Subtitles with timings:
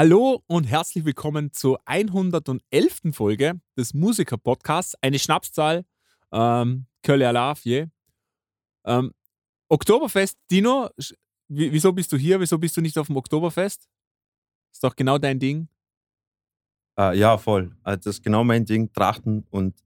[0.00, 3.00] Hallo und herzlich willkommen zur 111.
[3.10, 4.94] Folge des Musiker-Podcasts.
[5.02, 5.84] Eine Schnapszahl,
[6.30, 7.90] ähm, Kölle Alafje.
[8.84, 9.12] Ähm,
[9.68, 10.88] Oktoberfest, Dino,
[11.48, 12.38] wieso bist du hier?
[12.38, 13.88] Wieso bist du nicht auf dem Oktoberfest?
[14.72, 15.66] Ist doch genau dein Ding.
[16.96, 17.76] Äh, ja, voll.
[17.82, 18.92] Also das ist genau mein Ding.
[18.92, 19.82] Trachten und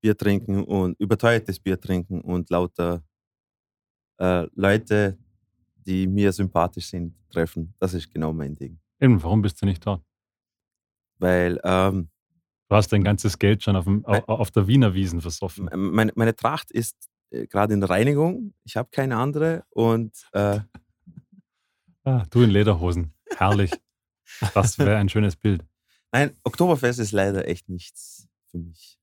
[0.00, 3.02] Bier trinken und überteuertes Bier trinken und lauter
[4.18, 5.18] äh, Leute,
[5.74, 7.74] die mir sympathisch sind, treffen.
[7.80, 8.79] Das ist genau mein Ding.
[9.00, 10.00] Eben, warum bist du nicht da?
[11.18, 12.10] Weil ähm,
[12.68, 15.68] Du hast dein ganzes Geld schon auf, dem, au- auf der Wiener Wiesen versoffen.
[15.74, 16.96] meine, meine Tracht ist
[17.30, 18.54] äh, gerade in der Reinigung.
[18.64, 20.60] Ich habe keine andere und äh,
[22.04, 23.12] Ah, du in Lederhosen.
[23.36, 23.72] Herrlich.
[24.54, 25.64] Das wäre ein schönes Bild.
[26.12, 28.98] nein, Oktoberfest ist leider echt nichts für mich.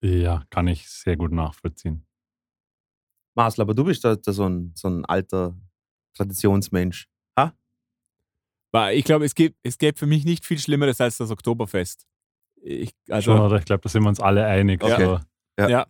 [0.00, 2.06] Ja, kann ich sehr gut nachvollziehen.
[3.36, 5.56] Marcel, aber du bist da, da so, ein, so ein alter
[6.14, 7.08] Traditionsmensch.
[8.72, 12.06] Weil Ich glaube, es gibt, es gäbe für mich nicht viel Schlimmeres als das Oktoberfest.
[12.62, 13.56] Ich, Schon, also, oder?
[13.58, 14.82] Ich glaube, da sind wir uns alle einig.
[14.82, 15.18] Okay.
[15.58, 15.86] Aber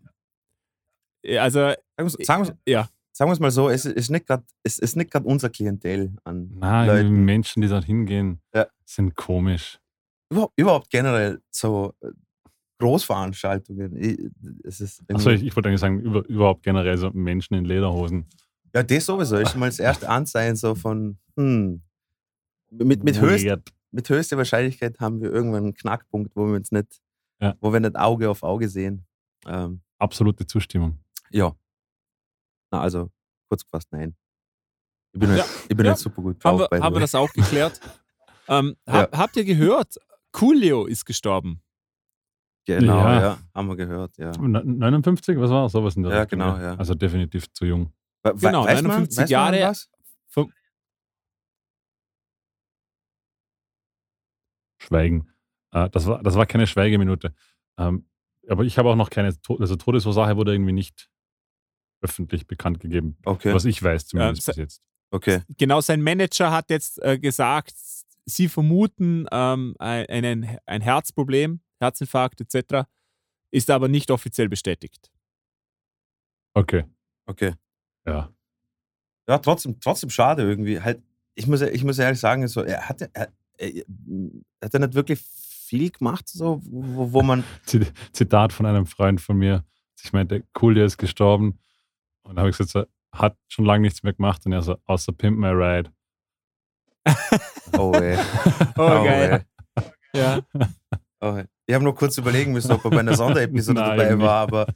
[1.39, 2.89] also Sagen wir's- sagen wir's- ja.
[3.13, 6.17] sagen wir es mal so, es ist nicht gerade es ist nicht gerade unser Klientel
[6.25, 7.25] an die Leuten.
[7.25, 8.67] Menschen, die dort hingehen, Ja.
[8.85, 9.79] sind komisch.
[10.31, 12.09] Überhaupt, überhaupt generell so äh,
[12.81, 13.97] Großveranstaltungen.
[13.97, 14.19] Ich-
[14.65, 18.27] Es ist Achso, ich, ich wollte eigentlich sagen, über, überhaupt generell so Menschen in Lederhosen.
[18.75, 21.83] ja, das sowieso ist schon mal das erste Anzeichen so von, hm,
[22.73, 23.47] mit, mit, höchst,
[23.91, 27.01] mit höchster Wahrscheinlichkeit haben wir irgendwann einen Knackpunkt, wo wir uns nicht,
[27.41, 27.55] Ja.
[27.61, 29.07] wo wir nicht Auge auf Auge sehen.
[29.47, 30.99] Ähm, Absolute Zustimmung.
[31.31, 31.55] ja.
[32.71, 33.11] Na, also,
[33.51, 34.17] kurz gefasst, nein.
[35.13, 35.37] Ich bin, Ja.
[35.37, 35.93] nicht, ich bin Ja.
[35.93, 36.71] nicht super gut haben, drauf.
[36.71, 37.79] by wir, haben wir das auch geklärt.
[38.49, 39.97] ähm, hab, Habt ihr gehört?
[40.33, 41.61] Coolio ist gestorben.
[42.65, 43.21] Genau, Ja.
[43.21, 43.39] ja.
[43.55, 44.31] haben wir gehört, ja.
[44.39, 46.77] Ne- 59, was war sowas in der Ja, Richtung, genau, ja.
[46.77, 47.93] Also definitiv zu jung.
[48.23, 49.57] We- Genau, weiß man- 59 weiß man Jahre.
[54.83, 55.31] Schweigen.
[55.73, 57.35] Äh, das, war, das war keine Schweigeminute.
[57.79, 58.09] Ähm,
[58.49, 61.09] aber ich habe auch noch keine, To- also Todesursache wurde irgendwie nicht
[62.03, 63.17] öffentlich bekannt gegeben.
[63.25, 64.83] Okay, Was ich weiß zumindest Ja, bis jetzt.
[65.13, 65.43] okay.
[65.57, 67.75] Genau, sein Manager hat jetzt äh, gesagt,
[68.25, 72.89] sie vermuten ähm, ein- einen, ein Herzproblem, Herzinfarkt etc.,
[73.53, 75.11] ist aber nicht offiziell bestätigt.
[76.55, 76.85] Okay,
[77.27, 77.55] Okay.
[78.07, 78.33] ja.
[79.29, 80.81] Ja, trotzdem, trotzdem schade irgendwie.
[80.81, 81.01] Halt,
[81.37, 85.91] ich muss, ich muss ehrlich sagen, so, er hatte, er, hat er nicht wirklich viel
[85.91, 87.45] gemacht, so, wo, wo man.
[87.67, 89.65] Zit- Zitat von einem Freund von mir.
[90.03, 91.59] Ich meinte, cool, der ist gestorben.
[92.23, 92.85] Und da habe ich gesagt, so,
[93.19, 94.45] hat schon lange nichts mehr gemacht.
[94.47, 95.91] Und er so, außer Pimp My Ride.
[97.79, 98.17] Oh, ey.
[98.77, 99.45] Oh, geil.
[99.75, 99.83] ey.
[100.21, 100.41] Ja.
[101.21, 101.45] Oh, ey.
[101.67, 104.67] Ich habe nur kurz überlegen müssen, ob er bei einer Sonderepisode Nein, dabei war, aber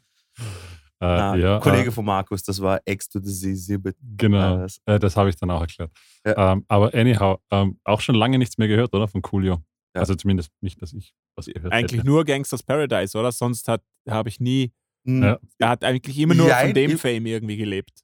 [0.98, 4.80] Äh, na, ja, Kollege äh, von Markus, das war Ex to the Z Genau, das-
[4.86, 5.90] äh, das habe ich dann auch erklärt.
[6.24, 6.52] Ja.
[6.52, 9.06] Ähm, aber anyhow, ähm, auch schon lange nichts mehr gehört, oder?
[9.06, 9.62] Von Coolio.
[9.94, 10.00] Ja.
[10.00, 12.06] Also zumindest nicht, dass ich was gehört Eigentlich hätte.
[12.08, 13.30] nur Gangsters Paradise, oder?
[13.32, 14.72] Sonst hat- habe ich nie.
[15.06, 15.22] Hm.
[15.22, 15.38] Ja.
[15.58, 18.02] Er hat eigentlich immer nur Ja, von dem Fame irgendwie gelebt.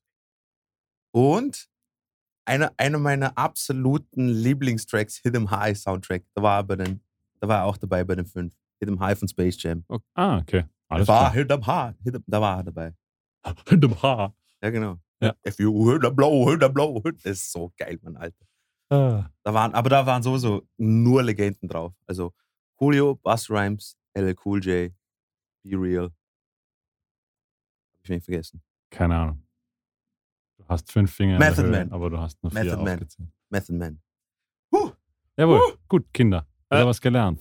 [1.14, 1.69] Und
[2.47, 7.00] einer, einer meiner absoluten Lieblingstracks, Hit 'em High Soundtrack, da war er, bei den,
[7.41, 8.54] da war er auch dabei bei den fünf.
[8.80, 9.84] Hit 'em High von Space Jam.
[10.14, 10.64] Ah, okay.
[10.92, 11.32] Alles war klar.
[11.66, 12.94] High, hit 'em, da war er dabei.
[13.69, 14.34] Hinterm Haar.
[14.62, 14.98] Ja, genau.
[15.20, 15.34] Ja.
[16.10, 17.03] Blow, hit 'em blow.
[17.04, 18.47] hit- Das ist so geil, Mann, Alter.
[18.91, 19.30] Ah.
[19.42, 21.94] Da waren, aber da waren sowieso nur Legenden drauf.
[22.06, 22.32] Also
[22.80, 24.92] Julio, Buzz Rhymes, LL Cool J,
[25.62, 26.04] Be Real.
[27.94, 28.62] Hab ich nicht vergessen.
[28.91, 29.47] Keine Ahnung.
[30.59, 31.92] Du hast fünf Finger Method in der Höhe, Man.
[31.94, 32.92] aber du hast nur vier Method Man.
[32.94, 33.28] aufgezählt.
[33.50, 34.03] Method Man.
[35.36, 36.47] Jawohl, gut, Kinder.
[36.71, 37.41] Wieder Äh, was gelernt.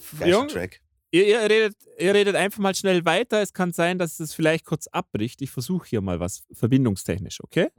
[0.50, 0.82] Track.
[1.12, 3.42] Ihr, ihr, redet, ihr redet einfach mal schnell weiter.
[3.42, 5.42] Es kann sein, dass es vielleicht kurz abbricht.
[5.42, 7.70] Ich versuche hier mal was verbindungstechnisch, okay?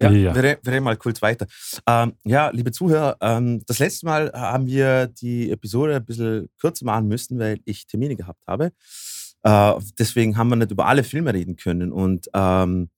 [0.00, 0.34] Ja, Ja.
[0.34, 1.46] Wir, wir reden mal kurz weiter.
[1.86, 6.84] Ähm, ja, liebe Zuhörer, ähm, das letzte Mal haben wir die Episode ein bisschen kürzer
[6.84, 8.72] machen müssen, weil ich Termine gehabt habe.
[9.42, 11.92] Äh, deswegen haben wir nicht über alle Filme reden können.
[11.92, 12.90] Und ähm,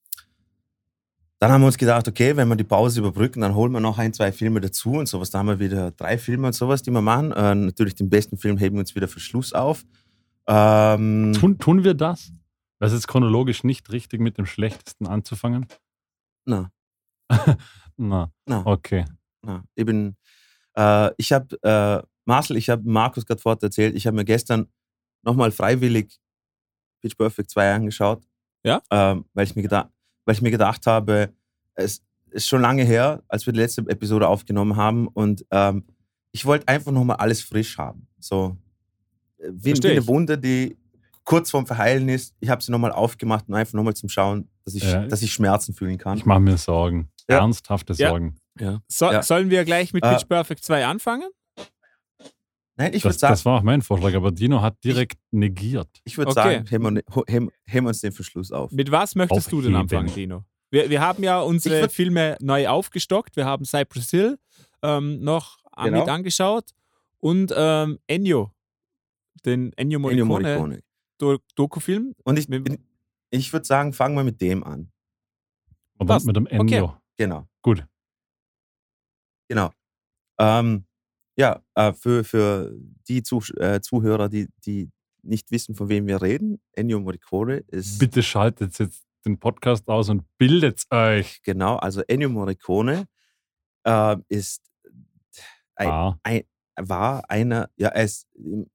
[1.38, 3.98] dann haben wir uns gedacht, okay, wenn wir die Pause überbrücken, dann holen wir noch
[3.98, 5.30] ein, zwei Filme dazu und sowas.
[5.30, 7.32] Da haben wir wieder drei Filme und sowas, die wir machen.
[7.32, 9.84] Äh, natürlich den besten Film heben wir uns wieder für Schluss auf.
[10.46, 12.32] Ähm, Tun, tun wir das?
[12.78, 15.66] Das ist chronologisch nicht richtig, mit dem Schlechtesten anzufangen?
[16.46, 16.70] na,
[17.96, 18.62] Na, na.
[18.64, 19.04] okay.
[19.44, 20.16] Ja, ich bin,
[20.76, 24.68] äh, ich habe, äh, Marcel, ich habe Markus gerade vorher erzählt, ich habe mir gestern
[25.22, 26.18] nochmal freiwillig
[27.02, 28.26] Pitch Perfect 2 angeschaut.
[28.64, 28.82] Ja?
[28.90, 29.88] Ähm, weil, ich mir gedacht,
[30.26, 31.30] weil ich mir gedacht habe,
[31.74, 35.84] es ist schon lange her, als wir die letzte Episode aufgenommen haben und ähm,
[36.32, 38.06] ich wollte einfach nochmal alles frisch haben.
[38.18, 38.58] So,
[39.38, 40.06] äh, wie, wie eine.
[40.06, 40.76] Wunde, die
[41.24, 42.34] kurz vorm Verheilen ist.
[42.40, 45.06] Ich habe sie nochmal aufgemacht und einfach nochmal zum Schauen, dass ich, Ja.
[45.06, 46.18] dass ich Schmerzen fühlen kann.
[46.18, 47.08] Ich mache mir Sorgen.
[47.28, 47.38] Ja.
[47.38, 48.10] Ernsthafte Ja.
[48.10, 48.36] Sorgen.
[48.60, 48.80] Ja.
[48.86, 49.22] So, Ja.
[49.22, 51.28] Sollen wir gleich mit Äh, Pitch Perfect 2 anfangen?
[52.78, 55.88] Nein, ich würde Das, sagen, das war auch mein Vorschlag, aber Dino hat direkt negiert.
[56.04, 56.34] ich würd Okay.
[56.34, 58.70] sagen heben, wir, ne- heben, heben uns den Verschluss auf.
[58.70, 59.98] Mit was möchtest du denn Aufheben.
[60.00, 60.44] anfangen, Dino?
[60.70, 63.36] Wir, wir haben ja unsere Ich würd- Filme neu aufgestockt.
[63.36, 64.38] Wir haben Cypress Hill
[64.82, 66.00] ähm, noch Genau.
[66.00, 66.70] mit angeschaut
[67.18, 68.50] und ähm, Ennio,
[69.44, 70.26] den Ennio Morricone, Ennio
[70.58, 70.82] Morricone.
[71.18, 72.14] Do Dokufilm.
[72.24, 72.80] Und ich, Mit-
[73.30, 74.90] ich würde sagen, fangen wir mit dem an.
[75.98, 76.26] Und Passt.
[76.26, 76.96] mit dem Ennio.
[77.16, 77.46] Genau.
[77.62, 77.86] Gut.
[79.48, 79.70] Genau.
[80.38, 80.85] Ähm,
[81.36, 82.74] ja, äh, für, für
[83.08, 84.90] die Zuh äh, Zuhörer, die, die
[85.22, 90.08] nicht wissen, von wem wir reden, Ennio Morricone ist Bitte schaltet jetzt den Podcast aus
[90.08, 91.42] und bildet euch.
[91.42, 93.06] genau, also Ennio Morricone
[93.84, 94.62] äh, ist
[95.74, 96.18] ein, Ah,
[96.76, 98.26] war einer, ja, er ist,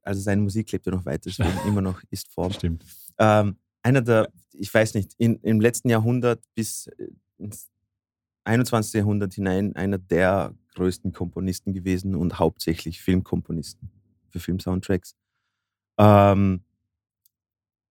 [0.02, 2.52] also seine Musik lebt ja noch weiter, deswegen immer noch ist Form.
[2.52, 2.84] stimmt.
[3.18, 7.08] Ähm, einer der, ich weiß nicht, in, im letzten Jahrhundert bis äh,
[7.38, 7.71] ins
[8.44, 8.94] 21.
[8.94, 13.90] Jahrhundert hinein einer der größten Komponisten gewesen und hauptsächlich Filmkomponisten
[14.30, 15.16] für Filmsoundtracks.
[15.98, 16.62] Ähm,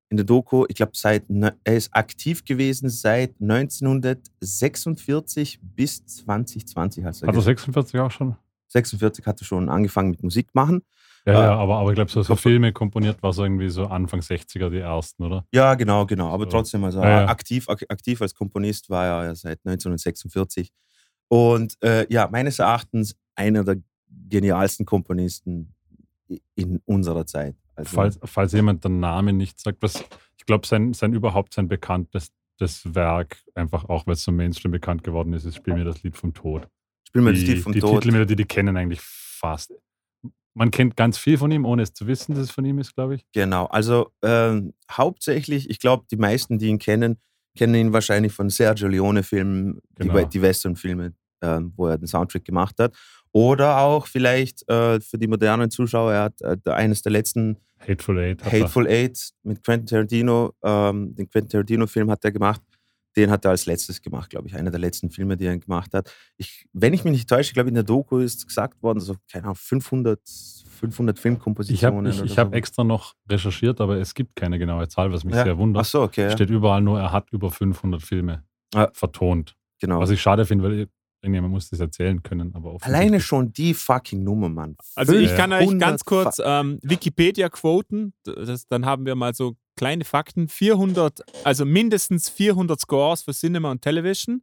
[0.08, 7.04] in der Doku, ich glaube, seit er ist aktiv gewesen seit 1946 bis 2020.
[7.04, 7.60] Hat er Hat er gesagt.
[7.60, 8.34] 46 auch schon?
[8.68, 10.82] 46 hat er schon angefangen mit Musik machen.
[11.26, 11.42] Ja, Ah.
[11.44, 14.70] ja aber, aber ich glaube, so, so Filme komponiert war so irgendwie so Anfang 60er
[14.70, 15.46] die ersten, oder?
[15.52, 16.28] Ja, genau, genau.
[16.32, 16.50] Aber So.
[16.50, 17.28] trotzdem, also Ja, ja.
[17.28, 20.72] Aktiv, ak aktiv als Komponist war er ja seit 1946.
[21.28, 23.76] Und äh, ja, meines Erachtens einer der
[24.28, 25.74] genialsten Komponisten
[26.54, 27.56] in unserer Zeit.
[27.74, 30.02] Also, Falls, falls jemand den Namen nicht sagt, was,
[30.38, 34.70] ich glaube, sein, sein überhaupt sein bekanntes das Werk, einfach auch weil es so Mainstream
[34.72, 36.68] bekannt geworden ist, ist Spiel mir das Lied vom Tod.
[37.08, 38.02] spielen wir das die Lied vom die Tod.
[38.02, 39.72] Titelmelodie, die kennen eigentlich fast.
[40.54, 42.94] Man kennt ganz viel von ihm, ohne es zu wissen, dass es von ihm ist,
[42.94, 43.24] glaube ich.
[43.32, 47.18] Genau, also ähm, hauptsächlich, ich glaube, die meisten, die ihn kennen,
[47.56, 50.18] kennen ihn wahrscheinlich von Sergio Leone-Filmen, Genau.
[50.18, 51.12] die, die Western-Filme,
[51.42, 52.96] ähm, wo er den Soundtrack gemacht hat.
[53.32, 58.18] Oder auch vielleicht äh, für die modernen Zuschauer, er hat äh, eines der letzten Hateful
[58.18, 58.44] Eight.
[58.44, 58.52] hat.
[58.52, 62.60] Hateful Eight mit Quentin Tarantino, ähm, den Quentin Tarantino-Film hat er gemacht.
[63.16, 64.54] Den hat er als letztes gemacht, glaube ich.
[64.56, 66.12] Einer der letzten Filme, die er gemacht hat.
[66.36, 69.16] Ich, wenn ich mich nicht täusche, ich glaube, in der Doku ist gesagt worden, so,
[69.30, 70.20] keine Ahnung, 500,
[70.80, 72.12] 500 Ich Filmkompositionen.
[72.12, 72.54] habe ich, ich hab so.
[72.54, 75.44] extra noch recherchiert, aber es gibt keine genaue Zahl, was mich Ja.
[75.44, 75.82] sehr wundert.
[75.82, 76.22] Ach so, okay.
[76.22, 76.30] Ja.
[76.30, 78.90] Steht überall nur, er hat über 500 Filme Ja.
[78.92, 79.56] vertont.
[79.80, 79.98] Genau.
[79.98, 80.88] Was ich schade finde, weil
[81.22, 82.54] irgendjemand muss das erzählen können.
[82.54, 84.76] Aber Alleine offensichtlich- schon die fucking Nummer, Mann.
[84.94, 88.12] Also ich kann euch 500 ganz kurz ähm, Wikipedia quoten.
[88.24, 90.48] Das, dann haben wir mal so kleine Fakten.
[90.48, 94.42] 400, also mindestens 400 Scores für Cinema und Television,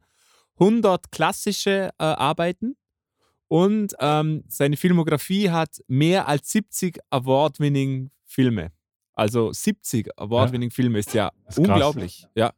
[0.59, 2.75] 100 klassische äh, Arbeiten
[3.47, 8.71] und ähm, seine Filmografie hat mehr als 70 Award-winning Filme.
[9.13, 11.57] Also 70 Award-winning Filme ist ja ist krass.
[11.57, 12.27] unglaublich.
[12.35, 12.53] Ja.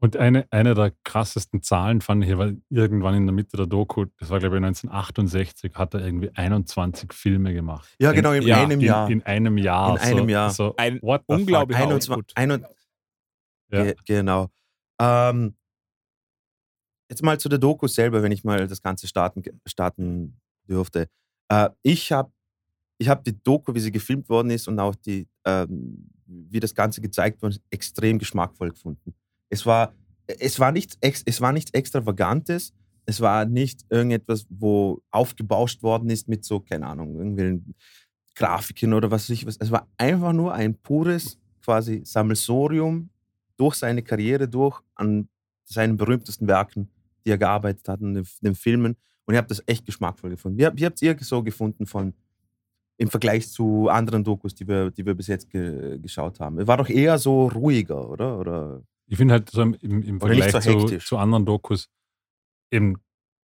[0.00, 4.04] Und eine, eine der krassesten Zahlen fand ich, weil irgendwann in der Mitte der Doku,
[4.18, 7.88] das war glaube ich 1968, hat er irgendwie 21 Filme gemacht.
[7.98, 9.10] Ja, genau, in Ja, einem in, Jahr.
[9.10, 9.94] In einem Jahr.
[9.96, 10.50] In einem so, Jahr.
[10.50, 12.32] So, Ein what unglaublicher 21, Output.
[12.36, 12.76] 21,
[13.72, 13.82] Ja.
[13.84, 14.48] Ge- Genau.
[15.00, 15.56] Ähm,
[17.10, 20.38] jetzt mal zu der Doku selber, wenn ich mal das Ganze starten, starten
[20.68, 21.08] dürfte.
[21.48, 22.30] Äh, ich habe
[22.98, 26.74] ich hab die Doku, wie sie gefilmt worden ist und auch die, ähm, wie das
[26.74, 29.14] Ganze gezeigt wurde, extrem geschmackvoll gefunden.
[29.50, 29.94] Es war,
[30.26, 32.72] es war, nichts, es war nichts Extravagantes.
[33.06, 37.74] Es war nicht irgendetwas, wo aufgebauscht worden ist mit so, keine Ahnung, irgendwelchen
[38.34, 39.56] Grafiken oder was weiß ich was.
[39.56, 43.10] Es war einfach nur ein pures quasi Sammelsorium
[43.56, 45.28] durch seine Karriere durch an
[45.64, 46.88] seinen berühmtesten Werken,
[47.24, 48.96] die er gearbeitet hat, in den, den Filmen.
[49.26, 50.58] Und ich habe das echt geschmackvoll gefunden.
[50.58, 52.14] Wie, wie habt ihr so gefunden von
[52.96, 56.66] im Vergleich zu anderen Dokus, die wir, die wir bis jetzt ge, geschaut haben?
[56.66, 58.38] War doch eher so ruhiger, oder?
[58.38, 58.82] oder?
[59.08, 61.88] Ich finde halt so im, im, Vergleich so zu, zu anderen Dokus,
[62.70, 62.98] eben,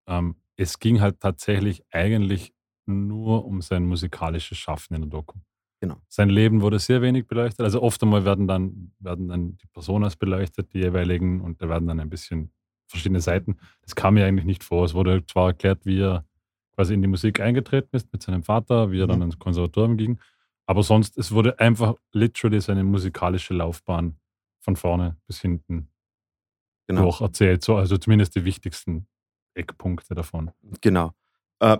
[0.06, 2.54] ähm, es ging halt tatsächlich eigentlich
[2.86, 5.38] nur um sein musikalisches Schaffen in der Doku.
[5.80, 5.96] Genau.
[6.08, 7.60] Sein Leben wurde sehr wenig beleuchtet.
[7.60, 11.88] Also oft einmal werden dann, werden dann die Personas beleuchtet, die jeweiligen, und da werden
[11.88, 12.52] dann ein bisschen
[12.86, 13.56] verschiedene Seiten.
[13.82, 14.84] Das kam mir eigentlich nicht vor.
[14.84, 16.24] Es wurde zwar erklärt, wie er
[16.74, 19.26] quasi in die Musik eingetreten ist mit seinem Vater, wie er dann Mhm.
[19.26, 20.18] ins Konservatorium ging.
[20.66, 24.16] Aber sonst, es wurde einfach literally seine musikalische Laufbahn
[24.64, 25.88] von vorne bis hinten
[26.86, 27.02] Genau.
[27.04, 27.62] durch erzählt.
[27.64, 29.06] So, also zumindest die wichtigsten
[29.54, 30.50] Eckpunkte davon.
[30.80, 31.12] Genau.
[31.60, 31.78] Äh,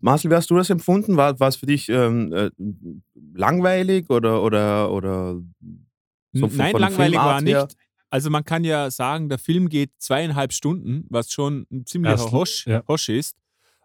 [0.00, 1.16] Marcel, wie hast du das empfunden?
[1.16, 2.50] War, war es für dich ähm, äh,
[3.34, 5.40] langweilig oder, oder, oder
[6.32, 7.64] so von- Nein, von langweilig war her?
[7.64, 7.76] nicht.
[8.10, 12.32] Also man kann ja sagen, der Film geht zweieinhalb Stunden, was schon ein ziemlicher Erst-
[12.32, 12.82] Hosch, ja.
[12.88, 13.36] Hosch ist.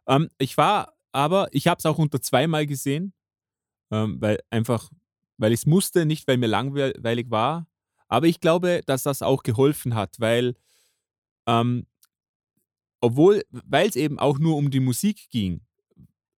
[0.08, 3.13] Ähm, ich war aber, ich habe es auch unter zweimal gesehen,
[3.91, 4.89] ähm, weil einfach,
[5.38, 7.67] weil ich es musste, nicht weil mir langweilig war.
[8.07, 10.55] Aber ich glaube, dass das auch geholfen hat, weil
[11.47, 11.85] ähm,
[13.01, 15.61] obwohl, weil es eben auch nur um die Musik ging,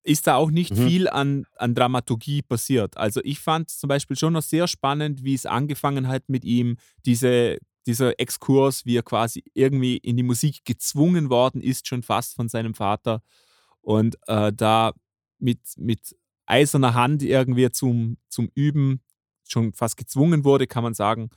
[0.04, 0.88] ist da auch nicht Mhm.
[0.88, 2.98] viel an, an Dramaturgie passiert.
[2.98, 6.78] Also ich fand zum Beispiel schon noch sehr spannend, wie es angefangen hat mit ihm,
[7.06, 12.36] diese, dieser Exkurs, wie er quasi irgendwie in die Musik gezwungen worden ist, schon fast
[12.36, 13.22] von seinem Vater.
[13.82, 14.94] Und äh, da
[15.38, 19.02] mit, mit eiserner Hand irgendwie zum, zum Üben
[19.48, 21.30] schon fast gezwungen wurde, kann man sagen.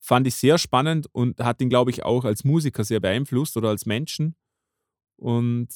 [0.00, 3.68] Fand ich sehr spannend und hat ihn, glaube ich, auch als Musiker sehr beeinflusst oder
[3.70, 4.36] als Menschen.
[5.16, 5.68] Und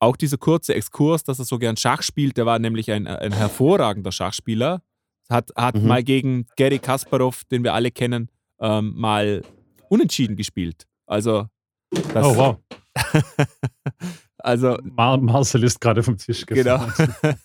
[0.00, 3.32] auch dieser kurze Exkurs, dass er so gern Schach spielt, der war nämlich ein, ein
[3.32, 4.82] hervorragender Schachspieler.
[5.28, 5.86] Hat, hat Mhm.
[5.86, 8.30] mal gegen Gary Kasparov, den wir alle kennen,
[8.60, 9.42] ähm, mal
[9.88, 10.86] unentschieden gespielt.
[11.06, 11.46] Also,
[12.14, 12.56] das, Oh, wow.
[14.38, 16.84] also Mar Marcel ist gerade vom Tisch Genau.
[16.86, 17.14] gefallen.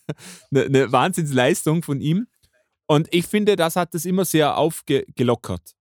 [0.51, 2.27] eine, eine Wahnsinnsleistung von ihm.
[2.87, 5.71] Und ich finde, das hat es immer sehr aufgelockert.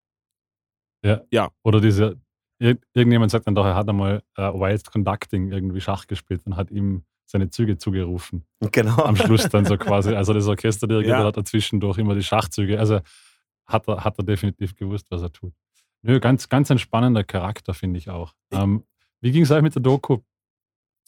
[1.63, 2.21] Oder diese,
[2.59, 6.57] ir irgendjemand sagt dann doch, er hat einmal äh, Wild Conducting irgendwie Schach gespielt und
[6.57, 8.45] hat ihm seine Züge zugerufen.
[8.73, 9.03] Genau.
[9.05, 10.15] Am Schluss dann so quasi.
[10.15, 11.25] Also das Orchester Ja.
[11.25, 12.79] hat er zwischendurch immer die Schachzüge.
[12.79, 13.01] Also
[13.67, 15.55] hat er, hat er definitiv gewusst, was er tut.
[16.03, 18.35] Nö, ganz, ganz ein spannender Charakter, finde ich auch.
[18.51, 18.85] Ähm,
[19.21, 20.19] wie ging es euch mit der Doku?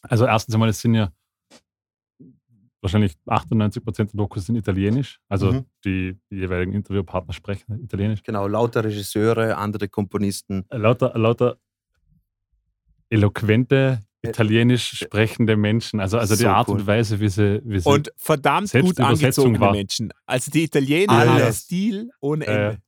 [0.02, 1.10] Also erstens einmal, es sind ja
[2.84, 5.18] wahrscheinlich 98 Prozent der Dokus sind italienisch.
[5.28, 5.64] Also Mhm.
[5.84, 8.22] die, die jeweiligen Interviewpartner sprechen italienisch.
[8.22, 10.64] Genau, lauter Regisseure, andere Komponisten.
[10.70, 11.56] Lauter, lauter
[13.10, 16.00] eloquente, Ä- italienisch sprechende Menschen.
[16.00, 16.80] Also, also die So Art cool.
[16.80, 20.10] und Weise, wie sie, wie sie Und verdammt gut die angezogene war- Menschen.
[20.26, 22.78] Also die Italiener haben Stil ohne Äh, Ende.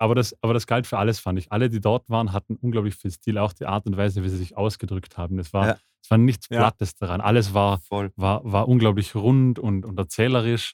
[0.00, 1.52] Aber das, aber das galt für alles, fand ich.
[1.52, 3.36] Alle, die dort waren, hatten unglaublich viel Stil.
[3.36, 5.38] Auch die Art und Weise, wie sie sich ausgedrückt haben.
[5.38, 5.78] Es war, Ja.
[6.02, 6.58] es war nichts Ja.
[6.58, 7.20] Plattes daran.
[7.20, 8.10] Alles war, Voll.
[8.16, 10.72] war, war unglaublich rund und, und erzählerisch.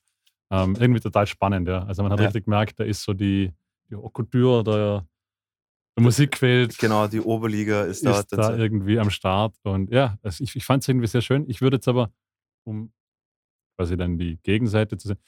[0.53, 1.83] Ähm, irgendwie total spannend, ja.
[1.85, 2.27] Also man hat Ja.
[2.27, 3.53] richtig gemerkt, da ist so die,
[3.91, 5.05] die Couture der,
[5.97, 6.79] der Musikwelt.
[6.79, 8.21] Genau, die Oberliga ist, da.
[8.21, 9.57] ist da irgendwie am Start.
[9.65, 11.45] Und ja, also ich, ich fand es irgendwie sehr schön.
[11.49, 12.13] Ich würde jetzt aber,
[12.65, 12.93] um
[13.77, 15.19] quasi dann die Gegenseite zu sehen,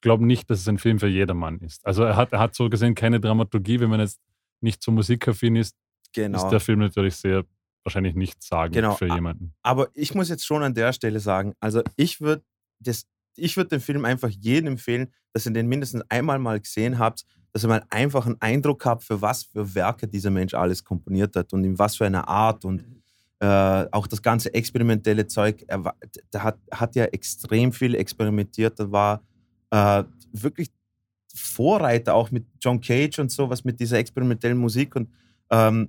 [0.00, 1.86] glaube nicht, dass es ein Film für jedermann ist.
[1.86, 4.20] Also er hat, er hat so gesehen keine Dramaturgie, wenn man jetzt
[4.60, 5.76] nicht so musikaffin ist,
[6.12, 6.38] genau.
[6.38, 7.44] ist der Film natürlich sehr
[7.84, 8.94] wahrscheinlich nicht sagen Genau.
[8.94, 9.54] für jemanden.
[9.62, 12.42] Aber ich muss jetzt schon an der Stelle sagen, also ich würde
[13.36, 17.24] ich würd den Film einfach jedem empfehlen, dass ihr den mindestens einmal mal gesehen habt,
[17.52, 21.36] dass ihr mal einfach einen Eindruck habt, für was für Werke dieser Mensch alles komponiert
[21.36, 22.84] hat und in was für einer Art und
[23.40, 25.64] äh, auch das ganze experimentelle Zeug.
[25.68, 25.96] Er war,
[26.32, 28.78] der hat, hat ja extrem viel experimentiert.
[28.80, 29.22] Er war
[29.70, 30.70] äh, wirklich
[31.34, 35.08] Vorreiter auch mit John Cage und sowas, mit dieser experimentellen Musik und
[35.50, 35.88] ähm,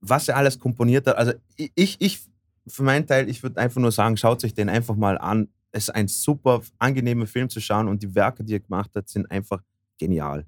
[0.00, 1.16] was er alles komponiert hat.
[1.16, 2.20] Also ich, ich
[2.66, 5.48] für meinen Teil, ich würde einfach nur sagen, schaut euch den einfach mal an.
[5.72, 9.08] Es ist ein super angenehmer Film zu schauen und die Werke, die er gemacht hat,
[9.08, 9.62] sind einfach
[9.98, 10.46] genial.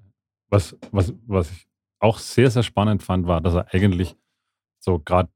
[0.49, 1.67] Was, was, was ich
[1.99, 4.15] auch sehr, sehr spannend fand, war, dass er eigentlich
[4.79, 5.29] so gerade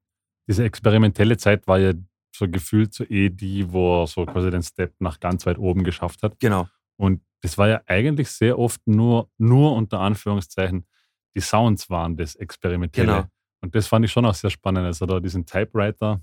[0.46, 1.92] diese experimentelle Zeit war ja
[2.34, 5.84] so gefühlt so eh die, wo er so quasi den Step nach ganz weit oben
[5.84, 6.38] geschafft hat.
[6.38, 6.68] Genau.
[6.98, 10.86] Und das war ja eigentlich sehr oft nur, nur unter Anführungszeichen,
[11.34, 13.06] die Sounds waren das Experimentelle.
[13.06, 13.26] Genau.
[13.60, 16.20] Und das fand ich schon auch sehr spannend, als er da diesen Typewriter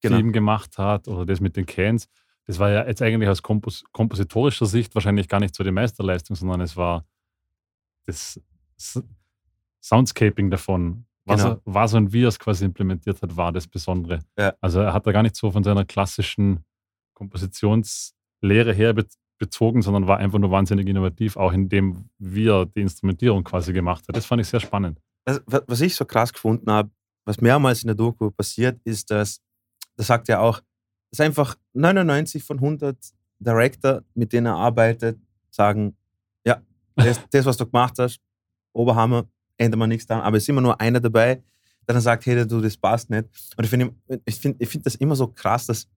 [0.00, 0.16] Genau.
[0.18, 2.08] Team gemacht hat oder das mit den Cans.
[2.46, 6.36] Das war ja jetzt eigentlich aus kompos kompositorischer Sicht wahrscheinlich gar nicht so die Meisterleistung,
[6.36, 7.04] sondern es war
[8.06, 8.40] das
[9.82, 11.04] Soundscaping davon.
[11.24, 11.54] Was, Genau.
[11.56, 14.20] er, was und wie er es quasi implementiert hat, war das Besondere.
[14.38, 14.54] Ja.
[14.60, 16.64] Also er hat da gar nicht so von seiner klassischen
[17.14, 18.94] Kompositionslehre her
[19.38, 23.72] bezogen, sondern war einfach nur wahnsinnig innovativ, auch in dem, wie er die Instrumentierung quasi
[23.72, 24.16] gemacht hat.
[24.16, 25.00] Das fand ich sehr spannend.
[25.24, 26.90] Also, wa- was ich so krass gefunden habe,
[27.24, 29.40] was mehrmals in der Doku passiert, ist, dass,
[29.96, 30.60] das sagt er auch,
[31.10, 32.96] dass einfach 99 von 100
[33.38, 35.18] Director, mit denen er arbeitet,
[35.50, 35.96] sagen,
[36.44, 36.60] ja,
[36.96, 38.20] das, das was du gemacht hast,
[38.72, 39.26] Oberhammer,
[39.56, 41.36] ändert man nichts dran, aber es ist immer nur einer dabei,
[41.86, 43.28] der dann sagt, hey, du, das passt nicht.
[43.56, 45.88] Und ich finde ich find, ich find das immer so krass, dass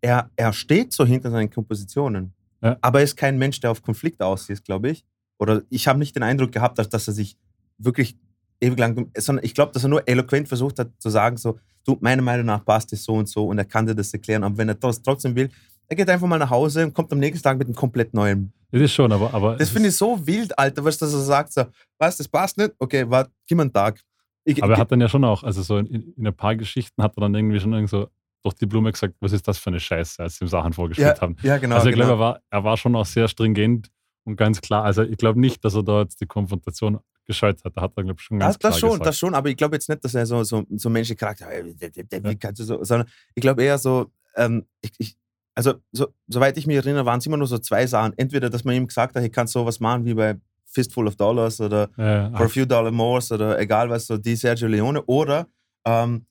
[0.00, 2.76] er, er steht so hinter seinen Kompositionen, Ja.
[2.80, 5.04] aber er ist kein Mensch, der auf Konflikt aus ist, glaube ich.
[5.38, 7.36] Oder ich habe nicht den Eindruck gehabt, dass, dass er sich
[7.78, 8.16] wirklich
[8.60, 11.96] ewig lang, sondern ich glaube, dass er nur eloquent versucht hat zu sagen, so, du,
[12.00, 14.56] meiner Meinung nach passt es so und so und er kann dir das erklären, aber
[14.58, 15.48] wenn er das trotzdem will,
[15.86, 18.52] er geht einfach mal nach Hause und kommt am nächsten Tag mit einem komplett neuen.
[18.70, 19.32] Das ist schon, aber.
[19.32, 21.64] aber Das finde ich so wild, Alter, was dass er sagt, so,
[21.98, 22.72] was, das passt nicht?
[22.78, 24.00] Okay, warte, gib mir einen Tag.
[24.44, 27.02] Ich, Aber er hat dann ja schon auch, also so in, in ein paar Geschichten
[27.02, 28.08] hat er dann irgendwie schon irgend so
[28.42, 31.16] durch die Blume gesagt, was ist das für eine Scheiße, als sie ihm Sachen vorgestellt
[31.16, 31.36] ja, haben.
[31.42, 31.76] ja, genau.
[31.76, 32.06] also ich genau.
[32.06, 33.90] glaube, er war, er war schon auch sehr stringent
[34.24, 34.84] und ganz klar.
[34.84, 37.76] Also ich glaube nicht, dass er da jetzt die Konfrontation gescheut hat.
[37.76, 39.06] Da hat er, glaube ich, schon ganz Das, das klar schon, gesagt.
[39.06, 41.64] das schon, aber ich glaube jetzt nicht, dass er so, so, so menschliche Charakter äh,
[41.68, 42.30] Ja.
[42.30, 45.16] wie kannst du so, sondern ich glaube eher so, ähm, ich, ich,
[45.54, 48.16] also so, soweit ich mich erinnere, waren es immer nur so zwei Sachen.
[48.16, 51.60] Entweder, dass man ihm gesagt hat, ich kann sowas machen wie bei Fistful of Dollars
[51.60, 55.48] oder Äh, For a Few Dollar More oder egal was, so die Sergio Leone, oder
[55.84, 56.26] ähm,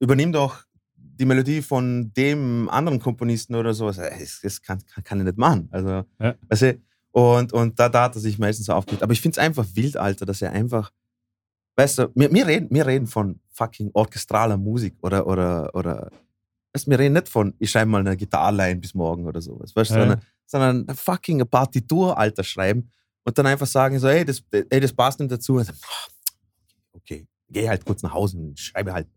[0.00, 0.65] übernimm doch
[1.18, 3.98] die Melodie von dem anderen Komponisten oder sowas.
[3.98, 5.68] Äh, Das, das kann, kann, kann ich nicht machen.
[5.70, 6.34] Also, Ja.
[6.48, 6.80] weißt du,
[7.12, 9.02] und, und da, da hat er sich meistens so aufgeregt.
[9.02, 10.92] Aber ich finde es einfach wild, Alter, dass er einfach,
[11.76, 16.10] weißt du, wir, wir, reden, wir reden von fucking orchestraler Musik oder, oder, oder,
[16.74, 19.74] weißt du, wir reden nicht von, ich schreibe mal eine Gitarrline bis morgen oder sowas,
[19.74, 20.00] weißt du, Ja.
[20.00, 22.90] sondern, sondern eine fucking eine Partitur, Alter, schreiben
[23.24, 25.56] und dann einfach sagen so, ey, das, ey, das passt nicht dazu.
[25.58, 25.74] Dann,
[26.92, 29.08] okay, geh halt kurz nach Hause und schreibe halt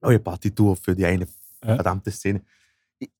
[0.00, 1.26] neue Partitur für die eine
[1.64, 1.74] Ja.
[1.76, 2.42] verdammte Szene.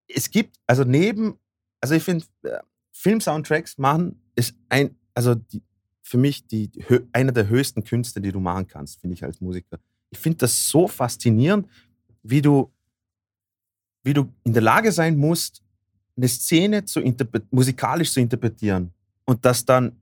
[0.07, 1.39] Es gibt, also neben,
[1.81, 2.59] also ich finde, äh,
[2.93, 5.63] Film-Soundtracks machen ist ein, also die,
[6.03, 6.71] für mich die,
[7.13, 9.79] einer der höchsten Künste, die du machen kannst, finde ich als Musiker.
[10.11, 11.69] Ich finde das so faszinierend,
[12.23, 12.73] wie du,
[14.05, 15.63] wie du in der Lage sein musst,
[16.17, 17.01] eine Szene zu
[17.51, 18.93] musikalisch zu interpretieren
[19.25, 20.01] und das dann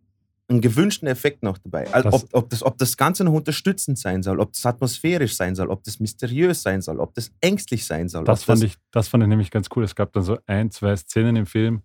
[0.49, 1.93] einen gewünschten Effekt noch dabei.
[1.93, 5.35] Also Das- ob, ob, das, ob das Ganze noch unterstützend sein soll, ob das atmosphärisch
[5.35, 8.25] sein soll, ob das mysteriös sein soll, ob das ängstlich sein soll.
[8.25, 9.83] Das fand, ich, das fand ich nämlich ganz cool.
[9.85, 11.83] Es gab dann so ein, zwei Szenen im Film,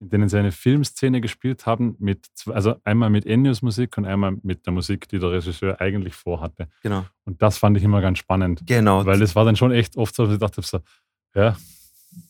[0.00, 4.36] in denen sie eine Filmszene gespielt haben, mit, also einmal mit Ennios Musik und einmal
[4.42, 6.66] mit der Musik, die der Regisseur eigentlich vorhatte.
[6.82, 7.06] Genau.
[7.24, 9.06] Und das fand ich immer ganz spannend, Genau.
[9.06, 10.80] weil es war dann schon echt oft so, dass ich dachte, so,
[11.36, 11.56] ja.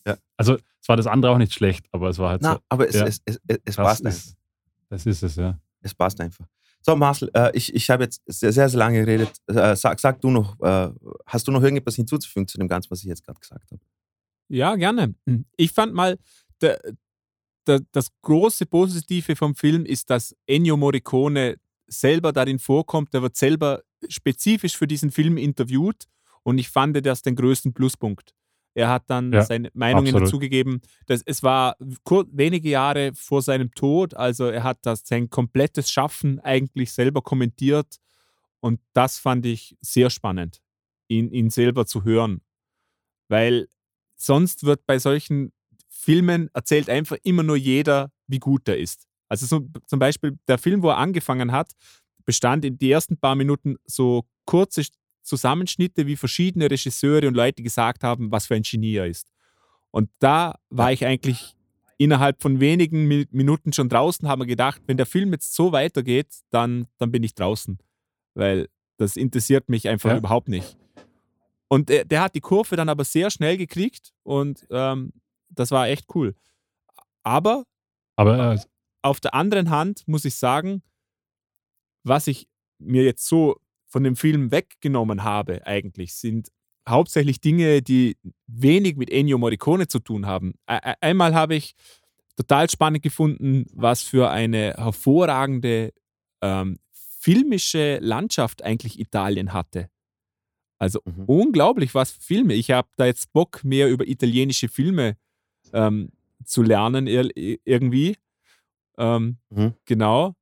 [0.05, 0.17] Ja.
[0.37, 2.87] Also es war das andere auch nicht schlecht, aber es war halt Na, so, aber
[2.87, 3.05] es, ja.
[3.07, 4.09] es, es, es, es das einfach.
[4.11, 4.35] ist,
[4.89, 5.59] das ist es, ja.
[5.83, 6.47] Es passt einfach.
[6.81, 9.31] So, Marcel, äh, ich, ich habe jetzt sehr, sehr, sehr lange geredet.
[9.47, 10.89] Äh, sag, sag du noch, äh,
[11.25, 13.81] hast du noch irgendetwas hinzuzufügen zu dem Ganzen, was ich jetzt gerade gesagt habe?
[14.49, 15.15] Ja, gerne.
[15.55, 16.17] Ich fand mal,
[16.61, 16.81] der,
[17.67, 23.13] der, das große Positive vom Film ist, dass Ennio Morricone selber darin vorkommt.
[23.13, 26.07] Er wird selber spezifisch für diesen Film interviewt
[26.43, 28.33] und ich fand das den größten Pluspunkt.
[28.75, 30.27] Er hat dann Ja, seine Meinungen absolut.
[30.27, 30.81] dazu gegeben.
[31.05, 35.91] Dass es war kur wenige Jahre vor seinem Tod, also er hat das sein komplettes
[35.91, 37.97] Schaffen eigentlich selber kommentiert
[38.61, 40.61] und das fand ich sehr spannend,
[41.07, 42.41] ihn, ihn selber zu hören.
[43.29, 43.67] Weil
[44.15, 45.51] sonst wird bei solchen
[45.89, 49.07] Filmen erzählt einfach immer nur jeder, wie gut er ist.
[49.29, 51.71] Also so, zum Beispiel der Film, wo er angefangen hat,
[52.25, 54.83] bestand in die ersten paar Minuten so kurze
[55.23, 59.31] Zusammenschnitte, wie verschiedene Regisseure und Leute gesagt haben, was für ein Genie er ist.
[59.91, 61.55] Und da war ich eigentlich
[61.97, 65.71] innerhalb von wenigen Mi- Minuten schon draußen, haben wir gedacht, wenn der Film jetzt so
[65.71, 67.77] weitergeht, dann, dann bin ich draußen.
[68.33, 70.17] Weil das interessiert mich einfach Ja.
[70.17, 70.77] überhaupt nicht.
[71.67, 75.13] Und der, der hat die Kurve dann aber sehr schnell gekriegt und ähm,
[75.49, 76.35] das war echt cool.
[77.23, 77.63] Aber
[78.15, 78.59] Aber äh,
[79.01, 80.81] auf der anderen Hand muss ich sagen,
[82.03, 82.47] was ich
[82.79, 83.57] mir jetzt so
[83.93, 86.49] von dem Film weggenommen habe, eigentlich, sind
[86.89, 90.55] hauptsächlich Dinge, die wenig mit Ennio Morricone zu tun haben.
[90.65, 91.75] Einmal habe ich
[92.35, 95.93] total spannend gefunden, was für eine hervorragende
[96.41, 99.89] ähm, filmische Landschaft eigentlich Italien hatte.
[100.79, 101.25] Also Mhm.
[101.25, 102.55] unglaublich, was für Filme.
[102.55, 105.15] Ich habe da jetzt Bock, mehr über italienische Filme
[105.71, 106.09] ähm,
[106.43, 107.29] zu lernen ir
[107.63, 108.17] irgendwie.
[108.97, 109.73] Ähm, Mhm.
[109.85, 110.33] Genau.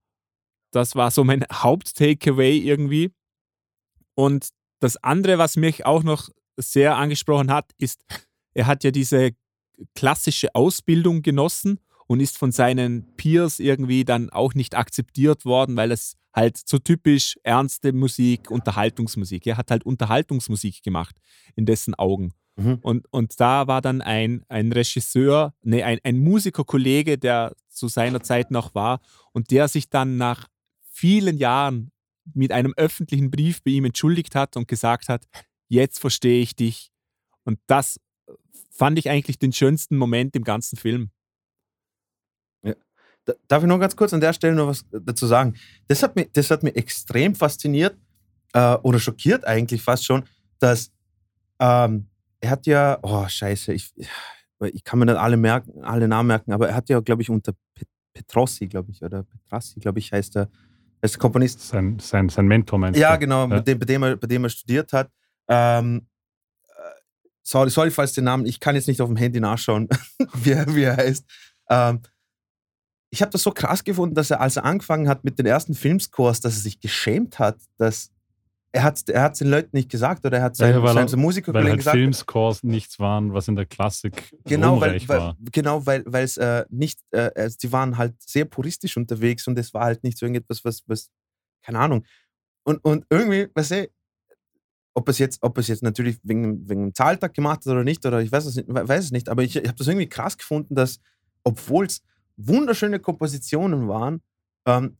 [0.71, 3.11] Das war so mein Haupt-Takeaway irgendwie.
[4.15, 8.03] Und das andere, was mich auch noch sehr angesprochen hat, ist,
[8.53, 9.31] er hat ja diese
[9.95, 15.91] klassische Ausbildung genossen und ist von seinen Peers irgendwie dann auch nicht akzeptiert worden, weil
[15.91, 19.47] es halt so typisch ernste Musik, Unterhaltungsmusik.
[19.47, 21.15] Er hat halt Unterhaltungsmusik gemacht
[21.55, 22.33] in dessen Augen.
[22.55, 22.79] Mhm.
[22.81, 28.21] Und, und da war dann ein, ein Regisseur, nee, ein, ein Musikerkollege, der zu seiner
[28.21, 28.99] Zeit noch war
[29.31, 30.47] und der sich dann nach
[30.81, 31.91] vielen Jahren
[32.33, 35.25] mit einem öffentlichen Brief bei ihm entschuldigt hat und gesagt hat,
[35.67, 36.91] jetzt verstehe ich dich.
[37.43, 37.99] Und das
[38.69, 41.11] fand ich eigentlich den schönsten Moment im ganzen Film.
[43.25, 45.55] Da- Darf ich noch ganz kurz an der Stelle noch was dazu sagen?
[45.87, 47.95] Das hat mich, das hat mich extrem fasziniert
[48.53, 50.23] äh, oder schockiert eigentlich fast schon,
[50.59, 50.91] dass
[51.59, 52.07] ähm,
[52.39, 53.93] er hat ja, oh scheiße, ich,
[54.59, 57.29] ich kann mir nicht alle, merken, alle Namen merken, aber er hat ja, glaube ich,
[57.29, 60.49] unter Pet- Petrossi, glaube ich, oder Petrassi, glaube ich, heißt der,
[61.01, 61.61] der Komponist.
[61.67, 63.19] sein, sein, sein Mentor meinst Ja, du?
[63.19, 63.59] genau, Ja.
[63.61, 65.09] Dem, bei, dem er, bei dem er studiert hat.
[65.47, 66.07] Ähm,
[66.63, 66.71] äh,
[67.43, 69.89] sorry, sorry, falls den Namen, ich kann jetzt nicht auf dem Handy nachschauen,
[70.35, 71.25] wie, er, wie er heißt.
[71.69, 72.01] Ähm,
[73.09, 75.73] ich habe das so krass gefunden, dass er, als er angefangen hat mit den ersten
[75.73, 78.11] Filmscores, dass er sich geschämt hat, dass
[78.73, 81.07] er hat er hat's den Leuten nicht gesagt oder er hat seinen, ja, weil er-
[81.07, 81.95] seinen Musikerkollegen halt gesagt.
[81.97, 85.37] Filmscores nichts waren, was in der Klassik Genau, weil, weil, war.
[85.51, 89.73] genau, weil es äh, nicht, äh, also die waren halt sehr puristisch unterwegs und es
[89.73, 91.09] war halt nicht so irgendetwas, was, was
[91.63, 92.05] keine Ahnung.
[92.63, 93.89] Und, und irgendwie, weißt du,
[94.93, 98.05] ob es jetzt, ob es jetzt natürlich wegen, wegen dem Zahltag gemacht hat oder nicht,
[98.05, 100.07] oder ich weiß es nicht, we- weiß es nicht, aber ich, ich habe das irgendwie
[100.09, 100.99] krass gefunden, dass,
[101.43, 102.03] obwohl es
[102.37, 104.21] wunderschöne Kompositionen waren,
[104.65, 104.97] ähm,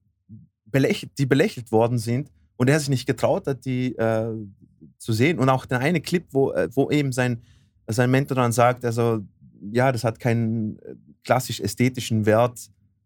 [0.65, 2.29] belächelt, die belächelt worden sind
[2.62, 4.28] und er sich nicht getraut hat, die, äh,
[5.00, 5.39] zu sehen.
[5.39, 7.41] Und auch der eine Clip, wo, äh, wo eben sein,
[7.88, 9.21] sein Mentor dann sagt, also
[9.71, 10.93] ja, das hat keinen äh,
[11.24, 12.60] klassisch ästhetischen Wert,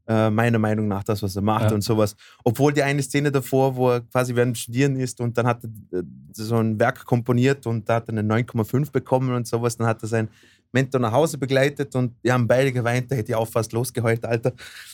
[0.09, 1.73] äh, meiner Meinung nach, das, was er macht Ja.
[1.73, 2.17] und sowas.
[2.43, 5.99] Obwohl die eine Szene davor, wo er quasi während Studieren ist und dann hat er
[5.99, 9.87] äh, so ein Werk komponiert und da hat er eine 9,5 bekommen und sowas, dann
[9.87, 10.27] hat er seinen
[10.73, 14.25] Mentor nach Hause begleitet und die haben beide geweint, da hätte ich auch fast losgeheult,
[14.25, 14.51] Alter.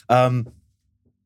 [0.08, 0.46] Ähm,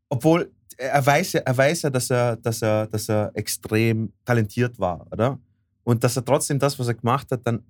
[0.09, 4.79] obwohl er weiß ja, er weiß ja dass, er, dass, er, dass er extrem talentiert
[4.79, 5.39] war, oder?
[5.85, 7.63] Und dass er trotzdem das, was er gemacht hat, dann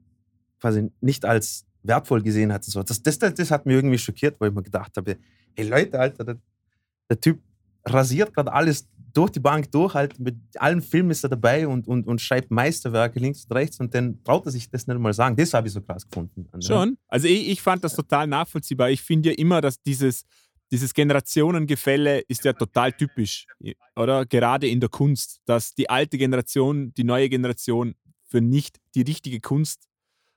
[0.60, 2.66] quasi nicht als wertvoll gesehen hat.
[2.66, 2.82] Und so.
[2.82, 5.18] das, das, das hat mich irgendwie schockiert, weil ich mir gedacht habe,
[5.54, 6.36] hey Leute, Alter, der,
[7.08, 7.40] der Typ
[7.84, 11.88] rasiert gerade alles durch die Bank durch, halt mit allen Filmen ist er dabei und,
[11.88, 15.14] und, und schreibt Meisterwerke links und rechts und dann traut er sich das nicht mal
[15.14, 15.34] sagen.
[15.36, 16.46] Das habe ich so krass gefunden.
[16.60, 16.98] Schon.
[17.08, 18.90] Also ich, ich fand das total nachvollziehbar.
[18.90, 20.24] Ich finde ja immer, dass dieses,
[20.70, 23.46] dieses Generationengefälle ist ja total typisch,
[23.94, 24.26] oder?
[24.26, 29.40] Gerade in der Kunst, dass die alte Generation, die neue Generation für nicht die richtige
[29.40, 29.88] Kunst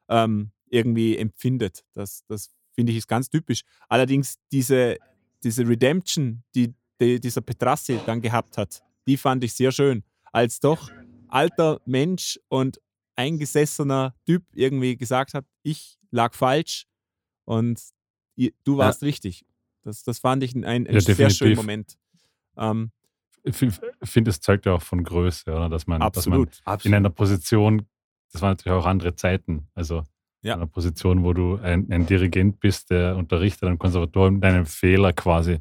[0.07, 1.83] ähm, irgendwie empfindet.
[1.93, 3.63] Das, das finde ich ist ganz typisch.
[3.87, 4.97] Allerdings diese,
[5.43, 10.03] diese Redemption, die, die dieser Petrassi dann gehabt hat, die fand ich sehr schön.
[10.31, 10.91] Als doch
[11.27, 12.79] alter Mensch und
[13.15, 16.85] eingesessener Typ irgendwie gesagt hat, ich lag falsch
[17.45, 17.81] und
[18.63, 19.45] du warst richtig.
[19.83, 21.37] Das, das fand ich ein, ein Ja, sehr definitiv.
[21.37, 21.97] schöner Moment.
[22.57, 22.91] Ähm,
[23.43, 25.69] Ich finde, es zeugt ja auch von Größe, oder?
[25.69, 26.85] Dass man, dass man absolut.
[26.85, 27.87] in einer Position,
[28.31, 30.03] das waren natürlich auch andere Zeiten, also
[30.41, 30.53] Ja.
[30.55, 35.13] in einer Position, wo du ein, ein Dirigent bist, der unterrichtet am Konservatorium, deinen Fehler
[35.13, 35.53] quasi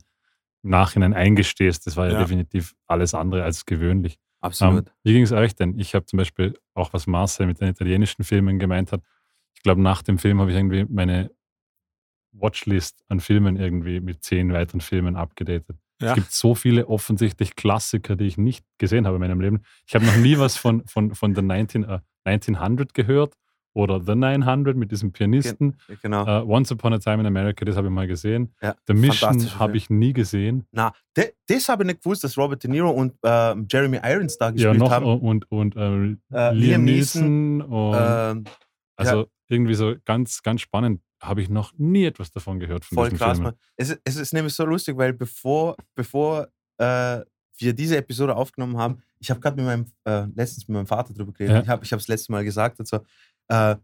[0.64, 2.18] im Nachhinein eingestehst, das war ja, Ja.
[2.18, 4.18] definitiv alles andere als gewöhnlich.
[4.40, 4.86] Absolut.
[4.86, 5.78] Ähm, wie ging es euch denn?
[5.78, 9.02] Ich habe zum Beispiel auch, was Marcel mit den italienischen Filmen gemeint hat,
[9.54, 11.30] ich glaube, nach dem Film habe ich irgendwie meine
[12.40, 15.76] Watchlist an Filmen irgendwie mit zehn weiteren Filmen abgedatet.
[16.00, 16.10] Ja.
[16.10, 19.62] Es gibt so viele offensichtlich Klassiker, die ich nicht gesehen habe in meinem Leben.
[19.86, 23.34] Ich habe noch nie was von, von, von The 19, äh, 1900 gehört
[23.74, 25.76] oder The 900 mit diesem Pianisten.
[26.02, 26.24] genau.
[26.24, 28.54] Äh, Once Upon a Time in America, das habe ich mal gesehen.
[28.62, 30.66] ja, The Mission habe ich nie gesehen.
[30.72, 34.38] Na, de, das habe ich nicht gewusst, dass Robert De Niro und äh, Jeremy Irons
[34.38, 35.04] da Ja, gespielt noch haben.
[35.04, 37.60] und, und äh, Äh, Liam Neeson.
[37.62, 38.44] Und, Ähm,
[38.96, 41.00] also irgendwie so ganz, ganz spannend.
[41.20, 43.42] Habe ich noch nie etwas davon gehört von voll krass, Filmen.
[43.42, 43.54] Mann.
[43.76, 47.20] Es, ist- es ist nämlich so lustig, weil bevor, bevor äh,
[47.60, 51.12] wir diese Episode aufgenommen haben, ich habe gerade mit meinem, äh, letztens mit meinem Vater
[51.12, 51.62] drüber geredet, Ja.
[51.62, 52.98] ich habe ich es letztes Mal gesagt und so,
[53.48, 53.74] äh,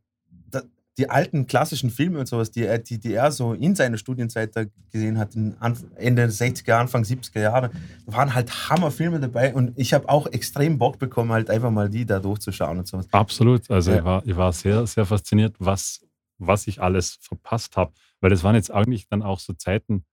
[0.51, 0.63] da,
[0.97, 4.55] die alten klassischen Filme und sowas, die, er- die, die er so in seiner Studienzeit
[4.55, 7.73] da gesehen hat, in Anf Ende der 60er, Anfang 70er Jahre,
[8.07, 11.91] da waren halt Hammerfilme dabei und ich habe auch extrem Bock bekommen, halt einfach mal
[11.91, 13.09] die da durchzuschauen und sowas.
[13.11, 13.69] Absolut.
[13.73, 13.99] Also Ja.
[13.99, 16.01] ich, war, ich war sehr, sehr fasziniert, was,
[16.39, 17.93] was ich alles verpasst habe.
[18.21, 20.05] Weil das waren jetzt eigentlich dann auch so Zeiten,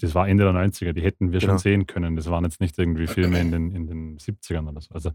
[0.00, 1.52] das war Ende der 90er, die hätten wir Genau.
[1.52, 2.16] schon sehen können.
[2.16, 4.94] Das waren jetzt nicht irgendwie Filme in den, in den 70ern oder so.
[4.94, 5.10] Also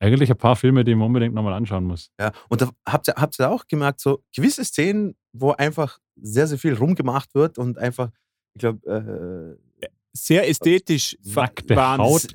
[0.00, 2.12] eigentlich ein paar Filme, die man unbedingt nochmal anschauen muss.
[2.20, 6.46] Ja, und da habt ihr, habt ihr auch gemerkt, so gewisse Szenen, wo einfach sehr,
[6.46, 8.10] sehr viel rumgemacht wird und einfach,
[8.54, 12.28] ich glaube, äh, Sehr ästhetisch fa- Nackte waren Haut.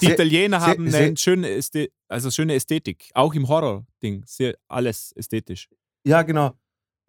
[0.00, 3.10] Die Sehr- Italiener sehr- haben sehr- eine schöne, Ästhe also schöne Ästhetik.
[3.14, 4.24] Auch im Horror-Ding.
[4.26, 5.68] Sehr alles ästhetisch.
[6.04, 6.52] Ja, genau.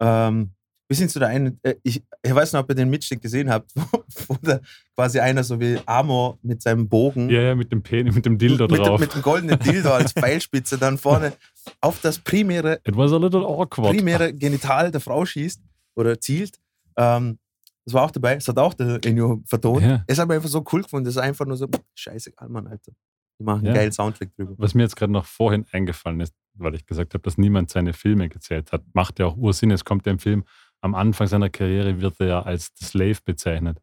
[0.00, 0.50] Ähm,
[0.88, 3.48] bis hin zu der einen, äh, ich, ich weiß nicht, ob ihr den Mitschnitt gesehen
[3.50, 3.86] habt, wo,
[4.28, 4.60] wo da
[4.94, 8.36] quasi einer so wie Amor mit seinem Bogen, Ja, ja, mit dem, Pen mit dem
[8.36, 9.00] Dildo mit, drauf.
[9.00, 11.32] mit dem goldenen Dildo als Pfeilspitze dann vorne
[11.80, 13.94] auf das primäre, It was a little awkward.
[13.96, 15.62] primäre Genital der Frau schießt
[15.96, 16.58] oder zielt.
[16.96, 17.38] Ähm,
[17.86, 19.82] das war auch dabei, das hat auch der Ennio vertont.
[19.82, 20.04] Ja.
[20.06, 22.92] Es hat mir einfach so cool gefunden, das ist einfach nur so, scheißegal, Mann, Alter.
[23.40, 23.72] Die machen einen Ja.
[23.74, 24.54] geilen Soundtrack drüber.
[24.58, 27.92] Was mir jetzt gerade noch vorhin eingefallen ist, weil ich gesagt habe, dass niemand seine
[27.92, 29.70] Filme gezählt hat, macht ja auch Ursinn.
[29.70, 30.44] Es kommt ja im Film,
[30.80, 33.78] am Anfang seiner Karriere wird er ja als The Slave bezeichnet.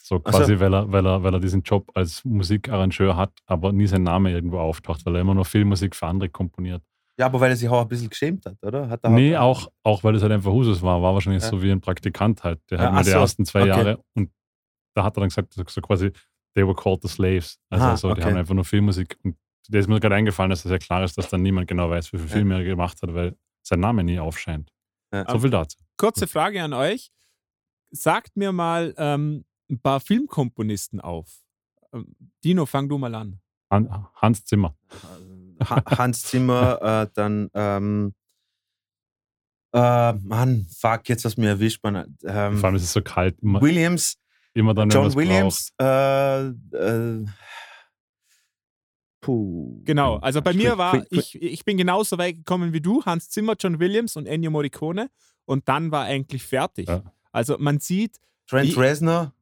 [0.00, 0.38] So Ach so.
[0.38, 4.02] quasi, weil, er, weil, er, weil er diesen Job als Musikarrangeur hat, aber nie sein
[4.02, 6.82] Name irgendwo auftaucht, weil er immer nur Filmmusik für andere komponiert.
[7.18, 8.88] Ja, aber weil er sich auch ein bisschen geschämt hat, oder?
[8.88, 11.02] Hat er Nee, auch, auch weil es halt einfach Husus war.
[11.02, 11.48] War wahrscheinlich Ja.
[11.50, 12.58] so wie ein Praktikant halt.
[12.70, 13.16] Der Ja, hat nur die so.
[13.18, 13.68] ersten zwei Okay.
[13.68, 14.30] Jahre und
[14.94, 16.10] da hat er dann gesagt, so so quasi,
[16.54, 17.60] they were called the slaves.
[17.70, 18.30] Also Aha, so, die okay.
[18.30, 19.18] haben einfach nur Filmmusik.
[19.22, 19.36] Und
[19.68, 22.12] da ist mir gerade eingefallen, dass das ja klar ist, dass dann niemand genau weiß,
[22.12, 22.34] wie viele Ja.
[22.36, 24.72] Filme er gemacht hat, weil sein Name nie aufscheint.
[25.12, 25.24] Ja.
[25.30, 25.78] So viel dazu.
[25.96, 27.10] Kurze Frage an euch.
[27.90, 31.28] Sagt mir mal ähm, ein paar Filmkomponisten auf.
[31.92, 33.40] Ähm, Dino, fang du mal an.
[33.70, 34.74] Han Hans Zimmer.
[35.68, 38.14] Ha- Hans Zimmer, äh, dann, ähm,
[39.74, 42.16] äh, Mann, fuck, jetzt hast du mir erwischt, man.
[42.20, 43.38] Vor allem Ähm, ist es so kalt.
[43.40, 44.18] Immer, Williams,
[44.54, 47.24] immer dann, John Williams, äh, äh,
[49.22, 49.80] puh.
[49.84, 53.54] Genau, also bei mir war, ich, ich bin genauso weit gekommen wie du, Hans Zimmer,
[53.58, 55.08] John Williams und Ennio Morricone
[55.46, 56.88] und dann war eigentlich fertig.
[56.88, 57.02] Ja.
[57.32, 59.32] Also man sieht, Trent Reznor,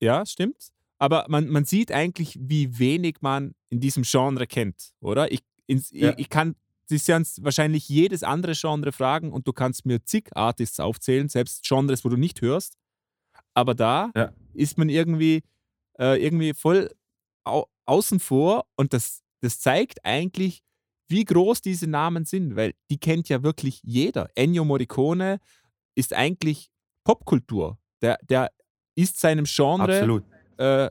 [0.00, 5.32] ja, stimmt, aber man, man sieht eigentlich, wie wenig man in diesem Genre kennt, oder?
[5.32, 6.10] Ich, ins, Ja.
[6.10, 6.54] ich, ich kann
[6.86, 11.64] Sie werden wahrscheinlich jedes andere Genre fragen und du kannst mir zig Artists aufzählen, selbst
[11.66, 12.76] Genres, wo du nicht hörst.
[13.54, 14.32] Aber da Ja.
[14.52, 15.42] ist man irgendwie,
[15.98, 16.90] äh, irgendwie voll
[17.44, 20.62] au außen vor und das, das zeigt eigentlich,
[21.08, 24.30] wie groß diese Namen sind, weil die kennt ja wirklich jeder.
[24.34, 25.38] Ennio Morricone
[25.94, 26.70] ist eigentlich
[27.04, 27.78] Popkultur.
[28.00, 28.50] Der, der
[28.94, 30.22] ist seinem Genre
[30.56, 30.90] äh,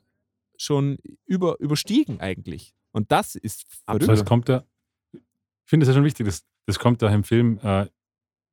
[0.57, 2.75] schon über, überstiegen eigentlich.
[2.91, 4.07] Und das ist verrückt.
[4.07, 4.63] Das kommt ja,
[5.11, 5.19] ich
[5.65, 7.87] finde es ja schon wichtig, das, das kommt ja im Film äh,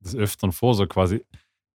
[0.00, 1.24] des Öfteren vor, so quasi.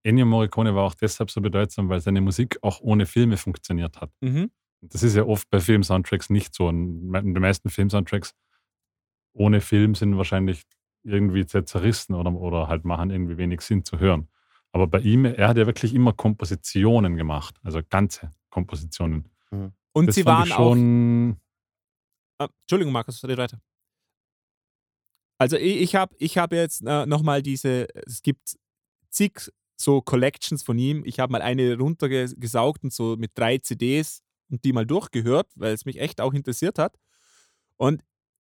[0.03, 4.11] Ennio Morricone war auch deshalb so bedeutsam, weil seine Musik auch ohne Filme funktioniert hat.
[4.21, 4.51] Mhm.
[4.89, 6.69] Das ist ja oft bei Film-Soundtracks nicht so.
[6.69, 8.34] In den meisten Film-Soundtracks
[9.34, 10.63] ohne Film sind wahrscheinlich
[11.04, 14.28] irgendwie zer- zerrissen oder, oder halt machen irgendwie wenig Sinn zu hören.
[14.71, 19.30] Aber bei ihm, er hat ja wirklich immer Kompositionen gemacht, also ganze Kompositionen.
[19.93, 20.58] Und das sie fand waren ich auch.
[20.74, 21.38] schon,
[22.38, 23.62] Ah, Entschuldigung, Markus, red weiter.
[25.38, 28.58] Also ich, ich habe ich hab jetzt äh, nochmal diese, es gibt
[29.10, 31.04] zig so Collections von ihm.
[31.06, 35.73] Ich habe mal eine runtergesaugt und so mit drei CDs und die mal durchgehört, weil
[35.73, 36.95] es mich echt auch interessiert hat.
[37.77, 38.03] Und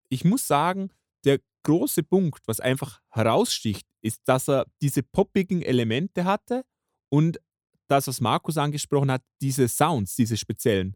[0.10, 0.90] ich muss sagen,
[1.26, 6.64] der große Punkt, was einfach heraussticht, ist, dass er diese poppigen Elemente hatte
[7.10, 7.40] und
[7.88, 10.96] das, was Markus angesprochen hat, diese Sounds, diese speziellen.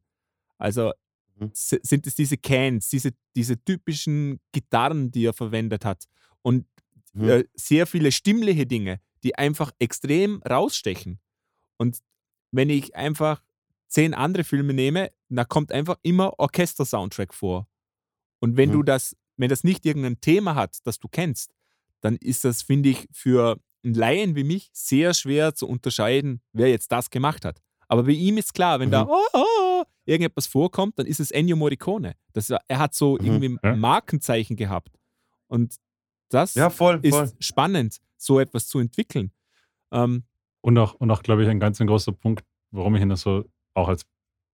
[0.58, 0.94] Also
[1.38, 1.52] Mhm.
[1.54, 6.06] sind es diese Cans, diese, diese typischen Gitarren, die er verwendet hat
[6.42, 6.66] und
[7.14, 7.30] Mhm.
[7.30, 11.20] äh, sehr viele stimmliche Dinge, die einfach extrem rausstechen.
[11.78, 12.00] Und
[12.52, 13.44] wenn ich einfach
[13.96, 17.68] zehn andere Filme nehme, da kommt einfach immer Orchester-Soundtrack vor.
[18.40, 18.74] Und wenn Mhm.
[18.74, 21.54] du das, wenn das nicht irgendein Thema hat, das du kennst,
[22.02, 26.70] dann ist das, finde ich, für einen Laien wie mich sehr schwer zu unterscheiden, wer
[26.70, 27.62] jetzt das gemacht hat.
[27.88, 29.12] Aber bei ihm ist klar, wenn da Mhm.
[29.12, 32.16] oh, oh, irgendetwas vorkommt, dann ist es Ennio Morricone.
[32.34, 33.26] Das, er hat so Mhm.
[33.26, 33.76] irgendwie Ja.
[33.76, 34.92] Markenzeichen gehabt.
[35.48, 35.76] Und
[36.30, 37.32] das Ja, voll, ist voll.
[37.40, 39.32] spannend, so etwas zu entwickeln.
[39.92, 40.24] Ähm,
[40.62, 43.46] Und auch, und auch glaube ich, ein ganz ein großer Punkt, warum ich ihn so
[43.76, 44.06] auch als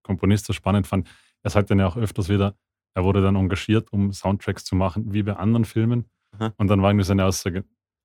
[0.03, 1.07] Komponist so spannend fand.
[1.43, 2.55] Er sagt dann ja auch öfters wieder,
[2.93, 6.10] er wurde dann engagiert, um Soundtracks zu machen, wie bei anderen Filmen.
[6.34, 6.53] Aha.
[6.57, 7.63] Und dann war irgendwie seine Aussage,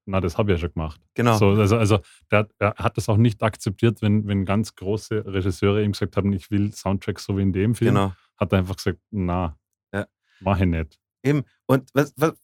[0.09, 1.01] na, das habe ich ja schon gemacht.
[1.15, 1.37] Genau.
[1.37, 1.99] So, also also
[2.31, 6.33] der, er hat das auch nicht akzeptiert, wenn, wenn ganz große Regisseure ihm gesagt haben,
[6.33, 7.95] ich will Soundtracks so wie in dem Film.
[7.95, 8.13] genau.
[8.37, 9.59] Hat er einfach gesagt, na,
[9.93, 10.07] Ja.
[10.41, 10.99] mach ich nicht.
[11.25, 11.43] Eben.
[11.67, 12.35] Und was, was,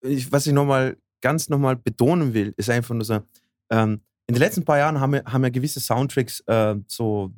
[0.00, 3.20] ich, was ich nochmal ganz nochmal betonen will, ist einfach nur so,
[3.70, 7.32] ähm, in den letzten paar Jahren haben wir, haben wir gewisse Soundtracks äh, so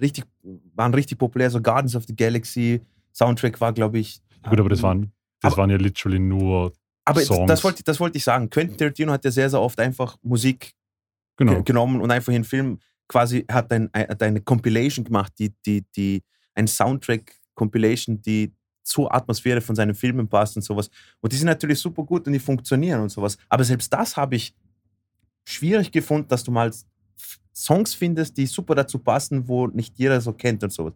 [0.00, 0.24] richtig,
[0.74, 2.80] waren richtig populär, so Guardians of the Galaxy
[3.12, 4.20] Soundtrack war, glaube ich.
[4.48, 6.72] Gut, aber das ähm, waren, das aber- waren ja literally nur
[7.04, 7.48] aber das, Songs.
[7.48, 8.50] das, wollte, das wollte ich sagen.
[8.50, 10.74] Quentin Tarantino hat ja sehr, sehr oft einfach Musik
[11.36, 11.54] genau.
[11.54, 15.54] ge- genommen und einfach in Film quasi hat ein, ein, hat eine Compilation gemacht, die,
[15.64, 16.22] die, die,
[16.54, 18.52] ein Soundtrack-Compilation, die
[18.84, 20.90] zur Atmosphäre von seinen Filmen passt und sowas.
[21.20, 23.36] Und die sind natürlich super gut und die funktionieren und sowas.
[23.48, 24.54] Aber selbst das habe ich
[25.46, 26.70] schwierig gefunden, dass du mal
[27.54, 30.94] Songs findest, die super dazu passen, wo nicht jeder so kennt und sowas.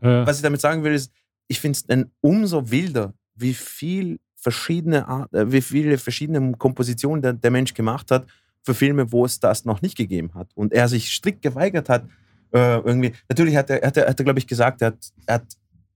[0.00, 1.12] Äh, Was ich damit sagen will, ist,
[1.46, 7.22] ich finde es dann umso wilder, wie viel verschiedene Art, äh, wie viele verschiedene Kompositionen
[7.22, 8.26] der, der Mensch gemacht hat
[8.62, 10.50] für Filme, wo es das noch nicht gegeben hat.
[10.54, 12.06] Und er sich strikt geweigert hat,
[12.52, 13.12] äh, irgendwie.
[13.28, 15.46] Natürlich hat er, hat er, hat er glaube ich, gesagt, er hat, er hat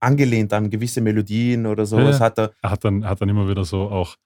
[0.01, 2.19] angelehnt an gewisse Melodien oder sowas.
[2.19, 2.27] Ja.
[2.27, 4.17] Hat er, er hat dann, hat dann immer wieder so auch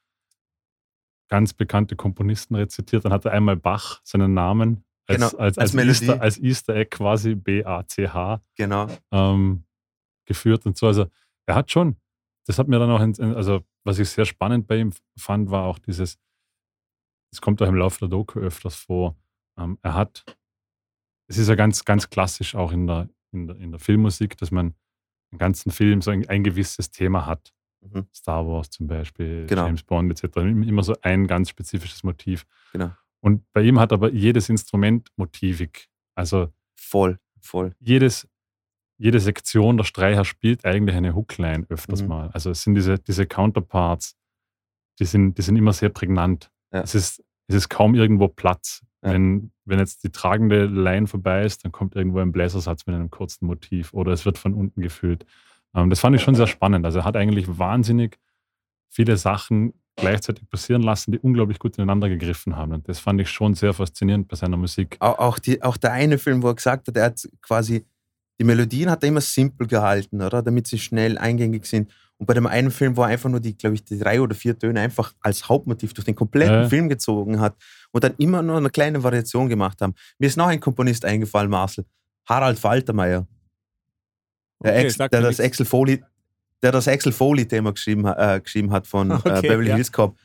[1.28, 3.04] ganz bekannte Komponisten rezitiert.
[3.04, 5.86] Dann hat er einmal Bach, seinen Namen, als, Genau, als, als als.
[6.02, 8.88] Easter, als Easter Egg quasi B-A-C-H genau.
[9.10, 9.64] ähm,
[10.26, 10.86] geführt und so.
[10.86, 11.06] Also
[11.46, 11.96] er hat schon,
[12.46, 15.64] das hat mir dann auch, ins, also was ich sehr spannend bei ihm fand, war
[15.64, 16.18] auch dieses,
[17.30, 19.16] das kommt auch im Laufe der Doku öfters vor,
[19.58, 20.24] ähm, er hat,
[21.28, 24.50] es ist ja ganz, ganz klassisch auch in der, in der, in der Filmmusik, dass
[24.50, 24.74] man
[25.30, 27.52] im ganzen Film so ein, ein gewisses Thema hat.
[27.80, 28.06] Mhm.
[28.14, 29.66] Star Wars zum Beispiel, Genau.
[29.66, 30.36] James Bond etc.
[30.36, 32.44] Immer so ein ganz spezifisches Motiv.
[32.72, 32.92] Genau.
[33.22, 35.88] Und bei ihm hat aber jedes Instrument motivik.
[36.14, 37.74] Also Voll, voll.
[37.78, 38.28] jedes,
[38.98, 42.08] jede Sektion der Streicher spielt eigentlich eine Hookline öfters Mhm.
[42.08, 42.30] mal.
[42.32, 44.16] Also es sind diese, diese Counterparts,
[44.98, 46.50] die sind, die sind immer sehr prägnant.
[46.72, 46.80] Ja.
[46.82, 48.84] Es, ist, es ist kaum irgendwo Platz.
[49.04, 49.12] Ja.
[49.12, 53.10] Wenn, wenn jetzt die tragende Line vorbei ist, dann kommt irgendwo ein Bläsersatz mit einem
[53.10, 55.24] kurzen Motiv oder es wird von unten gefüllt.
[55.74, 56.84] Ähm, das fand ich schon sehr spannend.
[56.84, 58.18] Also er hat eigentlich wahnsinnig
[58.92, 62.72] viele Sachen gleichzeitig passieren lassen, die unglaublich gut ineinander gegriffen haben.
[62.72, 64.96] Und das fand ich schon sehr faszinierend bei seiner Musik.
[65.00, 67.84] Auch, auch, die, auch der eine Film, wo er gesagt hat, er hat quasi
[68.40, 70.42] die Melodien hat er immer simpel gehalten, oder?
[70.42, 71.92] Damit sie schnell eingängig sind.
[72.16, 74.34] Und bei dem einen Film, wo er einfach nur die, glaube ich, die drei oder
[74.34, 76.68] vier Töne einfach als Hauptmotiv durch den kompletten Ja.
[76.68, 77.54] Film gezogen hat
[77.92, 79.94] und dann immer nur eine kleine Variation gemacht haben.
[80.18, 81.84] Mir ist noch ein Komponist eingefallen, Marcel.
[82.28, 83.26] Harald Faltermeier.
[84.64, 85.40] Der, Okay, Ex, der das.
[85.40, 86.02] Axel Foley
[86.62, 89.74] der das Axel Foley-Thema geschrieben, äh, geschrieben hat von äh, Okay, Beverly ja.
[89.74, 90.16] Hills Cop.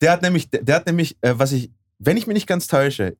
[0.00, 2.66] Der hat nämlich, der, der hat nämlich, äh, was ich, wenn ich mich nicht ganz
[2.66, 3.16] täusche,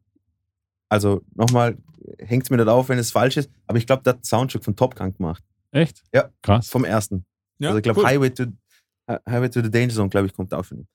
[0.88, 1.76] also nochmal,
[2.18, 4.64] hängt es mir nicht auf, wenn es falsch ist, aber ich glaube, der hat Soundtrack
[4.64, 5.42] von Top Gun gemacht.
[5.70, 6.02] Echt?
[6.14, 6.30] Ja.
[6.42, 6.68] Krass.
[6.68, 7.24] Vom ersten.
[7.58, 8.06] Ja, also ich glaube, cool.
[8.06, 8.44] Highway, to,
[9.08, 10.86] Hi- Highway to the Danger Zone, glaube ich, kommt auch von ihm.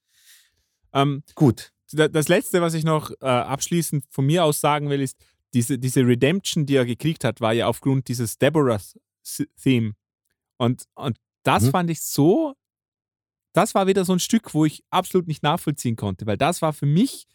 [0.93, 1.71] Ähm, Gut.
[1.91, 5.17] da- das letzte, was ich noch äh, abschließend von mir aus sagen will, ist,
[5.53, 9.93] diese, diese Redemption, die er gekriegt hat, war ja aufgrund dieses Deborah-Theme.
[10.57, 11.71] Und, und das Mhm.
[11.71, 12.53] fand ich so,
[13.53, 16.73] das war wieder so ein Stück, wo ich absolut nicht nachvollziehen konnte, weil das war
[16.73, 17.25] für mich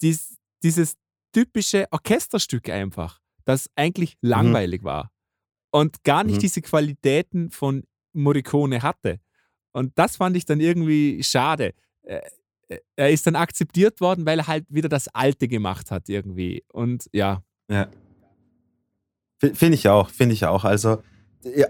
[0.00, 0.96] dies, dieses
[1.32, 5.10] typische Orchesterstück einfach, das eigentlich langweilig war
[5.70, 6.40] und gar nicht Mhm.
[6.40, 9.20] diese Qualitäten von Morricone hatte.
[9.72, 11.74] Und das fand ich dann irgendwie schade.
[12.02, 12.20] Äh,
[12.68, 16.64] äh, Er ist dann akzeptiert worden, weil er halt wieder das Alte gemacht hat irgendwie.
[16.72, 17.90] Und ja, Ja.
[19.40, 20.64] Finde ich auch, finde ich auch.
[20.64, 21.02] Also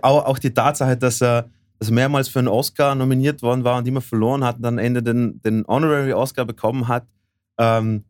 [0.03, 3.79] auch, auch die Tatsache, dass er, dass er mehrmals für einen Oscar nominiert worden war
[3.79, 7.07] und immer verloren hat und dann am Ende den, den Honorary Oscar bekommen hat,
[7.59, 8.05] ähm,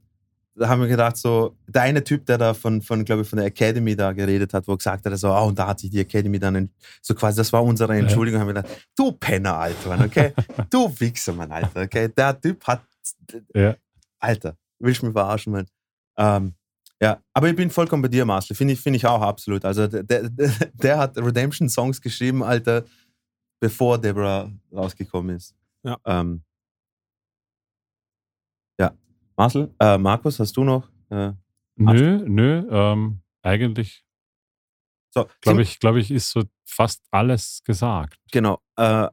[0.58, 3.36] da haben wir gedacht, so, der eine Typ, der da von, von glaube ich, von
[3.36, 5.90] der Academy da geredet hat, wo er gesagt hat, so, ah, und da hat sich
[5.90, 10.04] die Academy dann, so quasi, das war unsere Entschuldigung, haben wir gedacht, du Penner, Alter,
[10.04, 10.32] okay?
[10.70, 12.08] du Wichser, Mann, Alter, okay?
[12.08, 12.82] Der Typ hat,
[13.54, 13.76] Ja.
[14.18, 15.66] Alter, willst du mich verarschen, Mann?
[16.16, 16.54] Ähm,
[17.00, 18.56] ja, aber ich bin vollkommen bei dir, Marcel.
[18.56, 19.64] Finde ich, find ich auch absolut.
[19.64, 20.30] Also der, der,
[20.74, 22.84] der hat Redemption-Songs geschrieben, Alter,
[23.60, 25.54] bevor Deborah rausgekommen ist.
[25.82, 25.98] Ja.
[26.04, 26.42] Ähm,
[28.78, 28.92] ja.
[29.36, 30.88] Marcel, äh, Markus, hast du noch?
[31.10, 31.32] Äh,
[31.80, 34.04] Nö, nö, ähm, eigentlich,
[35.10, 38.18] so, glaube ich, glaube ich, ist so fast alles gesagt.
[38.32, 38.60] Genau.
[38.76, 39.08] Äh,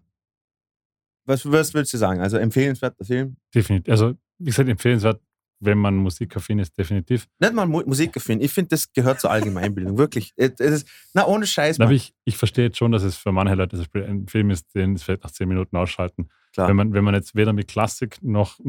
[1.26, 2.22] was, was willst du sagen?
[2.22, 3.38] Also empfehlenswerter Film?
[3.54, 3.92] Definitiv.
[3.92, 5.22] Also, wie gesagt, empfehlenswert,
[5.60, 7.28] wenn man musikaffin ist, definitiv.
[7.40, 8.42] Nicht mal Mu Musikfilm.
[8.42, 9.98] Ich finde, das gehört zur Allgemeinbildung.
[9.98, 10.34] Wirklich.
[10.36, 11.80] Es es ist, na, ohne Scheiß.
[11.80, 14.50] Aber ich, ich verstehe jetzt schon, dass es für manche Leute zum Beispiel ein Film
[14.52, 16.30] ist, den es vielleicht nach zehn Minuten ausschalten.
[16.54, 16.68] Klar.
[16.70, 18.60] Wenn, man, wenn man jetzt weder mit Klassik noch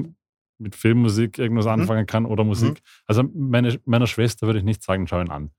[0.59, 1.73] mit Filmmusik irgendwas Mhm.
[1.73, 2.81] anfangen kann oder Musik.
[3.07, 5.51] Also meine, meiner Schwester würde ich nicht sagen, schau ihn an.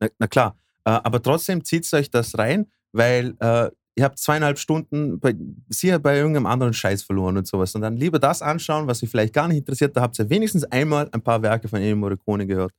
[0.00, 0.56] Na, na klar.
[0.84, 5.34] Äh, aber trotzdem zieht euch das rein, weil äh, ihr habt zweieinhalb Stunden bei,
[5.68, 7.74] sicher bei irgendeinem anderen Scheiß verloren und sowas.
[7.74, 9.96] Und dann lieber das anschauen, was euch vielleicht gar nicht interessiert.
[9.96, 12.72] Da habt ihr wenigstens einmal ein paar Werke von Ennio Morricone gehört.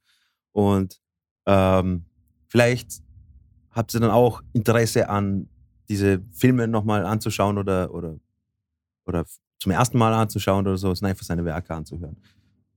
[0.52, 1.00] Und
[1.46, 2.06] ähm,
[2.48, 3.02] vielleicht
[3.72, 5.50] habt ihr dann auch Interesse an
[5.90, 8.16] diese Filme nochmal anzuschauen oder, oder,
[9.06, 9.26] oder
[9.60, 12.18] zum ersten Mal anzuschauen oder so, sondern einfach seine Werke anzuhören.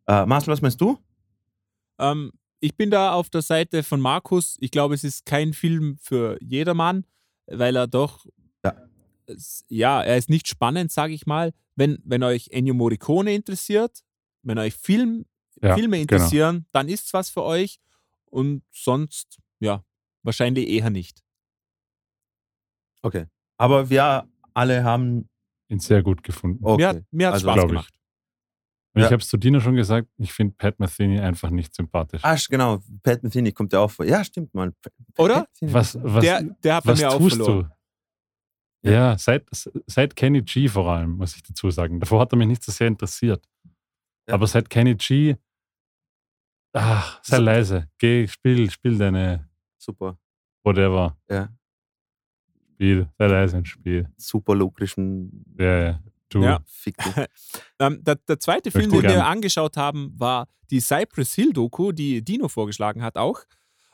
[0.07, 0.99] Äh, Marcel, was meinst du?
[2.01, 4.57] ähm, ich bin da auf der Seite von Markus.
[4.61, 7.05] Ich glaube, es ist kein Film für jedermann,
[7.51, 8.27] weil er doch,
[8.65, 8.75] Ja.
[9.69, 11.53] ja, er ist nicht spannend, sage ich mal.
[11.77, 14.03] Wenn, wenn euch Ennio Morricone interessiert,
[14.43, 15.27] wenn euch Film,
[15.63, 16.03] Ja, Filme genau.
[16.03, 17.79] interessieren, dann ist es was für euch.
[18.27, 19.85] Und sonst, ja,
[20.23, 21.23] wahrscheinlich eher nicht.
[23.03, 23.27] Okay.
[23.57, 25.29] Aber wir alle haben.
[25.69, 26.65] Ihn sehr gut gefunden.
[26.65, 26.79] Okay.
[26.81, 27.95] Mir hat mir Also, Spaß gemacht.
[28.93, 29.07] Und Ja.
[29.07, 32.23] ich habe es zu Dino schon gesagt, ich finde Pat Metheny einfach nicht sympathisch.
[32.25, 32.81] Ah, genau.
[33.05, 34.05] Pat Metheny kommt ja auch vor.
[34.05, 34.75] Ja, stimmt, Mann.
[34.83, 35.47] Pat Oder?
[35.61, 37.71] Was, was, der, der hat bei was mir auch tust verloren.
[38.83, 38.91] du?
[38.91, 39.47] Ja, seit,
[39.87, 42.01] seit Kenny G vor allem, muss ich dazu sagen.
[42.01, 43.47] Davor hat er mich nicht so sehr interessiert.
[44.27, 44.35] Ja.
[44.35, 45.37] Aber seit Kenny G,
[46.73, 47.89] ach, sei So- leise.
[47.99, 49.49] Geh, spiel, spiel deine
[49.79, 50.19] Super.
[50.65, 51.17] whatever.
[51.31, 51.49] Ja.
[52.75, 54.09] Spiel, sei leise und spiel.
[54.17, 56.03] Super lokrischen Ja, ja.
[56.31, 56.43] Du.
[56.43, 56.61] Ja.
[56.67, 57.13] Fick dich.
[57.79, 59.21] Ähm, der, der zweite Film, den wir gern.
[59.23, 63.41] angeschaut haben, war die Cypress Hill Doku, die Dino vorgeschlagen hat auch.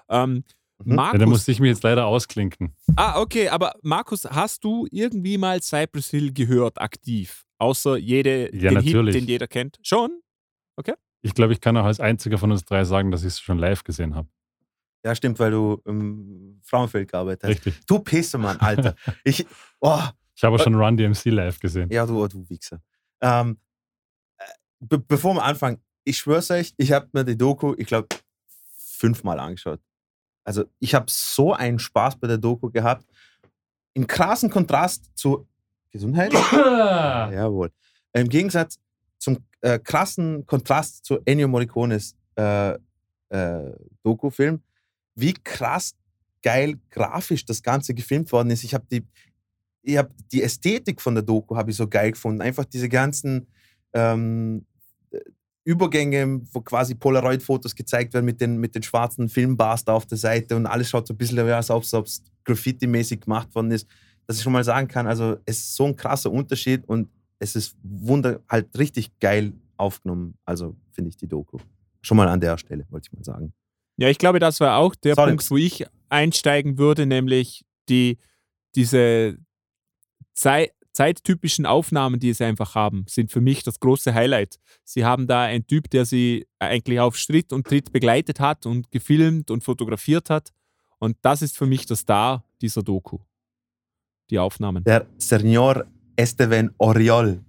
[0.09, 0.45] Ähm,
[0.85, 0.91] Mhm.
[0.91, 2.75] Ja, da Markus, musste ich mich jetzt leider ausklinken.
[2.97, 7.47] ah, okay, aber Markus, hast du irgendwie mal Cypress Hill gehört aktiv?
[7.59, 9.15] Außer jede, Ja, den natürlich.
[9.15, 9.79] Hit, den jeder kennt?
[9.83, 10.21] Schon?
[11.23, 13.59] Ich glaube, ich kann auch als einziger von uns drei sagen, dass ich es schon
[13.59, 14.29] live gesehen habe.
[15.05, 17.51] Ja, stimmt, weil du im Frauenfeld gearbeitet hast.
[17.51, 17.81] Richtig.
[17.87, 18.95] Du Pissemann, Alter.
[19.25, 19.45] Ich,
[19.81, 20.03] oh,
[20.37, 21.91] Ich habe auch schon Run DMC live gesehen.
[21.91, 22.81] ja, du, du Wichser.
[23.23, 23.59] Ähm,
[24.37, 24.45] äh,
[24.81, 28.09] be bevor wir anfangen, ich schwör's euch, ich habe mir die Doku, ich glaube,
[28.77, 29.81] fünfmal angeschaut.
[30.45, 33.07] Also, ich habe so einen Spaß bei der Doku gehabt.
[33.95, 35.49] Im krassen Kontrast zu
[35.91, 36.33] Gesundheit.
[36.53, 37.73] Jawohl.
[38.13, 38.79] Im Gegensatz
[39.19, 42.75] zum äh, krassen Kontrast zu Ennio Morricones äh,
[43.31, 43.73] äh,
[44.03, 44.63] Doku-Film,
[45.15, 45.97] wie krass
[46.43, 48.63] geil grafisch das Ganze gefilmt worden ist.
[48.63, 49.05] Ich habe die,
[49.87, 52.43] ich hab die Ästhetik von der Doku habe ich so geil gefunden.
[52.43, 53.47] Einfach diese ganzen
[53.93, 54.67] ähm,
[55.11, 55.21] äh,
[55.65, 60.19] Übergänge, wo quasi Polaroid-Fotos gezeigt werden mit den, mit den schwarzen Filmbars da auf der
[60.19, 63.87] Seite und alles schaut so ein bisschen aus, als ob es Graffiti-mäßig gemacht worden ist.
[64.27, 67.09] Dass ich schon mal sagen kann, also es ist so ein krasser Unterschied und
[67.39, 70.37] es ist wunder halt richtig geil aufgenommen.
[70.45, 71.59] Also finde ich die Doku.
[72.03, 73.53] Schon mal an der Stelle, wollte ich mal sagen.
[73.99, 75.31] Ja, ich glaube, das war auch der Sorry.
[75.31, 78.19] Punkt, wo ich einsteigen würde, nämlich die,
[78.75, 79.39] diese
[80.37, 84.59] Zei zeittypischen Aufnahmen, die sie einfach haben, sind für mich das große Highlight.
[84.83, 88.91] Sie haben da einen Typ, der sie eigentlich auf Schritt und Tritt begleitet hat und
[88.91, 90.55] gefilmt und fotografiert hat.
[90.99, 93.19] Und das ist für mich der Star dieser Doku.
[94.31, 94.85] Die Aufnahmen.
[94.85, 95.85] Der Senor
[96.17, 97.45] Esteban Oriol.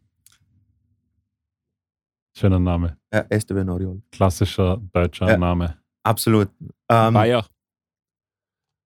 [2.38, 2.98] Schöner Name.
[3.14, 4.02] Ja, Esteban Oriol.
[4.12, 5.38] Klassischer deutscher Ja.
[5.38, 5.78] Name.
[6.04, 6.50] Absolut.
[6.90, 7.48] Ähm, Bayer.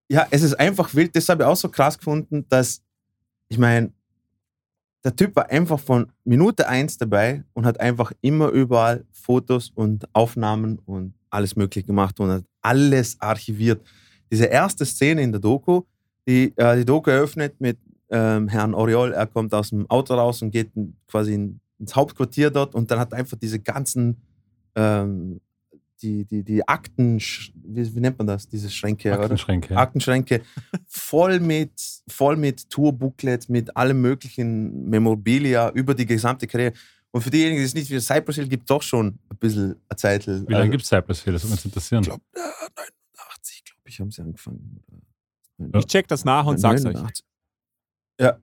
[0.08, 1.14] ja, es ist einfach wild.
[1.16, 2.80] Das habe ich auch so krass gefunden, dass,
[3.52, 3.92] ich meine,
[5.04, 10.06] der Typ war einfach von Minute eins dabei und hat einfach immer überall Fotos und
[10.14, 13.86] Aufnahmen und alles Mögliche gemacht und hat alles archiviert.
[14.30, 15.82] Diese erste Szene in der Doku,
[16.26, 17.76] die, äh, die Doku eröffnet mit
[18.08, 19.12] ähm, Herrn Oriol.
[19.12, 20.70] Er kommt aus dem Auto raus und geht
[21.06, 24.16] quasi in, ins Hauptquartier dort und dann hat einfach diese ganzen
[24.76, 25.42] ähm,
[26.02, 29.22] die, die, die Akten, wie, wie nennt man das, diese Schränke, oder?
[29.22, 29.76] Aktenschränke.
[29.76, 30.42] Aktenschränke
[30.86, 31.72] voll mit,
[32.08, 36.74] voll mit Tourbooklet, mit allem möglichen Memorabilia über die gesamte Karriere.
[37.10, 39.96] Und für diejenigen, die es nicht wie Cypress Hill gibt, doch schon ein bisschen eine
[39.96, 40.26] Zeit.
[40.26, 41.34] Wie lange gibt es Cypress Hill?
[41.34, 42.02] Das würde uns interessieren.
[42.02, 44.82] Ich glaube, äh, 89, glaube ich, haben sie angefangen.
[45.58, 45.78] Ja.
[45.78, 46.94] Ich check das nach und sag's euch.
[46.94, 47.24] 89.
[48.18, 48.38] Ja,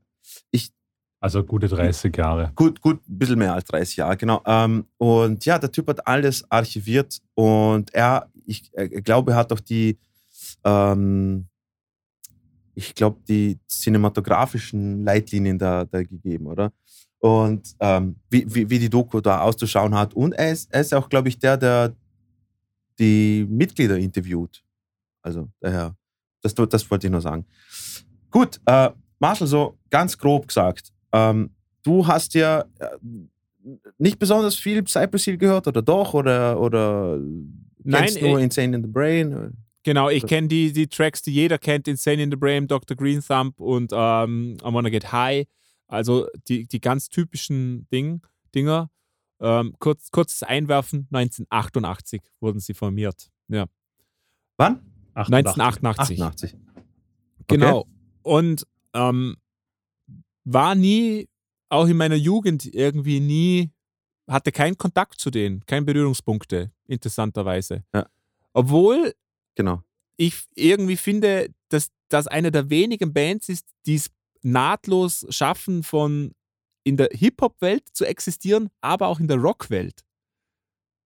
[1.21, 2.51] Also gute 30 Jahre.
[2.55, 4.41] gut, gut, ein bisschen mehr als 30 Jahre, genau.
[4.45, 9.59] Ähm, und ja, der Typ hat alles archiviert und er, ich äh, glaube, hat auch
[9.59, 9.99] die,
[10.63, 11.47] ähm,
[12.73, 16.71] ich glaube, die cinematografischen Leitlinien da, da gegeben, oder?
[17.19, 20.13] Und ähm, wie, wie, wie die Doku da auszuschauen hat.
[20.13, 21.93] Und er ist, er ist auch, glaube ich, der, der
[22.97, 24.63] die Mitglieder interviewt.
[25.21, 25.97] Also, daher,
[26.41, 27.45] das, das wollte ich nur sagen.
[28.31, 31.51] Gut, äh, Marshall, so ganz grob gesagt, ähm,
[31.83, 32.87] du hast ja äh,
[33.97, 36.13] nicht besonders viel Cypress Hill gehört, oder doch?
[36.13, 37.17] Oder, oder
[37.83, 39.53] Nein, kennst nur äh, Insane in the Brain?
[39.83, 42.95] Genau, ich kenne die, die Tracks, die jeder kennt: Insane in the Brain, Dr.
[42.95, 45.47] Green Thumb und ähm, I Wanna Get High.
[45.87, 48.21] Also die, die ganz typischen Ding,
[48.53, 48.91] Dinger.
[49.41, 53.29] Ähm, kurz, kurzes Einwerfen: 1988 wurden sie formiert.
[53.47, 53.65] Ja,
[54.59, 54.81] Wann?
[55.15, 56.21] 1988.
[56.21, 56.57] 88.
[57.47, 57.87] Genau.
[58.21, 59.37] Und ähm,
[60.45, 61.27] war nie,
[61.69, 63.71] auch in meiner Jugend irgendwie nie,
[64.27, 67.83] hatte keinen Kontakt zu denen, keine Berührungspunkte, interessanterweise.
[67.93, 68.07] Ja.
[68.53, 69.13] Obwohl
[69.55, 69.83] Genau.
[70.17, 74.09] ich irgendwie finde, dass das eine der wenigen Bands ist, die es
[74.41, 76.33] nahtlos schaffen, von
[76.83, 80.03] in der Hip-Hop-Welt zu existieren, aber auch in der Rock-Welt.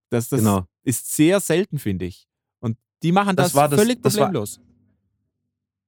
[0.09, 0.65] Das, das genau.
[0.83, 2.27] ist sehr selten, finde ich.
[2.59, 4.59] Und die machen das, Das das- völlig das war- problemlos.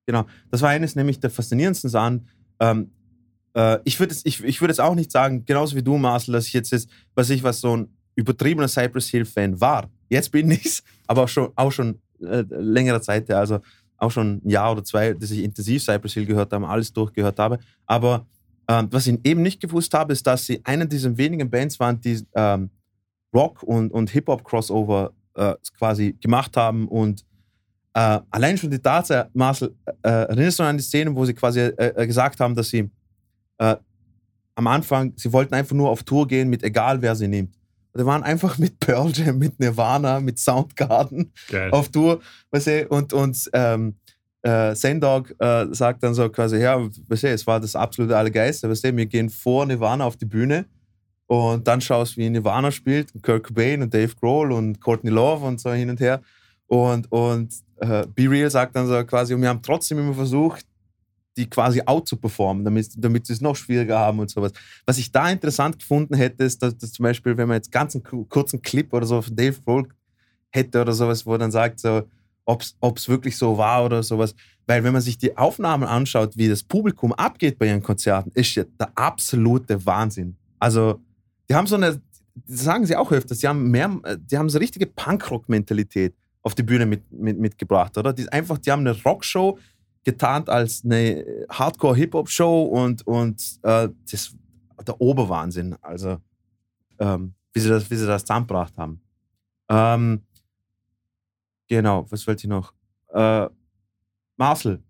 [0.08, 0.26] Genau.
[0.52, 2.28] Das war eines nämlich der faszinierendsten Sachen.
[2.60, 2.92] Ähm,
[3.56, 6.34] äh, ich würde jetzt, ich, ich würd jetzt auch nicht sagen, genauso wie du, Marcel,
[6.34, 9.90] dass ich jetzt, ist, was ich, was so ein übertriebener Cypress Hill-Fan war.
[10.10, 13.60] Jetzt bin ich's, aber auch schon, auch schon äh, längere Zeit, also
[13.98, 17.40] auch schon ein Jahr oder zwei, dass ich intensiv Cypress Hill gehört habe, alles durchgehört
[17.40, 17.60] habe.
[17.86, 18.28] Aber
[18.68, 22.00] ähm, was ich eben nicht gewusst habe, ist, dass sie eine dieser wenigen Bands waren,
[22.02, 22.70] die ähm,
[23.34, 27.26] Rock- und, und Hip-Hop-Crossover äh, quasi gemacht haben und
[27.94, 31.62] äh, allein schon die Tatsache, Marcel, äh, erinnerst du an die Szene, wo sie quasi
[31.62, 32.90] äh, äh, gesagt haben, dass sie
[33.58, 33.76] äh,
[34.56, 37.56] am Anfang, sie wollten einfach nur auf Tour gehen mit egal wer sie nimmt.
[37.98, 41.72] Die waren einfach mit Pearl Jam, mit Nirvana, mit Soundgarden Geil.
[41.72, 42.20] auf Tour,
[42.52, 43.96] weißt du, und, und ähm,
[44.42, 48.70] äh, Sendog äh, sagt dann so quasi, ja, weißt du, es war das absolute Allergeiste,
[48.70, 50.66] weißt du, wir gehen vor Nirvana auf die Bühne
[51.28, 55.46] und dann schaust, wie Nirvana spielt, und Kurt Cobain und Dave Grohl und Courtney Love
[55.46, 56.22] und so hin und her
[56.68, 60.66] und, und äh, Be Real sagt dann so quasi, und wir haben trotzdem immer versucht,
[61.38, 64.54] die quasi out zu performen, damit, damit sie es noch schwieriger haben und sowas.
[64.86, 67.96] Was ich da interessant gefunden hätte, ist, dass, dass zum Beispiel, wenn man jetzt ganz
[67.96, 69.88] einen ku- kurzen Clip oder so von Dave Grohl
[70.52, 72.04] hätte oder sowas, wo dann sagt, so,
[72.46, 72.62] ob
[72.98, 74.36] es wirklich so war oder sowas.
[74.68, 78.56] Weil wenn man sich die Aufnahmen anschaut, wie das Publikum abgeht bei ihren Konzerten, ist
[78.56, 80.38] ja der absolute Wahnsinn.
[80.60, 81.02] Also,
[81.50, 82.02] die haben so eine,
[82.46, 86.86] sagen sie auch öfters, die haben mehr, die haben so richtige Punkrock-Mentalität auf die Bühne
[86.86, 88.14] mit, mit, mitgebracht, oder?
[88.14, 89.58] Die einfach, die haben eine Rockshow
[90.06, 94.36] getarnt als eine Hardcore-Hip-Hop-Show und, und äh, das
[94.86, 95.76] der Oberwahnsinn.
[95.82, 96.18] Also,
[97.00, 99.02] ähm, wie, sie das, wie sie das zusammengebracht haben.
[99.70, 100.22] Ähm,
[101.68, 102.74] genau, was wollte ich noch?
[103.10, 103.50] Äh,
[104.38, 104.84] Marcel,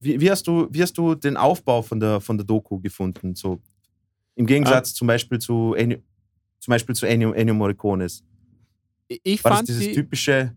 [0.00, 3.34] wie, wie, hast du, wie hast du den Aufbau von der, von der Doku gefunden?
[3.34, 3.60] So,
[4.34, 5.98] Im Gegensatz zum Beispiel zu Ennio,
[6.60, 8.22] zum Beispiel zu Ennio, Ennio Morricones.
[9.08, 10.54] Ich War das fand dieses sie, typische,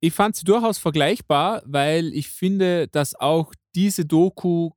[0.00, 4.70] ich fand sie durchaus vergleichbar, weil ich finde, dass auch diese Doku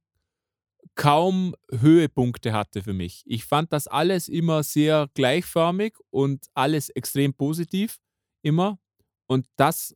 [0.95, 3.23] kaum Höhepunkte hatte für mich.
[3.25, 7.99] Ich fand das alles immer sehr gleichförmig und alles extrem positiv,
[8.41, 8.79] immer.
[9.27, 9.95] Und das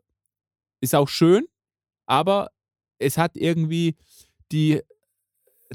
[0.81, 1.47] ist auch schön,
[2.05, 2.51] aber
[2.99, 3.95] es hat irgendwie
[4.51, 4.81] die,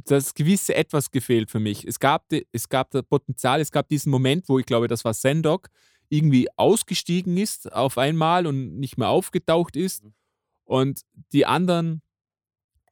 [0.07, 1.85] das gewisse Etwas gefehlt für mich.
[1.85, 5.13] Es gab, es gab das Potenzial, es gab diesen Moment, wo ich glaube, das war
[5.13, 5.69] Sendok,
[6.11, 10.05] irgendwie ausgestiegen ist auf einmal und nicht mehr aufgetaucht ist.
[10.05, 10.15] Mhm.
[10.65, 11.01] Und
[11.33, 12.03] die anderen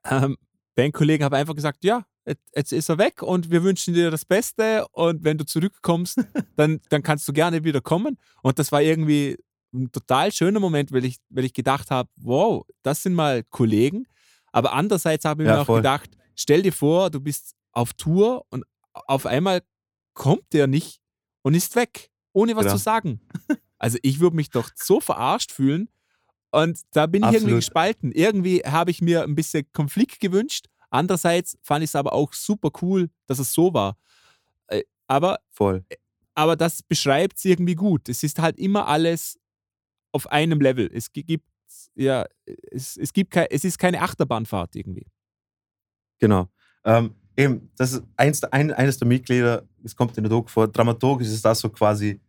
[0.05, 0.37] ähm,
[0.75, 4.25] Bandkollegen haben einfach gesagt, ja, jetzt- jetzt ist er weg und wir wünschen dir das
[4.25, 6.19] Beste und wenn du zurückkommst,
[6.57, 8.17] dann, dann kannst du gerne wieder kommen.
[8.43, 9.37] Und das war irgendwie
[9.75, 14.07] ein total schöner Moment, weil ich, weil ich gedacht habe, wow, das sind mal Kollegen.
[14.53, 15.81] Aber andererseits habe ich Ja, mir auch voll.
[15.81, 19.63] gedacht, stell dir vor, du bist auf Tour und auf einmal
[20.15, 21.01] kommt der nicht
[21.43, 22.77] und ist weg, ohne was Genau.
[22.77, 23.21] zu sagen.
[23.81, 25.89] Also ich würde mich doch so verarscht fühlen.
[26.51, 27.59] Und da bin ich irgendwie Absolut.
[27.61, 28.11] gespalten.
[28.11, 30.67] Irgendwie habe ich mir ein bisschen Konflikt gewünscht.
[30.91, 33.97] Andererseits fand ich es aber auch super cool, dass es so war.
[34.67, 35.85] Äh, Aber, Voll.
[36.35, 38.09] aber das beschreibt es irgendwie gut.
[38.09, 39.39] Es ist halt immer alles
[40.11, 40.91] auf einem Level.
[40.93, 41.47] Es gi- gibt,
[41.95, 42.25] ja,
[42.73, 45.07] es, es gibt kein, es ist keine Achterbahnfahrt irgendwie.
[46.19, 46.49] Genau.
[46.85, 50.67] Ähm, eben, das ist eins, ein, eines der Mitglieder, es kommt in der Doku vor,
[50.67, 52.21] dramaturgisch ist das so quasi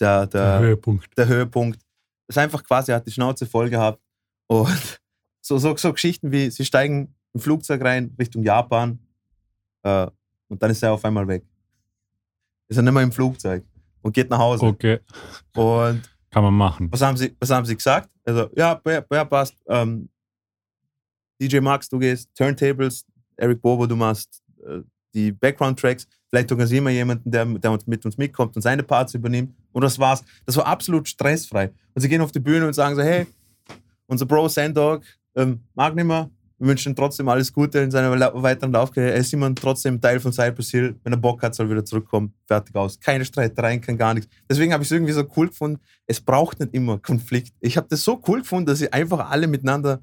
[0.00, 1.18] der, Der der, Höhepunkt.
[1.18, 1.80] der Höhepunkt.
[2.26, 4.00] Das ist einfach quasi, er hat die Schnauze voll gehabt.
[4.46, 4.68] Und
[5.40, 8.98] so, so, so Geschichten wie, sie steigen im Flugzeug rein Richtung Japan
[9.82, 10.06] äh,
[10.48, 11.44] und dann ist er auf einmal weg.
[12.68, 13.64] Ist er nicht mehr im Flugzeug
[14.02, 14.66] und geht nach Hause.
[14.66, 15.00] Okay,
[15.54, 16.90] Und kann man machen.
[16.90, 18.08] was haben sie, was haben sie gesagt?
[18.24, 19.54] Also, ja, ja, ja passt.
[19.68, 20.08] Ähm,
[21.40, 23.04] DJ Max, du gehst Turntables,
[23.36, 24.80] Eric Bobo, du machst äh,
[25.12, 26.06] die Background-Tracks.
[26.30, 29.54] Vielleicht organisieren wir jemanden, der, der mit uns mitkommt und seine Parts übernimmt.
[29.74, 30.24] Und das war's.
[30.46, 31.70] Das war absolut stressfrei.
[31.94, 33.26] Und sie gehen auf die Bühne und sagen so, hey,
[34.06, 35.02] unser Bro Sandog
[35.34, 36.30] ähm, mag nicht mehr.
[36.58, 38.10] Wir wünschen ihm trotzdem alles Gute in seiner
[38.42, 39.12] weiteren Laufkarriere.
[39.12, 40.94] Er ist immer trotzdem Teil von Cypress Hill.
[41.02, 42.32] Wenn er Bock hat, soll er wieder zurückkommen.
[42.46, 42.98] Fertig aus.
[42.98, 44.30] Keine Streitereien, kein gar nichts.
[44.48, 45.80] Deswegen habe ich es irgendwie so cool gefunden.
[46.06, 47.52] Es braucht nicht immer Konflikt.
[47.60, 50.00] Ich habe das so cool gefunden, dass sie einfach alle miteinander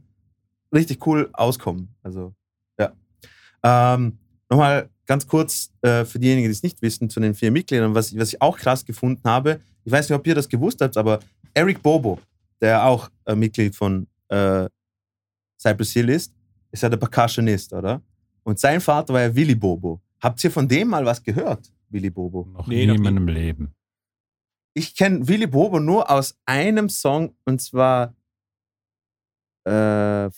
[0.75, 1.95] richtig cool auskommen.
[2.03, 2.33] Also,
[2.77, 2.91] ja.
[3.63, 4.17] Ähm,
[4.51, 8.15] Nochmal ganz kurz äh, für diejenigen, die es nicht wissen, zu den vier Mitgliedern, was,
[8.17, 9.59] was ich auch krass gefunden habe.
[9.83, 11.19] Ich weiß nicht, ob ihr das gewusst habt, aber
[11.53, 12.17] Eric Bobo,
[12.61, 14.69] der auch äh, Mitglied von äh,
[15.59, 16.33] Cypress Hill ist,
[16.71, 18.01] ist ja der Percussionist, oder?
[18.43, 19.99] Und sein Vater war ja Willy Bobo.
[20.21, 22.45] Habt ihr von dem mal was gehört, Willy Bobo?
[22.53, 23.09] Noch Nee, nie noch in nie.
[23.09, 23.73] meinem Leben.
[24.73, 28.15] ich kenne Willy Bobo nur aus einem Song und zwar
[29.65, 30.29] äh,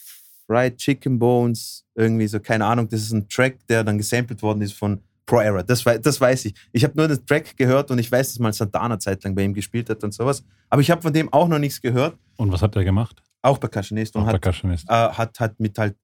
[0.46, 2.88] Fried Chicken Bones, irgendwie so, keine Ahnung.
[2.88, 5.62] Das ist ein Track, der dann gesampelt worden ist von Pro Era.
[5.62, 6.54] Das, das weiß ich.
[6.72, 9.54] Ich habe nur den Track gehört und ich weiß, dass mal Santana zeitlang bei ihm
[9.54, 10.44] gespielt hat und sowas.
[10.68, 12.18] Aber ich habe von dem auch noch nichts gehört.
[12.36, 13.22] Und was hat er gemacht?
[13.40, 14.86] Auch Percussionist und Auch hat, Percussionist.
[14.88, 15.96] äh, hat, hat mit halt,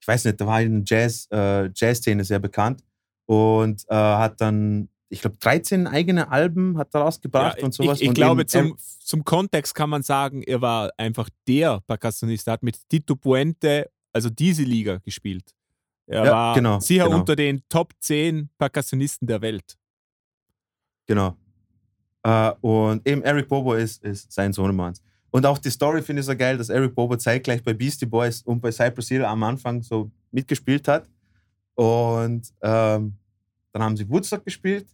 [0.00, 2.82] ich weiß nicht, da war in der Jazz, äh, Jazz-Szene sehr bekannt
[3.26, 7.98] und äh, hat dann, ich glaube, 13 eigene Alben hat er rausgebracht Ja, und sowas.
[7.98, 11.80] Ich, ich und glaube, eben- zum, zum Kontext kann man sagen, er war einfach der
[11.86, 12.46] Percussionist.
[12.48, 15.54] Er hat mit Tito Puente, also diese Liga, gespielt.
[16.06, 17.18] Er Ja, war genau, sicher genau.
[17.20, 19.76] unter den Top 10 Percussionisten der Welt.
[21.06, 21.36] Genau.
[22.22, 24.94] Äh, und eben Eric Bobo ist, ist sein Sohnemann.
[25.30, 28.42] Und auch die Story finde ich so geil, dass Eric Bobo zeitgleich bei Beastie Boys
[28.42, 31.08] und bei Cypress Hill am Anfang so mitgespielt hat.
[31.74, 33.14] Und ähm,
[33.74, 34.86] dann haben sie Woodstock gespielt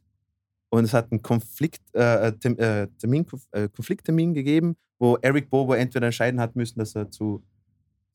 [0.71, 5.75] und es hat einen Konflikt, äh, Tem, äh, Termin, äh, Konflikttermin gegeben, wo Eric Bobo
[5.75, 7.43] entweder entscheiden hat müssen, dass er zu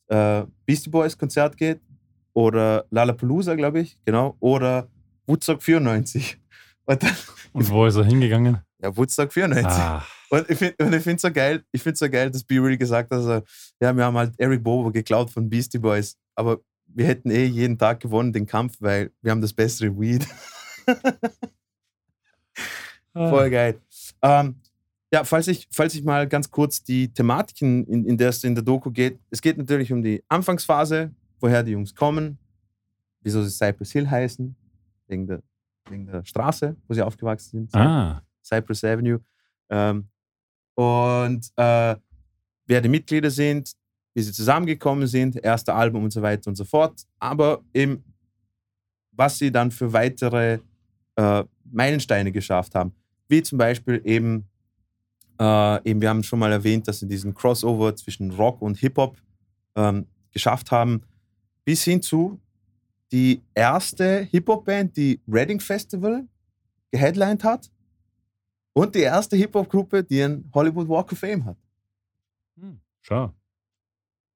[0.07, 1.81] äh, Beastie Boys Konzert geht
[2.33, 4.89] oder Lollapalooza, glaube ich, genau, oder
[5.27, 6.41] Woodstock 94.
[6.85, 7.15] Und dann,
[7.53, 8.59] Und wo ist er hingegangen?
[8.81, 9.71] ja, Woodstock 94.
[9.71, 12.57] Ah, Und ich finde es so geil, ich finde so geil, dass B.
[12.57, 13.41] Real gesagt hat, also,
[13.79, 17.77] ja, wir haben halt Eric Bobo geklaut von Beastie Boys, aber wir hätten eh jeden
[17.77, 20.27] Tag gewonnen, den Kampf, weil wir haben das bessere Weed.
[23.13, 23.79] Voll geil.
[24.21, 24.55] Ähm,
[25.11, 28.55] ja, falls ich, falls ich mal ganz kurz die Thematiken, in, in der es in
[28.55, 32.37] der Doku geht, es geht natürlich um die Anfangsphase, woher die Jungs kommen,
[33.21, 34.55] wieso sie Cypress Hill heißen,
[35.07, 35.41] wegen der,
[35.89, 37.75] wegen der Straße, wo sie aufgewachsen sind.
[37.75, 39.21] Ah, Cypress Avenue.
[39.69, 40.09] Ähm,
[40.75, 41.95] und äh,
[42.65, 43.71] wer die Mitglieder sind,
[44.13, 47.03] wie sie zusammengekommen sind, erste Album und so weiter und so fort.
[47.19, 48.03] Aber eben,
[49.11, 50.59] was sie dann für weitere
[51.15, 52.93] äh, Meilensteine geschafft haben.
[53.27, 54.47] Wie zum Beispiel eben,
[55.39, 59.17] äh, eben, wir haben schon mal erwähnt, dass sie diesen Crossover zwischen Rock und Hip-Hop
[59.75, 61.01] ähm, geschafft haben,
[61.63, 62.39] bis hin zu
[63.11, 66.27] die erste Hip-Hop-Band, die Reading Festival
[66.91, 67.71] geheadlined hat
[68.73, 71.57] und die erste Hip-Hop-Gruppe, die einen Hollywood Walk of Fame hat.
[72.57, 73.33] hm, schau.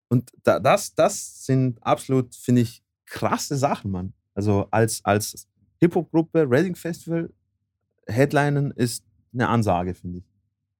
[0.09, 4.13] Und da, das, das sind absolut, finde ich, krasse Sachen, Mann.
[4.33, 5.47] Also als, als
[5.81, 7.29] Hip-Hop-Gruppe, Reading Festival,
[8.07, 9.03] Headlinen ist
[9.33, 10.25] eine Ansage, finde ich.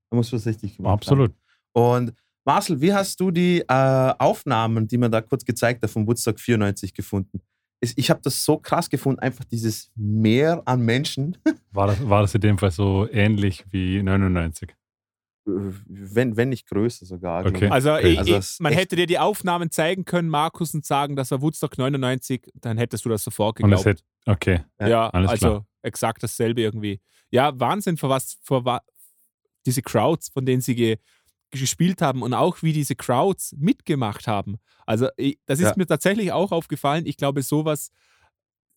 [0.10, 1.32] Da muss was richtig gemacht Absolut.
[1.76, 2.06] Haben.
[2.06, 2.14] Und
[2.46, 6.40] Marcel, wie hast du die äh, Aufnahmen, die man da kurz gezeigt hat, von Woodstock
[6.40, 7.42] 94 gefunden?
[7.82, 11.38] ich habe das so krass gefunden, einfach dieses Meer an Menschen.
[11.72, 14.76] War das, war das in dem Fall so ähnlich wie 99?
[15.88, 17.46] Wenn, wenn nicht größer sogar.
[17.46, 17.60] Okay.
[17.60, 18.12] glaub Also, Okay.
[18.14, 21.42] ich, Also ich, man hätte dir die Aufnahmen zeigen können, Markus, und sagen, das war
[21.42, 23.86] Woodstock 99, dann hättest du das sofort geglaubt.
[23.86, 24.62] hätte, okay.
[24.80, 25.68] Ja, alles also klar.
[25.82, 27.02] exakt dasselbe irgendwie.
[27.32, 28.82] Ja, Wahnsinn, vor was, vor wa
[29.66, 30.98] diese Crowds, von denen sie ge
[31.52, 34.58] gespielt haben und auch wie diese Crowds mitgemacht haben.
[34.86, 35.74] Also, ich, das ist Ja.
[35.78, 37.08] mir tatsächlich auch aufgefallen.
[37.08, 37.90] Ich glaube, sowas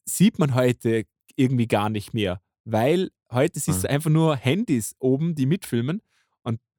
[0.07, 1.05] sieht man heute
[1.37, 3.83] irgendwie gar nicht mehr, weil heute siehst Mhm.
[3.83, 6.01] du einfach nur Handys oben, die mitfilmen.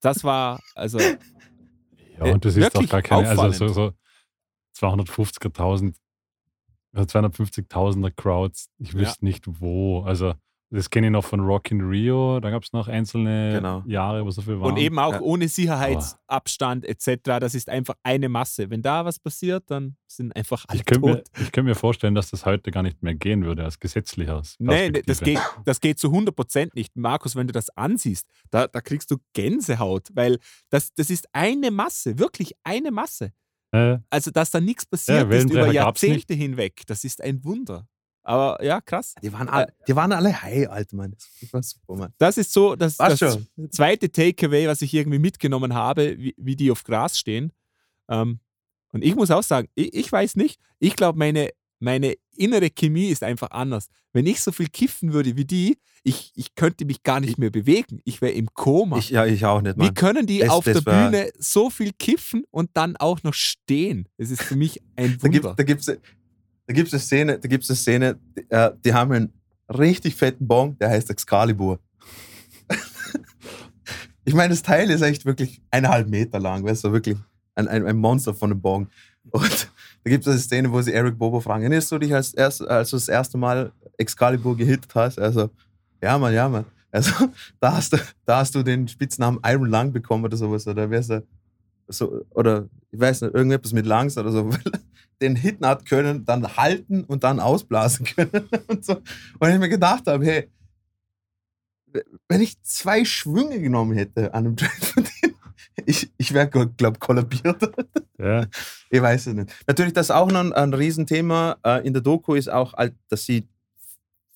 [0.04, 3.74] Das war, also, Ja, und du siehst auch gar keine, also so, auffallend.
[3.74, 3.94] so
[4.78, 5.96] 250.000
[6.94, 8.70] oder 250.000er Crowds.
[8.78, 9.00] Ich Ja.
[9.00, 10.02] wüsste nicht wo.
[10.04, 10.34] Also,
[10.76, 12.40] das kenne ich noch von Rock in Rio.
[12.40, 13.84] Da gab es noch einzelne Genau.
[13.86, 14.72] Jahre, wo so viel waren.
[14.72, 15.22] und eben auch Ja.
[15.22, 17.40] ohne Sicherheitsabstand etc.
[17.40, 18.70] Das ist einfach eine Masse.
[18.70, 21.26] Wenn da was passiert, dann sind einfach alle ich könnte mir, tot.
[21.40, 24.92] ich könnte mir vorstellen, dass das heute gar nicht mehr gehen würde, als gesetzlicher nee,
[24.92, 26.96] das geht, das geht zu 100% nicht.
[26.96, 31.72] Markus, wenn du das ansiehst, da, da kriegst du Gänsehaut, weil das, das ist eine
[31.72, 33.32] Masse, wirklich eine Masse.
[33.72, 35.74] Äh, Also, dass da nichts passiert ist Wellenbrecher über.
[35.74, 37.88] Jahrzehnte hinweg, das ist ein Wunder.
[38.26, 39.16] Aber ja, krass.
[39.22, 41.14] Die waren, alle, die waren alle high, Alter, Mann.
[41.42, 42.14] Das war super, Mann.
[42.18, 43.20] Das ist so das, das
[43.72, 47.52] zweite Takeaway, was ich irgendwie mitgenommen habe, wie, wie die auf Gras stehen.
[48.10, 48.40] Ähm,
[48.94, 51.50] und ich muss auch sagen, ich, ich weiß nicht, ich glaube, meine,
[51.80, 53.88] meine innere Chemie ist einfach anders.
[54.14, 57.50] Wenn ich so viel kiffen würde wie die, ich, ich könnte mich gar nicht mehr
[57.50, 58.00] bewegen.
[58.06, 58.98] Ich wäre im Koma.
[59.00, 59.94] Ich, ja, ich auch nicht, wie Mann.
[59.94, 64.08] können die Das- auf das der Bühne so viel kiffen und dann auch noch stehen?
[64.18, 65.56] Das ist für mich ein Da gibt Wunder.
[66.68, 69.34] Da da gibt's eine Szene, da gibt's eine Szene, die, äh, die haben einen
[69.70, 71.80] richtig fetten Bong, der heißt Excalibur.
[74.26, 77.18] ich meine, das Teil ist echt wirklich eineinhalb Meter lang, weißt du, wirklich
[77.56, 78.88] ein, ein, ein Monster von einem Bong.
[79.32, 79.72] Und
[80.04, 82.62] da gibt es eine Szene, wo sie Eric Bobo fragen, erinnerst du dich, als, erst,
[82.62, 85.20] als du das erste Mal Excalibur gehittet hast?
[85.20, 85.50] Also,
[86.02, 86.66] ja, Mann, ja, Mann.
[86.92, 87.12] Also,
[87.60, 91.08] da hast du, da hast du den Spitznamen Iron Lung bekommen oder sowas, oder wär's
[91.08, 91.22] da,
[91.94, 94.62] so, oder ich weiß nicht, irgendetwas mit Lungs oder so, weil
[95.22, 98.98] den Hitten hat können, dann halten und dann ausblasen können und so.
[99.40, 100.50] Und ich mir gedacht habe, hey,
[102.28, 105.36] wenn ich zwei Schwünge genommen hätte an einem Track von denen,
[105.86, 107.62] ich, ich wäre, glaube kollabiert.
[108.18, 108.46] ja.
[108.90, 109.54] Ich weiß es nicht.
[109.68, 112.74] Natürlich, das ist auch noch ein, ein Riesenthema äh, in der Doku, ist auch,
[113.10, 113.48] dass sie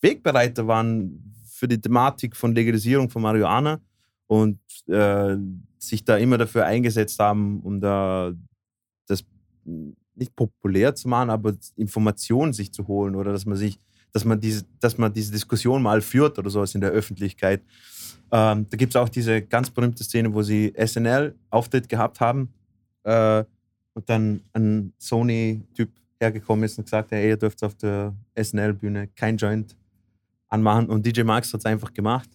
[0.02, 3.80] Wegbereiter waren für die Thematik von Legalisierung von Marihuana
[4.28, 5.36] und äh,
[5.80, 8.34] sich da immer dafür eingesetzt haben, um da
[9.08, 9.24] das
[10.16, 13.80] nicht populär zu machen, aber Informationen sich zu holen oder dass man sich,
[14.12, 17.62] dass man diese, dass man diese Diskussion mal führt oder sowas in der Öffentlichkeit.
[18.32, 22.54] Ähm, da gibt es auch diese ganz berühmte Szene, wo sie SNL-Auftritt gehabt haben
[23.04, 23.44] äh,
[23.94, 29.08] und dann ein Sony-Typ hergekommen ist und gesagt hat, hey, ihr dürft auf der SNL-Bühne
[29.16, 29.76] kein Joint
[30.50, 30.88] anmachen.
[30.88, 32.30] Und DJ Max hat es einfach gemacht.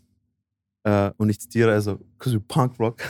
[0.84, 3.02] Äh, und ich zitiere also, because you punk rock.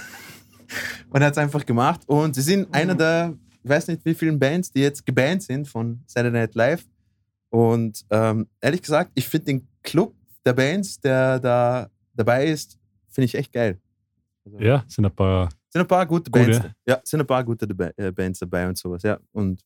[1.10, 2.02] und er hat es einfach gemacht.
[2.06, 5.68] Und sie sind einer der, ich weiß nicht wie vielen Bands, die jetzt gebannt sind
[5.68, 6.84] von Saturday Night Live.
[7.50, 10.14] Und ähm, ehrlich gesagt, ich finde den Club
[10.44, 13.80] der Bands, der da dabei ist, finde ich echt geil.
[14.44, 15.48] Also, ja, sind ein paar.
[15.68, 16.50] sind ein paar gute Gute.
[16.50, 16.66] Bands.
[16.86, 17.66] Ja, sind ein paar gute
[17.96, 19.02] äh, Bands dabei und sowas.
[19.02, 19.62] Ja, und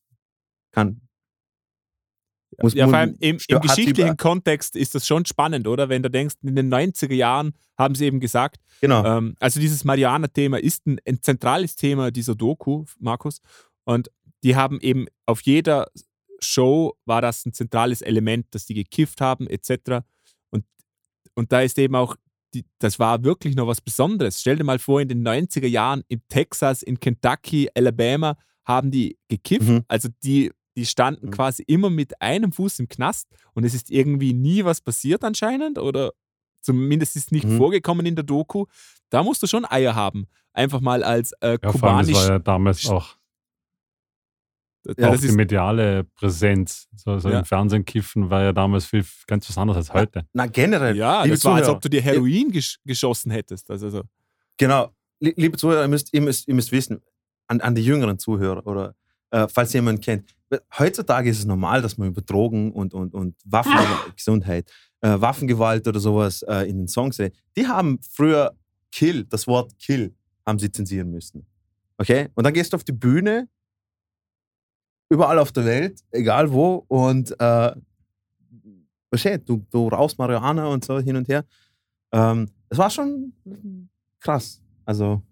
[0.73, 1.01] kann.
[2.63, 5.89] Muss Ja, vor allem im, im geschichtlichen Kontext ist das schon spannend, oder?
[5.89, 9.05] Wenn du denkst, in den 90er Jahren haben sie eben gesagt, Genau.
[9.05, 13.41] ähm, also dieses Marihuana-Thema ist ein, ein zentrales Thema dieser Doku, Markus.
[13.85, 14.11] Und
[14.43, 15.89] die haben eben auf jeder
[16.41, 20.05] Show war das ein zentrales Element, dass die gekifft haben, etc.
[20.51, 20.65] Und,
[21.35, 22.17] und da ist eben auch,
[22.55, 24.41] die, das war wirklich noch was Besonderes.
[24.41, 29.19] Stell dir mal vor, in den 90er Jahren in Texas, in Kentucky, Alabama haben die
[29.29, 29.69] gekifft.
[29.69, 29.85] Mhm.
[29.89, 31.31] Also die, die standen Mhm.
[31.33, 35.79] quasi immer mit einem Fuß im Knast und es ist irgendwie nie was passiert anscheinend
[35.79, 36.12] oder
[36.61, 37.57] zumindest ist nicht Mhm.
[37.59, 38.66] vorgekommen in der Doku.
[39.11, 40.27] Da musst du schon Eier haben.
[40.53, 42.14] Einfach mal als äh, Ja, vor allem, das kubanisch.
[42.14, 43.16] war ja damals auch,
[44.87, 46.89] ja, auch das die ist, mediale Präsenz.
[46.95, 47.41] So, so Ja.
[47.41, 50.27] im Fernsehen kiffen war ja damals viel, ganz was anderes als heute.
[50.33, 50.97] Na, generell.
[50.97, 53.70] ja, liebe das war, als Zuhörer, ob du dir Heroin gesch geschossen hättest.
[53.70, 54.03] Also so.
[54.57, 54.91] Genau.
[55.20, 57.01] Lie- Liebe Zuhörer, ihr müsst, ihr müsst, ihr müsst wissen,
[57.49, 58.95] an, an die jüngeren Zuhörer oder
[59.31, 60.36] äh, falls ihr jemanden kennt,
[60.79, 63.73] heutzutage ist es normal, dass man über Drogen und, und, und Waffen,
[64.17, 64.71] Gesundheit,
[65.01, 67.37] äh, Waffengewalt oder sowas äh, in den Songs redet.
[67.57, 68.55] Die haben früher
[68.93, 70.15] Kill, das Wort Kill,
[70.47, 71.47] haben sie zensieren müssen.
[71.99, 72.29] Okay?
[72.35, 73.49] Und dann gehst du auf die Bühne,
[75.09, 77.73] überall auf der Welt, egal wo, und äh,
[79.09, 81.45] versteht, du, du rauchst Marihuana und so hin und her.
[82.13, 83.33] Ähm, das war schon
[84.21, 84.61] krass.
[84.85, 85.23] Also,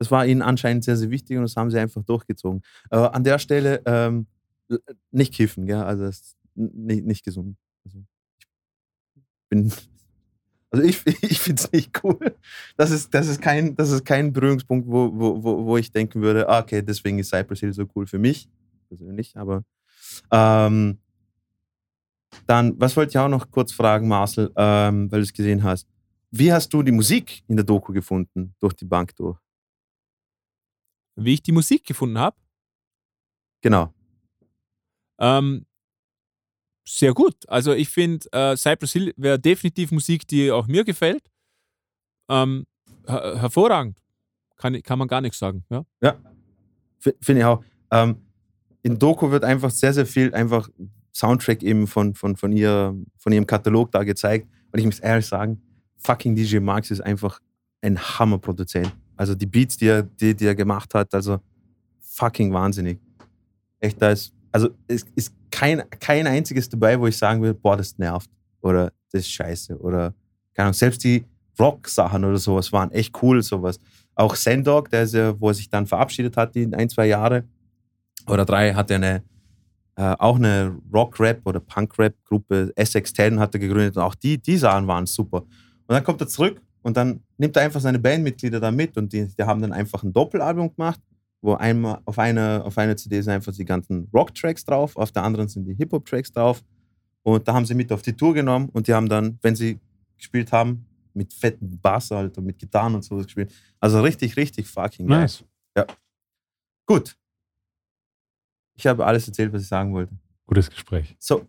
[0.00, 2.62] das war ihnen anscheinend sehr, sehr wichtig und das haben sie einfach durchgezogen.
[2.90, 4.26] Äh, an der Stelle, ähm,
[5.10, 5.82] nicht kiffen, gell?
[5.82, 7.56] Also das nicht, nicht gesund.
[7.84, 9.72] Also ich bin.
[10.70, 12.34] Also ich, ich finde es nicht cool.
[12.78, 16.22] Das ist, das ist kein, das ist kein Berührungspunkt, wo, wo, wo, wo ich denken
[16.22, 18.48] würde, ah, okay, deswegen ist Cypress Hill so cool für mich
[18.88, 19.36] persönlich.
[19.36, 19.64] Aber
[20.30, 20.98] ähm,
[22.46, 25.86] dann, was wollte ich auch noch kurz fragen, Marcel, ähm, weil du es gesehen hast.
[26.30, 29.38] Wie hast du die Musik in der Doku gefunden, durch die Bank durch?
[31.16, 32.36] Wie ich die Musik gefunden habe?
[33.62, 33.92] Genau.
[35.18, 35.66] Ähm,
[36.86, 37.48] sehr gut.
[37.48, 41.30] Also ich finde, äh, Cypress Hill wäre definitiv Musik, die auch mir gefällt.
[42.28, 42.66] Ähm,
[43.06, 43.98] her hervorragend.
[44.56, 45.64] Kann, kann man gar nichts sagen.
[45.70, 46.18] Ja, ja.
[46.98, 47.64] finde ich auch.
[47.90, 48.16] Ähm,
[48.82, 50.68] in Doku wird einfach sehr, sehr viel einfach
[51.14, 54.48] Soundtrack eben von, von, von, ihr, von ihrem Katalog da gezeigt.
[54.72, 55.62] Und ich muss ehrlich sagen,
[55.98, 57.40] fucking DJ Max ist einfach
[57.82, 58.92] ein Hammerproduzent.
[59.20, 61.40] Also die Beats, die er, die, die er gemacht hat, also
[62.00, 62.98] fucking wahnsinnig.
[63.78, 67.76] Echt, da ist, also es ist kein, kein einziges dabei, wo ich sagen würde, boah,
[67.76, 68.30] das nervt
[68.62, 70.14] oder das ist scheiße oder
[70.54, 71.26] keine Ahnung, selbst die
[71.58, 73.78] Rock-Sachen oder sowas waren echt cool, sowas.
[74.14, 77.44] Auch Sendog, der ist ja, wo er sich dann verabschiedet hat, die ein, zwei Jahre
[78.26, 79.22] oder drei, hat er eine,
[79.96, 84.86] äh, auch eine Rock-Rap oder Punk-Rap-Gruppe, SX10 hat er gegründet und auch die, die Sachen
[84.86, 85.42] waren super.
[85.42, 89.12] Und dann kommt er zurück und dann nimmt er einfach seine Bandmitglieder da mit und
[89.12, 91.00] die, die haben dann einfach ein Doppelalbum gemacht,
[91.42, 95.24] wo einmal auf einer auf eine CD sind einfach die ganzen Rock-Tracks drauf, auf der
[95.24, 96.62] anderen sind die Hip-Hop-Tracks drauf.
[97.22, 99.78] Und da haben sie mit auf die Tour genommen und die haben dann, wenn sie
[100.16, 103.52] gespielt haben, mit fetten Bass halt und mit Gitarren und sowas gespielt.
[103.78, 105.20] Also richtig, richtig fucking geil.
[105.20, 105.44] Nice.
[105.76, 105.86] Ja.
[106.86, 107.16] Gut.
[108.74, 110.14] Ich habe alles erzählt, was ich sagen wollte.
[110.46, 111.14] Gutes Gespräch.
[111.18, 111.46] So,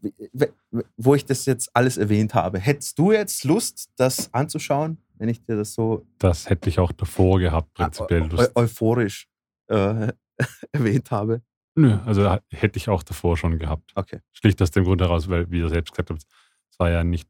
[0.97, 5.45] wo ich das jetzt alles erwähnt habe, hättest du jetzt Lust, das anzuschauen, wenn ich
[5.45, 6.07] dir das so.
[6.17, 8.27] Das hätte ich auch davor gehabt, prinzipiell.
[8.33, 9.27] eu euphorisch
[9.67, 10.11] äh,
[10.71, 11.43] erwähnt habe.
[11.75, 13.91] Nö, also hätte ich auch davor schon gehabt.
[13.93, 14.19] Okay.
[14.33, 16.23] Schlicht aus dem Grund heraus, weil, wie ihr selbst gesagt habt,
[16.71, 17.29] es war ja nicht.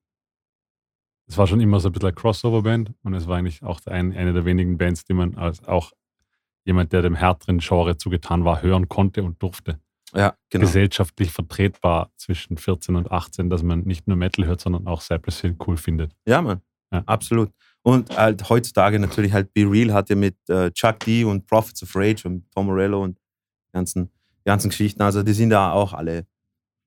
[1.28, 4.16] Es war schon immer so ein bisschen eine Crossover-Band und es war eigentlich auch ein,
[4.16, 5.92] eine der wenigen Bands, die man als auch
[6.64, 9.82] jemand, der dem härteren Genre zugetan war, hören konnte und durfte
[10.14, 10.62] ja, genau.
[10.62, 15.42] gesellschaftlich vertretbar zwischen 14 und 18, dass man nicht nur Metal hört, sondern auch Cypress
[15.42, 16.14] Hill cool findet.
[16.26, 16.62] Ja, Mann.
[16.92, 17.04] Ja.
[17.06, 17.52] Absolut.
[17.84, 21.82] Und halt heutzutage natürlich halt Be Real hat ja mit äh, Chuck D und Prophets
[21.84, 23.18] of Rage und Tom Morello und
[23.74, 24.12] ganzen,
[24.46, 26.26] ganzen Geschichten, also die sind da auch alle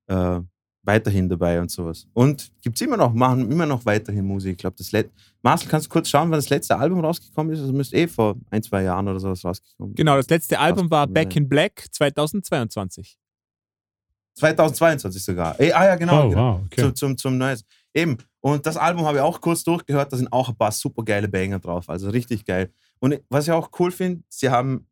[0.07, 0.39] äh,
[0.85, 2.07] weiterhin dabei und sowas.
[2.13, 4.53] Und gibt es immer noch, machen immer noch weiterhin Musik.
[4.53, 5.13] Ich glaube, das letzte.
[5.41, 7.59] Marcel, kannst du kurz schauen, wann das letzte Album rausgekommen ist?
[7.61, 11.07] Also müsste eh vor ein, zwei Jahren oder sowas rausgekommen Genau, das letzte Album war
[11.07, 13.17] Back in Black 2022.
[14.35, 15.59] 2022 sogar.
[15.59, 16.25] Ey, ah ja, genau.
[16.25, 16.53] Oh, genau.
[16.53, 16.81] wow, okay.
[16.81, 17.63] Zum, zum, zum Neues.
[17.95, 18.17] Eben.
[18.41, 20.11] Und das Album habe ich auch kurz durchgehört.
[20.11, 21.89] Da sind auch ein paar super geile Banger drauf.
[21.89, 22.71] Also richtig geil.
[22.99, 24.85] Und was ich auch cool finde, sie haben,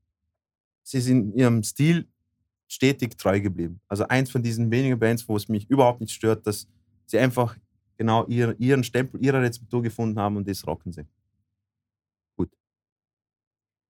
[0.84, 2.08] sie sind in ihrem Stil
[2.68, 3.82] stetig treu geblieben.
[3.90, 6.68] Also eins von diesen wenigen Bands, wo es mich überhaupt nicht stört, dass
[7.06, 7.58] sie einfach
[7.98, 11.06] genau ihr, ihren Stempel, ihre Rezeptur gefunden haben und das rocken sie.
[12.38, 12.52] Gut.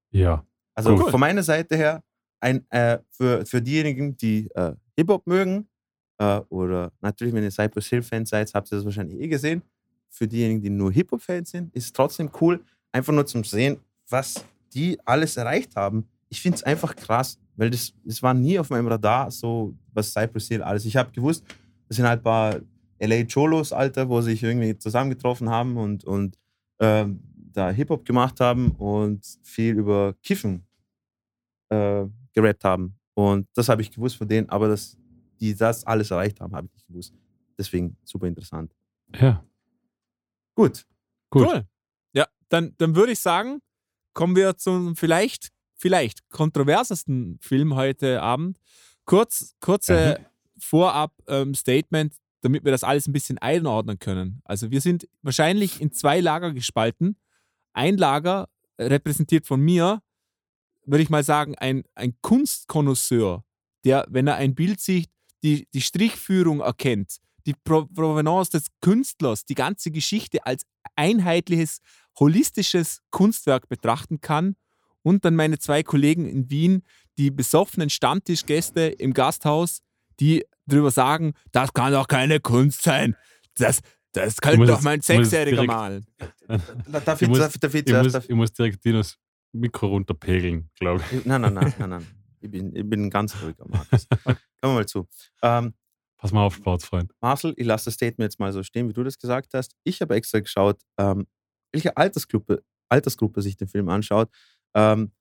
[0.10, 0.46] Ja.
[0.74, 1.12] Also Cool.
[1.12, 2.04] von meiner Seite her,
[2.40, 5.70] ein, äh, für, für diejenigen, die äh, Hip-Hop mögen,
[6.18, 9.62] äh, oder natürlich, wenn ihr Cypress Hill-Fans seid, habt ihr das wahrscheinlich eh gesehen.
[10.10, 13.78] Für diejenigen, die nur Hip-Hop-Fans sind, ist es trotzdem cool, einfach nur zum Sehen,
[14.10, 16.08] was die alles erreicht haben.
[16.30, 20.12] Ich finde es einfach krass, weil das, das war nie auf meinem Radar, so was
[20.12, 20.86] Cypress Hill alles.
[20.86, 21.44] Ich habe gewusst,
[21.88, 22.60] das sind halt ein paar
[23.00, 26.38] LA Cholos, Alter, wo sich irgendwie zusammengetroffen haben und, und
[26.80, 30.66] ähm, da Hip-Hop gemacht haben und viel über Kiffen
[31.70, 32.96] äh, gerappt haben.
[33.14, 34.98] Und das habe ich gewusst von denen, aber dass
[35.44, 37.14] die das alles erreicht haben, habe ich nicht gewusst.
[37.58, 38.74] Deswegen super interessant.
[39.14, 39.44] Ja,
[40.56, 40.86] Gut.
[41.30, 41.48] gut.
[41.48, 41.68] Cool.
[42.14, 43.60] Ja, dann, dann würde ich sagen,
[44.14, 48.58] kommen wir zum vielleicht, vielleicht kontroversesten Film heute Abend.
[49.06, 50.26] Kurz, kurze
[50.60, 54.42] Vorab-Statement, damit wir das alles ein bisschen einordnen können.
[54.46, 57.18] Also wir sind wahrscheinlich in zwei Lager gespalten.
[57.74, 58.48] Ein Lager
[58.80, 60.02] repräsentiert von mir,
[60.86, 63.44] würde ich mal sagen, ein, ein Kunstkonnoisseur,
[63.84, 65.10] der, wenn er ein Bild sieht,
[65.44, 70.64] die, die Strichführung erkennt, die Pro Provenance des Künstlers, die ganze Geschichte als
[70.96, 71.80] einheitliches,
[72.20, 74.56] holistisches Kunstwerk betrachten kann.
[75.02, 76.84] Und dann meine zwei Kollegen in Wien,
[77.18, 79.82] die besoffenen Stammtischgäste im Gasthaus,
[80.22, 83.16] die darüber sagen, das kann doch keine Kunst sein.
[83.58, 83.82] Das,
[84.14, 86.06] das könnte doch mein Sechsjähriger malen.
[87.06, 87.74] Darf Ich muss- darf, darf
[88.30, 89.18] ich muss direkt Dinos
[89.52, 91.26] Mikro runterpegeln, glaube ich.
[91.26, 92.08] Nein, nein, nein, nein, nein.
[92.44, 94.06] Ich bin, ich bin ein ganz ruhiger Markus.
[94.24, 95.08] Kommen wir mal zu.
[95.42, 95.74] Ähm,
[96.18, 97.12] Pass mal auf, Sportsfreund.
[97.22, 99.76] Marcel, ich lasse das Statement jetzt mal so stehen, wie du das gesagt hast.
[99.84, 101.28] Ich habe extra geschaut, ähm,
[101.72, 104.30] welche Altersgruppe, Altersgruppe sich den Film anschaut.
[104.74, 105.12] Ähm,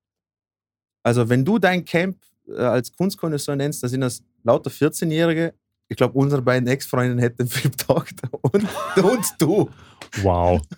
[1.04, 2.18] also, wenn du dein Camp
[2.48, 5.54] äh, als Kunstkonnoisseur nennst, dann sind das lauter 14-Jährige.
[5.88, 8.66] Ich glaube, unsere beiden Ex-Freundinnen hätten den Film getaugt und,
[9.02, 9.70] und du.
[10.22, 10.60] Wow.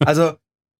[0.00, 0.32] Also,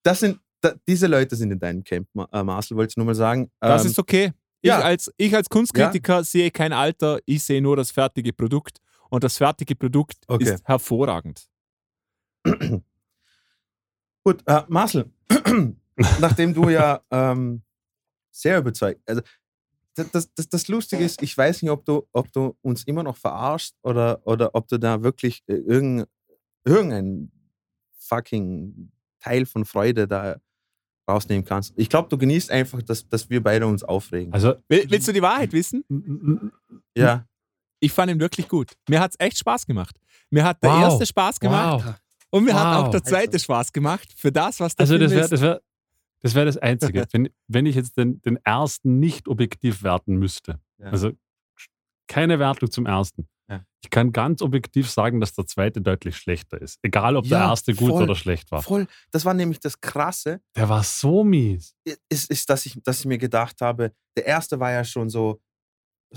[0.03, 3.15] das sind, da, diese Leute sind in deinem Camp, äh, Marcel, wollte ich nur mal
[3.15, 3.51] sagen.
[3.61, 4.33] Das Ähm, ist okay.
[4.63, 4.81] Ich, ja.
[4.81, 8.79] als, ich als Kunstkritiker sehe kein Alter, ich sehe nur das fertige Produkt.
[9.09, 10.45] Und das fertige Produkt Okay.
[10.45, 11.49] ist hervorragend.
[14.25, 15.11] Gut, äh, Marcel,
[16.21, 17.63] nachdem du ja ähm,
[18.31, 19.23] sehr überzeugt, also
[19.95, 23.03] das, das, das, das Lustige ist, ich weiß nicht, ob du, ob du uns immer
[23.03, 26.07] noch verarschst oder, oder ob du da wirklich äh, irgendein,
[26.65, 27.33] irgendein
[27.99, 30.37] fucking Teil von Freude da
[31.11, 31.73] rausnehmen kannst.
[31.77, 34.33] Ich glaube, du genießt einfach, dass, dass wir beide uns aufregen.
[34.33, 35.85] Also, Will, willst du die Wahrheit wissen?
[36.97, 37.25] ja,
[37.81, 38.73] Ich fand ihn wirklich gut.
[38.89, 39.97] Mir hat es echt Spaß gemacht.
[40.31, 40.83] Mir hat der Wow.
[40.83, 41.95] erste Spaß gemacht wow.
[42.31, 42.87] und mir hat Wow.
[42.87, 45.33] auch der zweite Spaß gemacht für das, was der Also, Film das wäre ist.
[45.33, 45.61] das, wär,
[46.23, 47.07] das, wär das Einzige.
[47.13, 50.61] wenn, wenn ich jetzt den, den ersten nicht objektiv werten müsste.
[50.79, 50.87] Ja.
[50.91, 51.13] Also,
[52.07, 53.29] keine Wertung zum ersten.
[53.51, 53.65] Ja.
[53.83, 56.79] Ich kann ganz objektiv sagen, dass der zweite deutlich schlechter ist.
[56.83, 58.03] Egal, ob der Ja, erste gut voll.
[58.05, 58.63] oder schlecht war.
[58.63, 58.87] voll.
[59.11, 60.41] Das war nämlich das Krasse.
[60.55, 61.75] Der war so mies.
[62.09, 65.41] ist, ist dass, ich, dass ich mir gedacht habe, der erste war ja schon so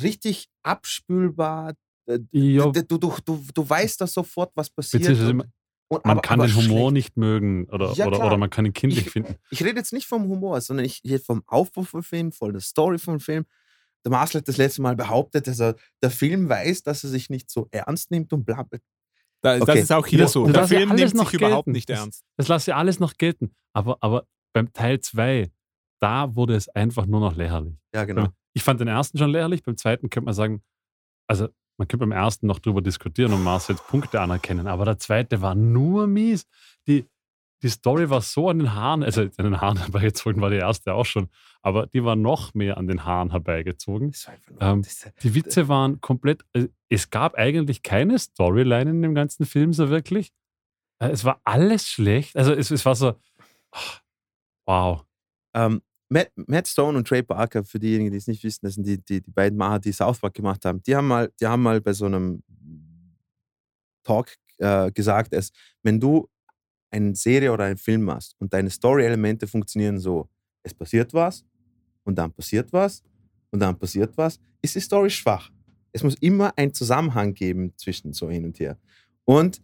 [0.01, 1.73] richtig abspülbar.
[2.07, 5.07] Äh, Ja, Du, du, du, du, weißt da sofort, was passiert.
[5.07, 5.41] Und,
[5.89, 6.93] und, man aber- kann aber den Humor schlecht.
[6.93, 9.36] nicht mögen oder, Ja, oder, oder man kann ihn kindlich Ich- finden.
[9.51, 12.61] Ich rede jetzt nicht vom Humor, sondern ich rede vom Aufbau vom Film, von der
[12.61, 13.45] Story vom Film.
[14.05, 17.29] Der Marcel hat das letzte Mal behauptet, dass er, der Film weiß, dass er sich
[17.29, 18.63] nicht so ernst nimmt und bla.
[18.63, 18.79] bla.
[19.41, 19.65] Da, Okay.
[19.65, 20.45] Das ist auch hier Das- so.
[20.45, 21.71] das Der Film nimmt noch sich überhaupt gelten.
[21.71, 22.23] nicht Das- ernst.
[22.37, 23.53] Das lasse ich alles noch gelten.
[23.73, 25.51] Aber, aber beim Teil 2,
[26.01, 27.75] da wurde es einfach nur noch lächerlich.
[27.93, 28.27] Ja, genau.
[28.53, 30.61] Ich fand den ersten schon lächerlich, beim zweiten könnte man sagen,
[31.27, 31.47] also
[31.77, 35.55] man könnte beim ersten noch drüber diskutieren und Marcels Punkte anerkennen, aber der zweite war
[35.55, 36.45] nur mies.
[36.87, 37.05] Die,
[37.64, 40.93] die Story war so an den Haaren, also an den Haaren herbeigezogen war die erste
[40.93, 41.30] auch schon,
[41.61, 44.14] aber die war noch mehr an den Haaren herbeigezogen.
[44.59, 49.45] Ähm, das, Die Witze waren komplett, äh, es gab eigentlich keine Storyline in dem ganzen
[49.45, 50.32] Film so wirklich.
[50.99, 53.16] Äh, Es war alles schlecht, also es, es war so,
[53.72, 53.80] ah,
[54.68, 55.05] wow.
[55.55, 58.86] Ähm, Matt, Matt Stone und Trey Parker, für diejenigen, die es nicht wissen, das sind
[58.86, 60.84] die, die, die beiden Macher, die South Park gemacht haben.
[60.84, 62.43] Die haben mal, die haben mal bei so einem
[64.03, 65.51] Talk äh, gesagt, dass
[65.82, 66.28] wenn du
[66.93, 70.29] eine Serie oder einen Film machst und deine Story-Elemente funktionieren so,
[70.61, 71.43] es passiert was
[72.03, 73.03] und dann passiert was
[73.51, 75.49] und dann passiert was, ist die Story schwach.
[75.91, 78.77] Es muss immer einen Zusammenhang geben zwischen so hin und her.
[79.25, 79.61] Und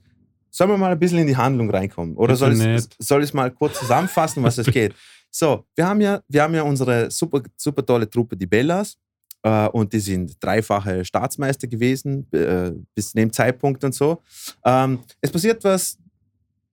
[0.50, 2.16] sollen wir mal ein bisschen in die Handlung reinkommen?
[2.16, 4.96] Oder soll ich, soll ich mal kurz zusammenfassen, was es geht?
[5.32, 8.98] So, wir haben ja, wir haben ja unsere super, super tolle Truppe, die Bellas.
[9.44, 14.22] Äh, und die sind dreifache Staatsmeister gewesen, äh, bis zu dem Zeitpunkt und so.
[14.66, 15.98] Ähm, es passiert was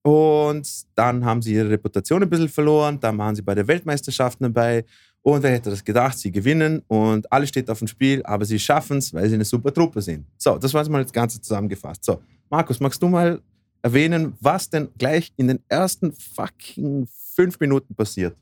[0.07, 3.00] und dann haben sie ihre Reputation ein bisschen verloren.
[3.00, 4.84] Dann waren sie bei der Weltmeisterschaft dabei.
[5.22, 6.16] Und wer hätte das gedacht?
[6.16, 9.44] Sie gewinnen und alles steht auf dem Spiel, aber sie schaffen es, weil sie eine
[9.44, 10.24] super Truppe sind.
[10.38, 12.04] So, das war jetzt mal das Ganze zusammengefasst.
[12.04, 13.42] So, Markus, magst du mal
[13.82, 18.36] erwähnen, was denn gleich in den ersten fucking fünf Minuten passiert?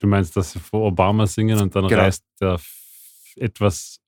[0.00, 2.00] Du meinst, dass sie vor Obama singen und dann Genau.
[2.02, 2.58] reißt der
[3.36, 4.00] etwas Sie,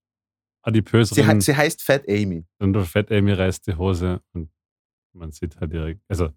[0.62, 2.44] adipöseren hei- sie heißt Fat Amy.
[2.58, 4.48] und der Fett Amy reißt die Hose und
[5.14, 6.30] man sieht halt ihre, also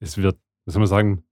[0.00, 1.24] es wird, was soll man sagen,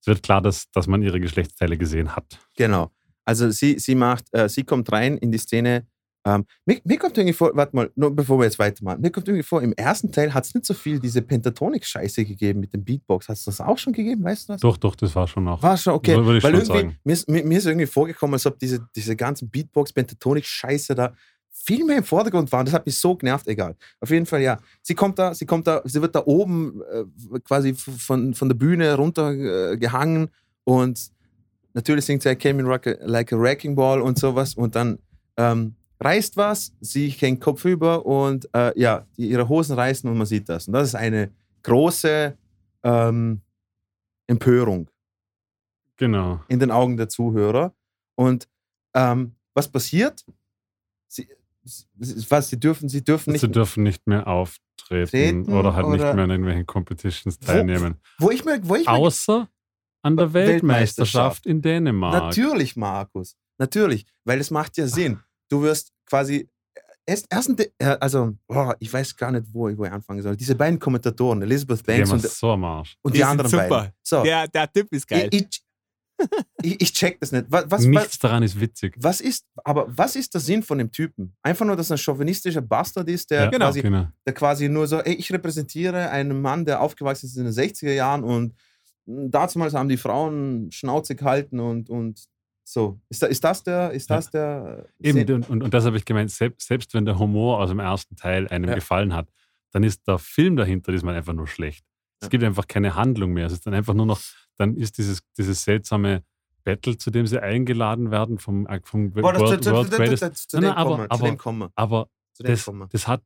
[0.00, 2.38] es wird klar, dass, dass man ihre Geschlechtsteile gesehen hat.
[2.56, 2.90] Genau.
[3.24, 5.86] Also sie, sie macht, äh, sie kommt rein in die Szene.
[6.24, 9.28] Ähm, mir, mir kommt irgendwie vor, warte mal, nur bevor wir jetzt weitermachen, mir kommt
[9.28, 12.84] irgendwie vor, im ersten Teil hat es nicht so viel diese Pentatonik-Scheiße gegeben mit dem
[12.84, 13.28] Beatbox.
[13.28, 14.60] Hat es das auch schon gegeben, weißt du das?
[14.60, 15.62] Doch, doch, das war schon noch.
[15.62, 16.16] War schon okay.
[16.16, 20.94] Weil schon irgendwie, mir ist, mir, ist irgendwie vorgekommen, als ob diese, diese ganzen Beatbox-Pentatonik-Scheiße
[20.94, 21.14] da
[21.64, 22.64] viel mehr im Vordergrund waren.
[22.66, 23.74] Das hat mich so genervt, egal.
[24.00, 24.58] Auf jeden Fall, ja.
[24.82, 28.56] Sie kommt da, sie kommt da, sie wird da oben äh, quasi von, von der
[28.56, 30.28] Bühne runtergehangen äh, gehangen
[30.64, 31.10] und
[31.74, 34.98] natürlich singt sie I came in rock, like a wrecking ball und sowas und dann
[35.36, 40.48] ähm, reißt was, sie hängt kopfüber und äh, ja, ihre Hosen reißen und man sieht
[40.48, 40.66] das.
[40.68, 41.30] Und das ist eine
[41.62, 42.36] große
[42.84, 43.40] ähm,
[44.26, 44.88] Empörung
[45.96, 46.40] Genau.
[46.48, 47.72] in den Augen der Zuhörer.
[48.14, 48.46] Und
[48.94, 50.24] ähm, was passiert?
[51.08, 51.35] Sie, sie-
[52.28, 53.40] was, sie dürfen, sie dürfen nicht.
[53.40, 54.66] Sie dürfen nicht mehr auftreten
[55.10, 57.96] Treten oder halt nicht oder- mehr an irgendwelchen Competitions Wo- teilnehmen.
[58.18, 59.48] wo ich mir, wo ich mir, Außer
[60.02, 60.64] an der Weltmeisterschaft.
[61.42, 62.14] Weltmeisterschaft in Dänemark.
[62.14, 65.18] natürlich, Markus, natürlich, weil es macht ja Sinn.
[65.50, 66.48] Du wirst quasi
[67.04, 70.36] erst, erst äh, also oh, ich weiß gar nicht, wo, ich- wo ich anfangen soll.
[70.36, 73.68] Diese beiden Kommentatoren, Elizabeth Banks und, so und Die die, anderen super.
[73.68, 73.92] beiden.
[74.02, 75.28] So, Der, der Typ ist geil.
[75.32, 75.62] ich,
[76.62, 77.46] ich, ich, check das nicht.
[77.48, 78.94] Was, was, was, Nichts daran ist witzig.
[78.98, 81.34] was ist, aber was ist der Sinn von dem Typen?
[81.42, 84.08] Einfach nur, dass er ein chauvinistischer Bastard ist, der Ja, quasi genau.
[84.26, 87.92] der quasi nur so, ey, ich repräsentiere einen Mann, der aufgewachsen ist in den 60er
[87.92, 88.54] Jahren und
[89.06, 92.24] damals haben die Frauen Schnauze gehalten und, und
[92.64, 95.32] So, ist, da, ist das der, ist das der Eben, Sinn?
[95.34, 98.16] und, und, und das habe ich gemeint, selbst, selbst wenn der Humor aus dem ersten
[98.16, 98.74] Teil einem Ja.
[98.74, 99.28] gefallen hat,
[99.72, 101.84] dann ist der Film dahinter diesmal einfach nur schlecht.
[102.20, 103.46] Es gibt einfach keine Handlung mehr.
[103.46, 104.20] Es ist dann einfach nur noch,
[104.56, 106.22] dann ist dieses, dieses seltsame
[106.64, 110.50] Battle, zu dem sie eingeladen werden vom, vom Boah, World, zu- World zu- Greatest.
[110.50, 112.08] zu- zu aber- aber- Aber
[112.38, 113.22] das, das hat,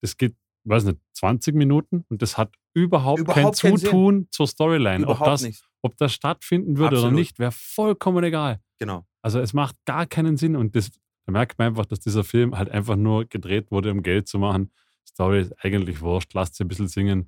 [0.00, 3.90] das geht, weiß nicht, 20 Minuten und das hat überhaupt, Überhaupt kein keinen Sinn.
[3.90, 5.06] Zutun zur Storyline.
[5.06, 5.62] Ob das, nicht.
[5.82, 7.18] ob das stattfinden würde oder Absolut.
[7.18, 8.60] nicht, wäre vollkommen egal.
[8.78, 9.06] Genau.
[9.20, 10.90] Also es macht gar keinen Sinn und das,
[11.26, 14.38] da merkt man einfach, dass dieser Film halt einfach nur gedreht wurde, um Geld zu
[14.38, 14.72] machen.
[15.08, 17.26] Story ist eigentlich wurscht, lasst sie ein bisschen singen.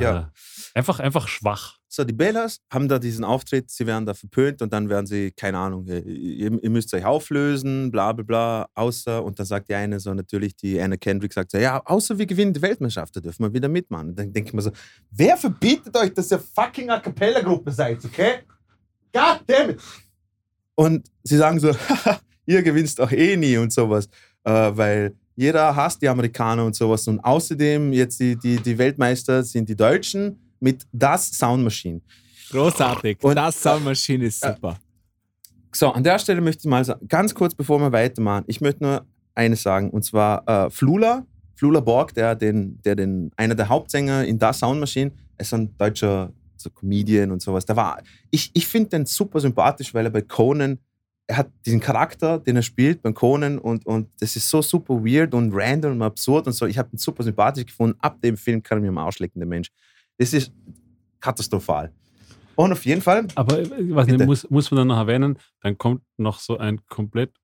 [0.00, 0.18] Ja.
[0.18, 1.78] Äh, einfach, einfach schwach.
[1.90, 5.30] So, die Bellas haben da diesen Auftritt, sie werden da verpönt und dann werden sie,
[5.32, 9.74] keine Ahnung, ihr, ihr müsst euch auflösen, bla bla bla, außer, und dann sagt die
[9.74, 13.20] eine so natürlich, die Anna Kendrick sagt so, ja, außer wir gewinnen die Weltmeisterschaft, da
[13.20, 14.10] dürfen wir wieder mitmachen.
[14.10, 14.70] Und dann denke ich mir so,
[15.10, 18.40] wer verbietet euch, dass ihr fucking A Cappella-Gruppe seid, okay?
[19.12, 19.80] God damn it!
[20.74, 21.74] Und sie sagen so,
[22.46, 24.08] ihr gewinnst auch eh nie und sowas,
[24.44, 27.06] äh, weil jeder hasst die Amerikaner und sowas.
[27.06, 32.00] Und außerdem, jetzt die, die, die Weltmeister sind die Deutschen mit das Sound Machine.
[32.50, 33.18] Großartig.
[33.22, 34.54] Und- das Soundmaschine ist Ja.
[34.54, 34.76] super.
[35.72, 38.82] So, an der Stelle möchte ich mal sagen, ganz kurz bevor wir weitermachen, ich möchte
[38.82, 41.24] nur eines sagen, und zwar äh, Flula,
[41.54, 45.76] Flula Borg, der den, der den, einer der Hauptsänger in Das Sound Machine, ist ein
[45.78, 47.64] deutscher so Comedian und sowas.
[47.64, 50.78] Der war, ich, ich finde den super sympathisch, weil er bei Conan,
[51.28, 55.04] er hat diesen Charakter, den er spielt bei Conan und, und das ist so super
[55.04, 56.64] weird und random und absurd und so.
[56.66, 57.98] Ich habe ihn super sympathisch gefunden.
[58.00, 59.70] Ab dem Film kann er mir am Arsch lecken, der Mensch.
[60.16, 60.50] Das ist
[61.20, 61.92] katastrophal.
[62.56, 65.76] Und auf jeden Fall, Aber äh, weiß nicht, muss, muss man dann noch erwähnen, dann
[65.76, 67.34] kommt noch so ein komplett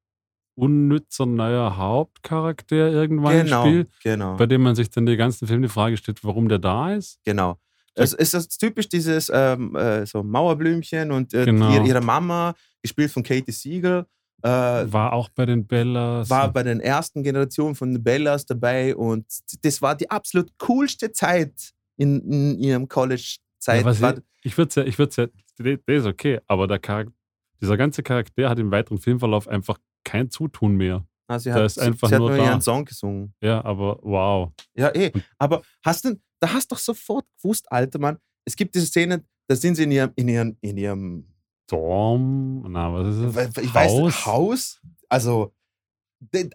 [0.56, 4.36] unnützer neuer Hauptcharakter irgendwann genau, ins Spiel, genau.
[4.36, 7.20] bei dem man sich dann den ganzen Film die Frage stellt, warum der da ist.
[7.24, 7.58] Genau.
[7.94, 11.72] Es ist das typisch dieses ähm, äh, so Mauerblümchen und äh, Genau.
[11.72, 12.54] ihre, ihre Mama,
[12.84, 14.06] gespielt von Katie Siegel,
[14.42, 16.28] äh, War auch bei den Bellas.
[16.28, 19.26] war bei den ersten Generationen von den Bellas dabei und
[19.62, 23.84] das war die absolut coolste Zeit in, in ihrem College-Zeit.
[23.84, 27.14] Ja, ich würde ja, ich würde ja, der ist okay, aber der Charakter,
[27.62, 31.06] dieser ganze Charakter hat im weiteren Filmverlauf einfach kein Zutun mehr.
[31.26, 32.44] Ah, sie hat, ist einfach sie hat nur nur da.
[32.44, 33.32] ihren Song gesungen.
[33.40, 34.52] Ja, aber wow.
[34.76, 35.10] Ja, eh.
[35.38, 39.24] Aber hast du, da hast du doch sofort gewusst, alter Mann, es gibt diese Szene,
[39.48, 41.33] da sind sie in ihrem, in ihrem, in ihrem
[41.74, 42.64] Dorm?
[42.70, 43.64] Na, was ist das?
[43.64, 44.80] Ich weiß Haus?
[45.08, 45.52] Also,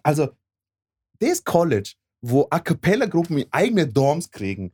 [0.02, 0.28] also,
[1.18, 1.92] das College,
[2.22, 4.72] wo A Cappella-Gruppen eigene Dorms kriegen,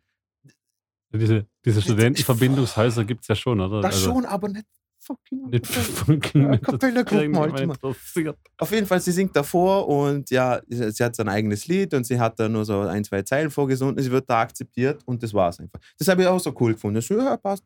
[1.12, 3.80] Diese, diese Studentenverbindungshäuser gibt es ja schon, oder?
[3.80, 4.66] das Also, schon, aber nicht
[5.01, 8.38] fucking Nicht fucking Cappella-Gruppen, interessiert.
[8.59, 12.18] Auf jeden Fall, sie singt davor und ja, sie hat sein eigenes Lied und sie
[12.20, 15.59] hat da nur so ein, zwei Zeilen vorgesungen sie wird da akzeptiert und das war's
[15.59, 15.80] einfach.
[15.99, 17.01] Das habe ich auch so cool gefunden.
[17.01, 17.64] So, ja, passt.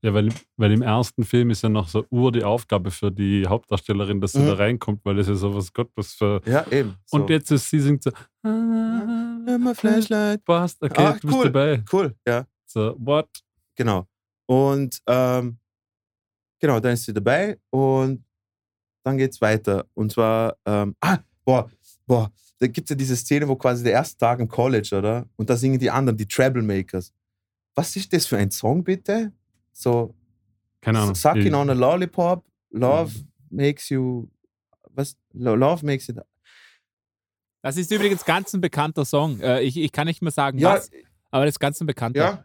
[0.00, 3.46] Ja, weil, weil im ersten Film ist ja noch so ur die Aufgabe für die
[3.48, 4.46] Hauptdarstellerin, dass sie Mhm.
[4.46, 6.40] da reinkommt, weil das ist so was Gott, was für.
[6.46, 6.94] Ja, eben.
[7.04, 7.16] So.
[7.16, 8.10] Und jetzt ist sie singt so.
[8.44, 10.44] Immer Flashlight.
[10.44, 11.44] Passt, okay, Ah, du bist cool.
[11.50, 11.82] dabei.
[11.92, 12.46] Cool, ja.
[12.66, 13.28] So, what?
[13.74, 14.06] Genau.
[14.46, 15.58] Und ähm,
[16.60, 18.24] genau, dann ist sie dabei und
[19.04, 19.84] dann geht's weiter.
[19.94, 21.70] Und zwar, ähm, ah, boah,
[22.06, 25.26] boah, da gibt es ja diese Szene, wo quasi der erste Tag im College, oder?
[25.36, 27.12] Und da singen die anderen, die Troublemakers.
[27.74, 29.32] Was ist das für ein Song, bitte?
[29.72, 30.14] So,
[30.80, 31.14] Keine Ahnung.
[31.14, 33.12] Sucking Ich- on a Lollipop, Love
[33.50, 34.28] makes you,
[34.90, 35.16] was?
[35.32, 36.18] Lo- Love makes it.
[37.62, 39.40] Das ist übrigens ganz ein bekannter Song.
[39.40, 40.90] Äh, ich, ich kann nicht mehr sagen, Ja, was,
[41.30, 42.20] aber das ist ganz ein bekannter.
[42.20, 42.44] ja.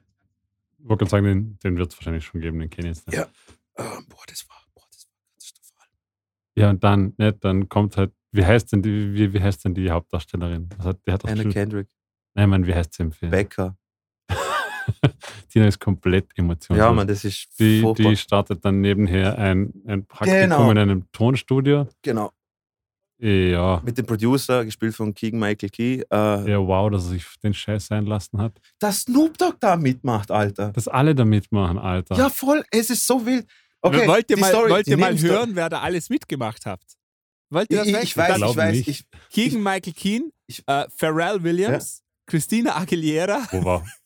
[0.80, 3.08] Ich wollte gerade sagen, den, den wird es wahrscheinlich schon geben, den kenne ich jetzt
[3.08, 3.18] nicht.
[3.18, 3.28] Ja.
[3.78, 5.88] Ähm, boah, das war, boah, das war katastrophal.
[6.56, 9.74] Ja, und dann, ne, dann kommt halt, wie heißt denn die, wie, wie heißt denn
[9.76, 10.68] die Hauptdarstellerin?
[10.78, 11.88] Was hat, die hat Anna bestimmt- Kendrick,
[12.34, 13.32] Nein, Mann, wie heißt sie im Film?
[13.32, 13.78] Becker.
[15.54, 16.78] Tina ist komplett emotionslos.
[16.80, 18.10] Ja, man, das ist die, furchtbar.
[18.10, 20.72] die startet dann nebenher ein, ein Praktikum Genau.
[20.72, 21.88] in einem Tonstudio.
[22.02, 22.32] Genau.
[23.20, 27.26] Ja, mit dem Producer, gespielt von Keegan Michael Key, äh, ja, wow, dass er sich
[27.44, 28.60] den Scheiß sein lassen hat.
[28.80, 30.72] dass Snoop Dogg da mitmacht, Alter.
[30.74, 32.16] Dass alle da mitmachen, Alter.
[32.18, 33.46] Ja, voll, es ist so wild.
[33.82, 36.96] Okay, wollt ihr mal, Story, wollt ihr mal hören, wer da alles mitgemacht habt?
[37.50, 38.88] Wollt ihr das Ich, ich weiß, ich weiß.
[38.88, 43.86] Ich, Keegan Michael Keen, Ich- äh, Pharrell Williams, Christina Aguilera, Wo war?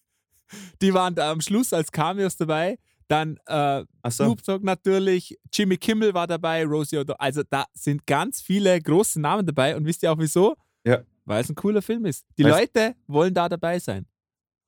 [0.81, 2.77] die waren da am Schluss als Cameos dabei.
[3.09, 7.15] Dann äh, achso, Snoop Dogg natürlich, Jimmy Kimmel war dabei, Rosie O'Donnell.
[7.19, 9.75] Also da sind ganz viele große Namen dabei.
[9.77, 10.55] Und wisst ihr auch wieso?
[10.85, 11.01] Ja.
[11.23, 12.25] Weil es ein cooler Film ist.
[12.37, 14.05] Die Weil's- Leute wollen da dabei sein.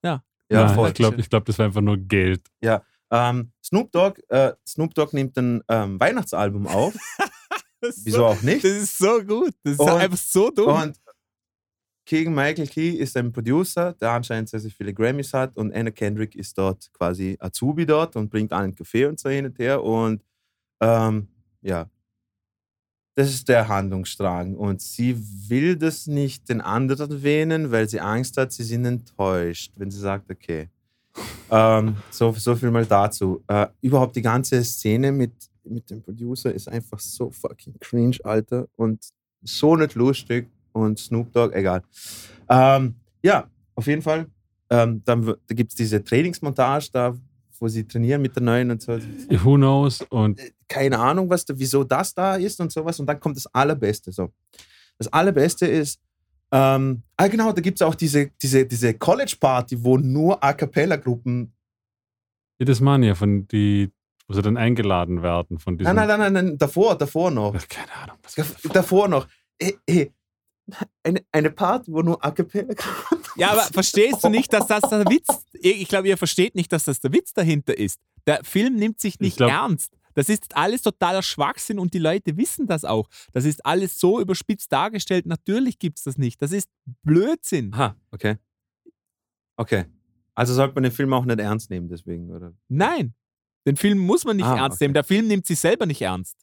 [0.03, 0.87] ja, Nein, voll.
[0.89, 2.41] Ich glaube, ich glaub, das war einfach nur Geld.
[3.11, 6.93] Ähm, Snoop Dogg, äh, Snoop Dogg nimmt ein ähm, Weihnachtsalbum auf.
[7.81, 8.63] Wieso so, auch nicht?
[8.63, 9.53] das ist so gut.
[9.63, 10.81] Das ist Und- einfach so dumm.
[10.81, 10.97] Und
[12.09, 15.91] Keegan Michael Key ist ein Producer, der anscheinend sehr, sehr viele Grammys hat und Anna
[15.91, 19.83] Kendrick ist dort quasi Azubi dort und bringt allen Kaffee und so hin und her
[19.83, 20.23] und
[20.81, 21.27] ähm,
[21.61, 21.87] ja,
[23.13, 24.55] das ist der Handlungsstrang.
[24.55, 25.15] Und sie
[25.49, 29.99] will das nicht den anderen erwähnen, weil sie Angst hat, sie sind enttäuscht, wenn sie
[29.99, 30.69] sagt, okay.
[31.51, 33.43] ähm, so, so viel mal dazu.
[33.45, 35.33] Äh, überhaupt die ganze Szene mit,
[35.63, 38.67] mit dem Producer ist einfach so fucking cringe, Alter.
[38.75, 39.09] Und
[39.43, 40.47] so nicht lustig.
[40.71, 41.81] Und Snoop Dogg, egal.
[42.49, 44.27] Ähm, ja, auf jeden Fall.
[44.69, 47.15] Ähm, dann da gibt es diese Trainingsmontage, da,
[47.59, 48.97] wo sie trainieren mit der neuen und so.
[49.43, 50.01] Who knows?
[50.09, 52.99] Und Keine Ahnung, was da, wieso das da ist und sowas.
[52.99, 54.11] Und dann kommt das Allerbeste.
[54.11, 54.31] So.
[54.97, 55.99] Das Allerbeste ist,
[56.51, 61.51] ähm, ah genau, da gibt es auch diese, diese, diese College-Party, wo nur A Cappella-Gruppen.
[62.59, 63.91] jedes Mal ja von die,
[64.27, 65.95] wo sie dann eingeladen werden von diesem.
[65.95, 67.53] Nein, nein, nein, nein, nein, davor, davor noch.
[67.67, 68.17] Keine Ahnung.
[68.23, 69.27] Was Dav- Davor noch.
[69.57, 70.11] Ey, ey,
[71.03, 73.19] eine, eine Party, wo nur A Cappella-Gruppen.
[73.35, 76.85] Ja, aber verstehst du nicht, dass das der Witz Ich glaube, ihr versteht nicht, dass
[76.85, 77.99] das der Witz dahinter ist.
[78.27, 79.93] Der Film nimmt sich nicht glaub- ernst.
[80.15, 83.07] Das ist alles totaler Schwachsinn und die Leute wissen das auch.
[83.31, 85.25] Das ist alles so überspitzt dargestellt.
[85.25, 86.41] Natürlich gibt es das nicht.
[86.41, 86.67] Das ist
[87.03, 87.73] Blödsinn.
[87.73, 88.37] Aha, okay.
[89.55, 89.85] Okay.
[90.35, 92.53] Also sollte man den Film auch nicht ernst nehmen, deswegen, oder?
[92.69, 93.13] Nein,
[93.65, 94.85] den Film muss man nicht Ah, ernst okay.
[94.85, 94.93] nehmen.
[94.93, 96.37] Der Film nimmt sich selber nicht ernst.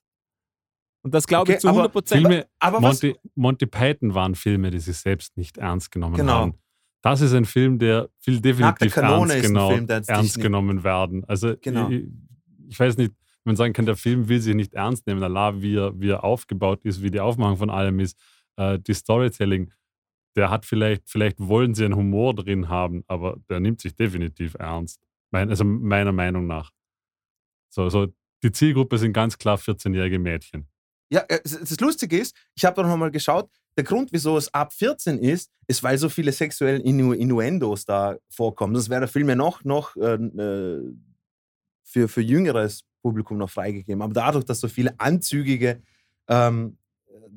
[1.06, 2.26] Und das glaube Okay, ich zu aber 100 Prozent.
[2.26, 3.00] Filme, Aber was.
[3.02, 6.32] Monty, Monty Python waren Filme, die sich selbst nicht ernst genommen Genau.
[6.32, 6.54] haben.
[7.02, 10.82] Das ist ein Film, der viel definitiv Kanone ernst, genau, Film, der ernst nicht- genommen
[10.82, 11.24] werden.
[11.26, 11.88] Also Genau.
[11.90, 12.06] ich,
[12.66, 13.12] ich weiß nicht,
[13.44, 16.08] wenn man sagen kann, der Film will sich nicht ernst nehmen, Allah, wie er, wie
[16.10, 18.18] er aufgebaut ist, wie die Aufmachung von allem ist,
[18.56, 19.70] äh, die Storytelling,
[20.34, 24.54] der hat vielleicht, vielleicht wollen sie einen Humor drin haben, aber der nimmt sich definitiv
[24.58, 25.00] ernst.
[25.30, 26.72] Mein, also meiner Meinung nach.
[27.68, 28.08] So, so,
[28.42, 30.66] die Zielgruppe sind ganz klar 14-jährige Mädchen.
[31.10, 34.52] Ja, äh, das Lustige ist, ich habe doch noch mal geschaut, der Grund, wieso es
[34.54, 38.74] ab 14 ist, ist, weil so viele sexuelle Innu Innuendos da vorkommen.
[38.74, 40.92] Das wäre der Film ja noch, noch äh, äh,
[41.84, 44.02] für, für jüngeres Publikum noch freigegeben.
[44.02, 45.82] Aber dadurch, dass so viele anzügige
[46.28, 46.78] ähm,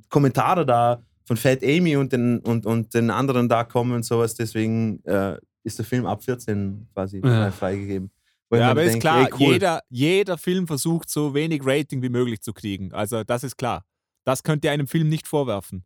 [0.10, 4.34] Kommentare da von Fat Amy und den, und, und den anderen da kommen und sowas,
[4.34, 7.52] deswegen äh, ist der Film ab 14 quasi Ja.
[7.52, 8.10] freigegeben.
[8.58, 9.54] Ja, aber ist denke, klar, ey, cool.
[9.54, 12.92] jeder, jeder Film versucht, so wenig Rating wie möglich zu kriegen.
[12.94, 13.86] Also, das ist klar.
[14.26, 15.86] Das könnt ihr einem Film nicht vorwerfen.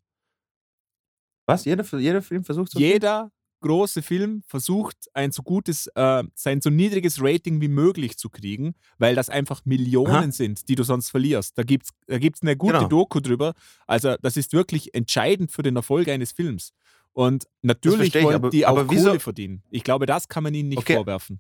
[1.46, 1.66] Was?
[1.66, 6.70] Jeder, jeder Film versucht so Jeder große Film versucht, ein so gutes, äh, sein so
[6.70, 10.32] niedriges Rating wie möglich zu kriegen, weil das einfach Millionen Aha.
[10.32, 11.58] sind, die du sonst verlierst.
[11.58, 12.88] Da gibt es da gibt's eine gute Genau.
[12.90, 13.54] Doku drüber.
[13.88, 16.74] Also, das ist wirklich entscheidend für den Erfolg eines Films.
[17.14, 19.64] Und natürlich ich, wollen aber- die auch aber wieso- Kohle verdienen.
[19.70, 20.96] Ich glaube, das kann man ihnen nicht Okay.
[20.96, 21.40] vorwerfen.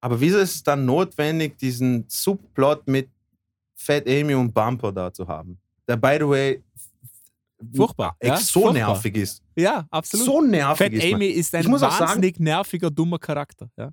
[0.00, 3.08] Aber wieso ist es dann notwendig, diesen Subplot mit
[3.74, 5.58] Fat Amy und Bumper da zu haben?
[5.88, 6.62] Der, by the way,
[7.74, 8.16] Furchtbar.
[8.22, 8.34] Ja?
[8.34, 8.88] ex- so Furchtbar.
[8.88, 9.42] nervig ist.
[9.56, 10.26] Ja, absolut.
[10.26, 11.04] So nervig Fat ist.
[11.04, 11.14] man.
[11.14, 13.70] Amy ist ein Ich muss auch sagen- wahnsinnig nerviger, dummer Charakter.
[13.76, 13.90] Ja?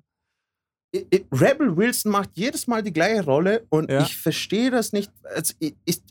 [1.32, 4.02] Rebel Wilson macht jedes Mal die gleiche Rolle und Ja.
[4.02, 5.10] ich verstehe das nicht.
[5.34, 6.04] Also, i- ist,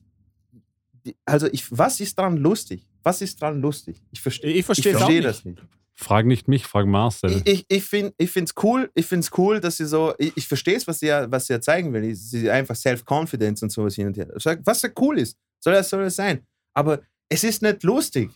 [1.06, 2.86] die- also ich, was ist dran lustig?
[3.03, 4.02] Was ist dran lustig?
[4.11, 5.24] Ich verstehe Ich verstehe ich nicht.
[5.26, 5.61] das nicht.
[5.95, 7.41] Frag nicht mich, frag Marcel.
[7.45, 10.76] Ich, ich, ich finde es cool, ich find's cool, dass sie so, ich, ich verstehe
[10.76, 12.15] es, was sie, ja, was sie ja zeigen will.
[12.15, 14.28] Sie einfach Self-Confidence und sowas hin und her.
[14.64, 16.45] Was ja cool ist, soll das, soll das sein.
[16.74, 18.32] Aber es ist nicht lustig.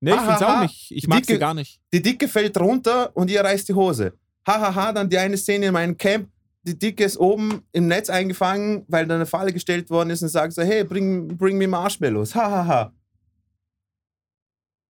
[0.00, 0.90] Nee, ich finde es auch nicht.
[0.90, 1.80] Ich mag sie gar nicht.
[1.92, 4.12] Die Dicke fällt runter und ihr reißt die Hose.
[4.46, 6.28] Hahaha, dann die eine Szene in meinem Camp,
[6.64, 10.28] die Dicke ist oben im Netz eingefangen, weil da eine Falle gestellt worden ist und
[10.28, 12.34] sagt so, hey, bring, bring mir Marshmallows.
[12.34, 12.92] Hahaha.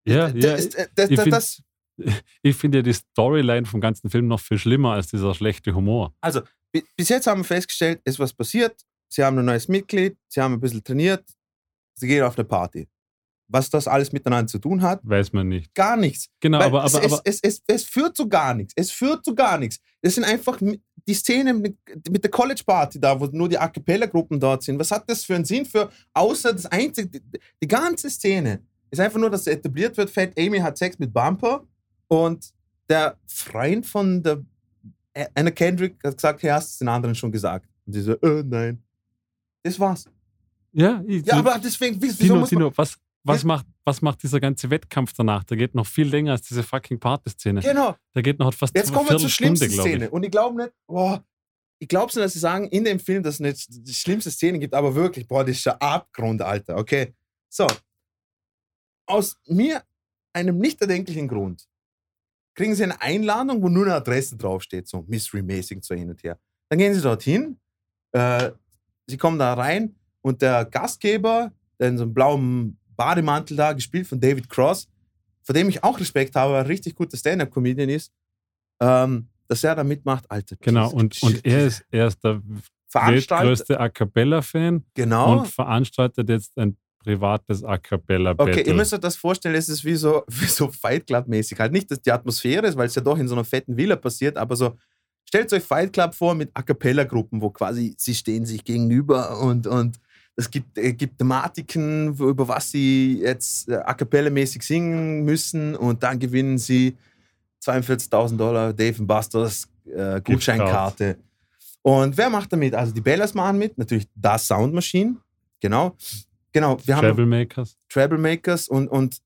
[0.05, 1.61] ja, ja, das, das, das,
[2.41, 6.13] ich finde ja die Storyline vom ganzen Film noch viel schlimmer als dieser schlechte Humor.
[6.21, 6.41] Also,
[6.71, 8.75] bi- bis jetzt haben wir festgestellt, es ist was passiert.
[9.09, 11.23] Sie haben ein neues Mitglied, sie haben ein bisschen trainiert,
[11.95, 12.87] sie gehen auf eine Party.
[13.53, 15.73] Was das alles miteinander zu tun hat, Weiß man nicht.
[15.75, 16.29] gar nichts.
[16.39, 18.71] Genau, Weil aber, es, aber, aber es, es, es, es führt zu gar nichts.
[18.77, 19.79] Es führt zu gar nichts.
[20.01, 21.75] Das sind einfach die Szene mit,
[22.09, 24.79] mit der College Party da, wo nur die A Cappella-Gruppen dort sind.
[24.79, 28.99] Was hat das für einen Sinn für, außer das einzige, die, die ganze Szene ist
[29.01, 31.65] einfach nur, dass etabliert wird, Fat Amy hat Sex mit Bumper
[32.11, 32.53] und
[32.89, 34.43] der Freund von der
[35.15, 37.69] A- Anna Kendrick hat gesagt, hey, hast du den anderen schon gesagt?
[37.85, 38.83] Und sie so, äh, nein.
[39.63, 40.05] Das war's.
[40.73, 42.59] ja, ich, Ja, aber deswegen, wie- wieso Tino, muss man...
[42.63, 43.47] Tino, was, was, Ja.
[43.47, 45.43] macht, was macht dieser ganze Wettkampf danach?
[45.45, 47.61] Der geht noch viel länger als diese fucking Party-Szene.
[47.61, 47.95] Genau.
[48.13, 49.79] Der geht noch fast Jetzt kommen wir zur schlimmsten ich.
[49.79, 50.09] Szene.
[50.09, 51.23] Und ich glaube nicht, boah,
[51.79, 54.59] ich glaube nicht, dass sie sagen, in dem Film, dass es nicht die schlimmste Szene
[54.59, 56.75] gibt, aber wirklich, boah, das ist ein Abgrund, Alter.
[56.77, 57.13] Okay.
[57.49, 57.67] So.
[59.05, 59.81] Aus mir,
[60.33, 61.67] einem nicht erdenklichen Grund,
[62.55, 66.37] kriegen sie eine Einladung, wo nur eine Adresse draufsteht, so Mystery-mäßig so hin und her.
[66.69, 67.59] Dann gehen sie dorthin,
[68.11, 68.51] äh,
[69.07, 74.07] sie kommen da rein und der Gastgeber, der in so einem blauen Bademantel da, gespielt
[74.07, 74.87] von David Cross,
[75.43, 78.11] vor dem ich auch Respekt habe, weil er ein richtig guter Stand-Up-Comedian ist,
[78.79, 80.55] ähm, dass er da mitmacht, Alter.
[80.59, 82.41] Genau, und, und er, ist, er ist der
[82.93, 88.53] weltgrößte A Cappella-Fan genau, und veranstaltet jetzt ein privates A Cappella Battle.
[88.53, 91.59] Okay, ihr müsst euch das vorstellen, es ist wie so, wie so Fight Club-mäßig.
[91.59, 93.95] Halt nicht, dass die Atmosphäre ist, weil es ja doch in so einer fetten Villa
[93.95, 94.77] passiert, aber so,
[95.25, 99.67] stellt euch Fight Club vor mit A Cappella-Gruppen, wo quasi sie stehen sich gegenüber und,
[99.67, 99.99] und
[100.35, 106.03] es gibt, äh, gibt Thematiken, über was sie jetzt äh, A Cappella-mäßig singen müssen und
[106.03, 106.97] dann gewinnen sie
[107.63, 111.17] 42.000 Dollar Dave Busters äh, Gutscheinkarte.
[111.83, 112.75] Und wer macht damit?
[112.75, 115.17] Also die Bellas machen mit, natürlich das Sound Machine,
[115.59, 115.95] genau.
[116.53, 117.77] Genau, wir haben Travelmakers.
[117.89, 119.17] Troublemakers und, und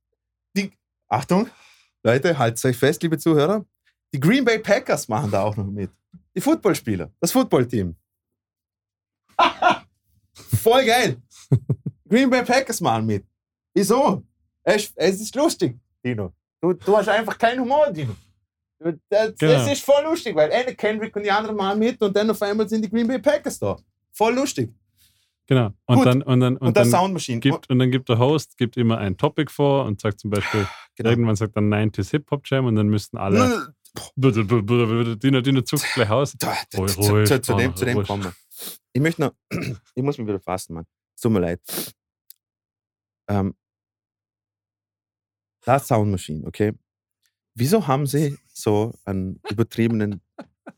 [0.55, 0.71] die,
[1.07, 1.49] Achtung,
[2.03, 3.65] Leute, haltet euch fest, liebe Zuhörer,
[4.13, 5.89] die Green Bay Packers machen da auch noch mit.
[6.35, 7.95] Die Footballspieler, das Footballteam.
[10.33, 11.17] Voll geil.
[12.07, 13.25] Green Bay Packers machen mit.
[13.73, 14.23] Wieso?
[14.63, 16.33] Es, es ist lustig, Dino.
[16.61, 18.15] Du, du hast einfach keinen Humor, Dino.
[19.09, 19.53] Das, Genau.
[19.53, 22.41] das ist voll lustig, weil Anna Kendrick und die anderen machen mit und dann auf
[22.41, 23.77] einmal sind die Green Bay Packers da.
[24.11, 24.71] Voll lustig.
[25.47, 25.71] Genau.
[25.85, 26.05] Und Gut.
[26.07, 27.39] dann, und dann, und Und, dann Sound Machine.
[27.39, 30.67] gibt, und dann gibt der Host gibt immer ein Topic vor und sagt zum Beispiel,
[30.95, 31.09] Genau.
[31.11, 33.73] irgendwann sagt er 90s Hip-Hop Jam und dann müssten alle.
[34.17, 36.33] Dino, Dino zuckt gleich aus.
[36.37, 37.23] Da, da, zu,
[37.55, 38.33] dem, zu dem kommen wir.
[38.93, 39.33] Ich möchte noch,
[39.95, 40.85] ich muss mich wieder fassen, Mann.
[41.15, 41.61] Es tut mir leid.
[43.29, 43.55] Ähm,
[45.63, 46.73] das Sound Machine, okay?
[47.55, 50.21] Wieso haben sie so einen übertriebenen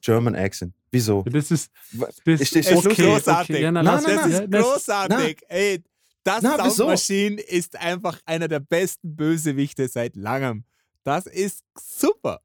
[0.01, 0.73] German Accent?
[0.91, 1.23] Wieso?
[1.23, 1.71] Das ist.
[1.93, 3.55] Das Ist das Es ist okay, großartig.
[3.55, 4.31] okay, ja, na, Nein, nein, das nein.
[4.43, 5.41] ist das- großartig.
[5.49, 5.83] Ey,
[6.23, 6.75] das Na, wieso?
[6.75, 10.63] Sound Machine ist einfach einer der besten Bösewichte seit langem.
[11.03, 12.41] Das ist super.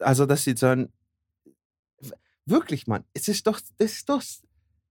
[0.00, 0.92] Also, dass sie sagen,
[2.46, 4.42] wirklich, Mann, es ist doch, das ist doch, das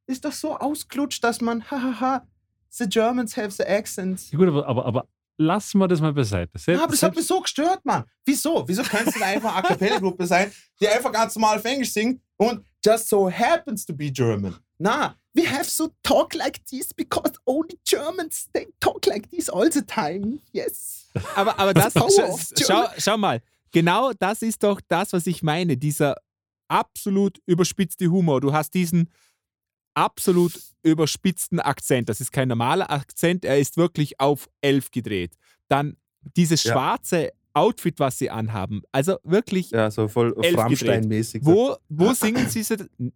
[0.07, 2.25] ist doch so ausklutscht, dass man, hahaha,
[2.69, 4.31] the Germans have the accent.
[4.31, 5.07] Ja, gut, aber, aber, aber
[5.37, 6.57] lassen wir das mal beiseite.
[6.57, 8.03] Selbst, Ja, aber das hat mich so gestört, Mann.
[8.25, 8.67] Wieso?
[8.67, 11.91] Wieso kann es denn einfach eine A Cappella-Gruppe sein, die einfach ganz normal auf Englisch
[11.91, 14.55] singt und just so happens to be German?
[14.77, 19.69] Na, we have to talk like this because only Germans, they talk like this all
[19.71, 20.39] the time.
[20.51, 21.09] Yes.
[21.35, 22.11] Aber, aber das, of
[22.59, 23.41] schau, schau mal,
[23.71, 25.77] genau das ist doch das, was ich meine.
[25.77, 26.15] Dieser
[26.67, 28.41] absolut überspitzte Humor.
[28.41, 29.09] Du hast diesen
[29.93, 30.53] absolut
[30.83, 32.09] überspitzten Akzent.
[32.09, 35.35] Das ist kein normaler Akzent, er ist wirklich auf elf gedreht.
[35.69, 35.97] Dann
[36.35, 36.73] dieses Ja.
[36.73, 38.81] schwarze Outfit, was sie anhaben.
[38.91, 41.41] Also wirklich Ja, so voll Elf Rammstein-mäßig.
[41.45, 42.65] Wo, wo, singen sie,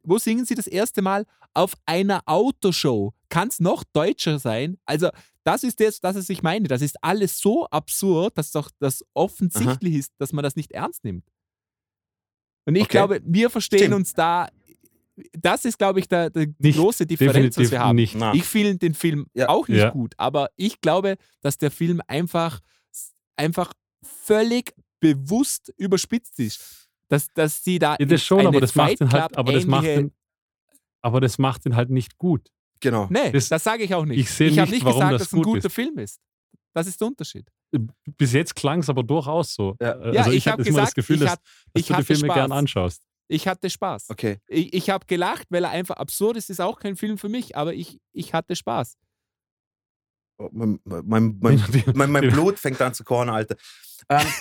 [0.04, 1.26] wo singen sie das erste Mal?
[1.56, 3.14] Auf einer Autoshow.
[3.30, 4.78] Kann es noch deutscher sein?
[4.86, 5.10] Also,
[5.44, 6.68] das ist das, das, was ich meine.
[6.68, 11.04] Das ist alles so absurd, dass doch das offensichtlich ist, dass man das nicht ernst
[11.04, 11.26] nimmt.
[12.66, 12.92] Und ich Okay.
[12.92, 13.96] glaube, wir verstehen Stimmt.
[13.96, 14.50] uns da.
[15.34, 17.96] Das ist, glaube ich, der, der die Nicht, große Differenz, was wir haben.
[17.96, 18.16] nicht.
[18.34, 19.50] Ich finde den Film Ja.
[19.50, 19.90] auch nicht Ja.
[19.90, 22.60] gut, aber ich glaube, dass der Film einfach,
[23.36, 23.74] einfach
[24.04, 26.88] völlig bewusst überspitzt ist.
[27.10, 29.86] Dass, dass sie da Ja, das schon, aber das macht ihn halt, aber das macht
[29.86, 30.12] ihn,
[31.02, 32.50] aber das macht ihn halt nicht gut.
[32.80, 33.08] Genau.
[33.10, 34.20] Nee, Das- das, sage ich auch nicht.
[34.20, 35.74] ich sehe habe nicht, gesagt, das dass es ein gut guter ist.
[35.74, 36.20] Film ist.
[36.74, 37.48] Das ist der Unterschied.
[38.18, 39.76] Bis jetzt klang es aber durchaus so.
[39.82, 39.92] Ja.
[39.94, 41.42] Äh, Ja, also ich ich habe immer das gesagt, Gefühl, ich, dass, hat,
[41.74, 42.52] dass ich du die Filme gern Spaß.
[42.58, 43.07] anschaust.
[43.28, 44.10] Ich hatte Spaß.
[44.10, 44.40] Okay.
[44.48, 46.50] Ich, ich habe gelacht, weil er einfach absurd ist.
[46.50, 48.98] Ist auch kein Film für mich, aber ich, ich hatte Spaß.
[50.40, 51.64] Oh, mein, mein, mein,
[52.12, 53.56] mein, Blut fängt an zu kochen, Alter.
[54.10, 54.26] Ähm,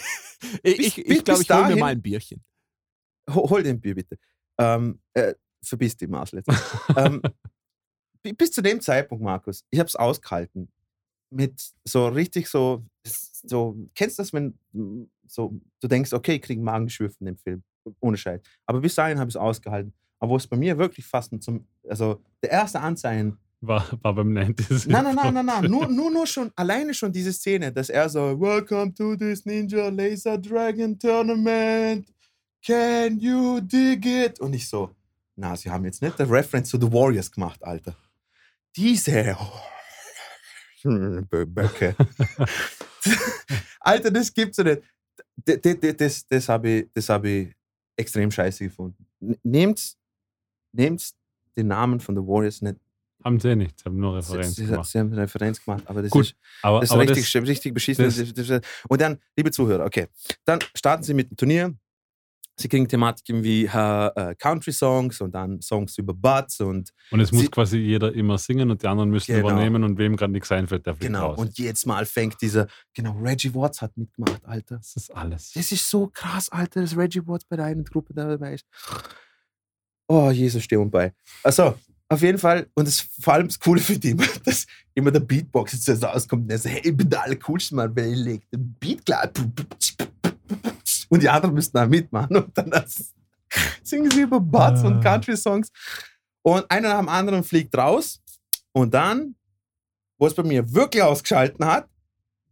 [0.63, 2.45] Ich, Bis- ich, ich glaube, bis ich hole mir mal ein Bierchen.
[3.31, 4.19] ho- hol den Bier bitte.
[4.59, 6.35] Ähm, äh, verbiss die Maß
[6.97, 7.23] ähm,
[8.23, 10.71] bi- bis zu dem Zeitpunkt, Markus, ich habe es ausgehalten.
[11.31, 14.59] Mit so richtig so, so, kennst du das, wenn
[15.27, 17.65] so, du denkst, okay, ich kriege Magengeschwür von dem Film.
[18.01, 18.41] Ohne Scheiß.
[18.67, 19.93] Aber bis dahin habe ich es ausgehalten.
[20.19, 24.33] Aber wo es bei mir wirklich fast zum, also der erste Anzeichen, War, war beim
[24.33, 24.89] 90s.
[24.89, 28.09] nein, nein, nein, nein, nein, nur, nur, nur schon, alleine schon diese Szene, dass er
[28.09, 32.07] so, Welcome to this Ninja Laser Dragon Tournament.
[32.65, 34.41] Can you dig it?
[34.41, 34.91] Und ich so,
[35.37, 37.95] na, sie haben jetzt nicht der Reference zu The Warriors gemacht, Alter.
[38.75, 39.37] Diese
[40.85, 41.95] Bö- Böcke.
[43.81, 44.83] Alter, das gibt's ja nicht.
[45.37, 47.53] D- d- d- Das, das habe ich, das hab ich
[47.97, 49.07] extrem scheiße gefunden.
[49.43, 49.97] Nehmt,
[50.73, 51.11] nehmt
[51.57, 52.77] den Namen von The Warriors nicht.
[53.25, 54.89] Haben sie nicht, haben nur Sie, Referenz sie, gemacht.
[54.91, 57.43] sie haben eine Referenz gemacht, aber das Gut, ist, Aber, das ist aber richtig, das,
[57.49, 58.05] richtig beschissen.
[58.35, 60.07] das- Und dann, liebe Zuhörer, okay,
[60.45, 61.75] dann starten Sie mit dem Turnier.
[62.59, 67.51] Sie kriegen Thematiken wie äh, Country-Songs und dann Songs über Butts und und es muss
[67.51, 69.51] quasi jeder immer singen und die anderen müssen Genau.
[69.51, 71.27] übernehmen und wem gerade nichts einfällt, der fliegt genau.
[71.29, 71.39] raus.
[71.39, 74.77] Und jedes Mal fängt dieser, genau, Reggie Watts hat mitgemacht, Alter.
[74.77, 75.53] das ist alles.
[75.53, 78.65] Das ist so krass, Alter, dass Reggie Watts bei der einen Truppe dabei ist.
[80.09, 81.13] Oh, Jesus, steh und bei.
[81.43, 81.75] Also,
[82.09, 85.73] auf jeden Fall, und das vor allem das Coole für die, dass immer der Beatbox
[85.73, 88.51] jetzt so rauskommt und er so, hey, ich bin der allercoolste Mann, weil ich leg
[88.51, 89.29] den Beat klar.
[91.09, 93.15] Und die anderen müssen da mitmachen und dann das,
[93.83, 95.01] singen sie über Butts und Ah.
[95.01, 95.71] Country-Songs.
[96.43, 98.21] Und einer nach dem anderen fliegt raus
[98.73, 99.37] und dann
[100.19, 101.89] wo es bei mir wirklich ausgeschalten hat,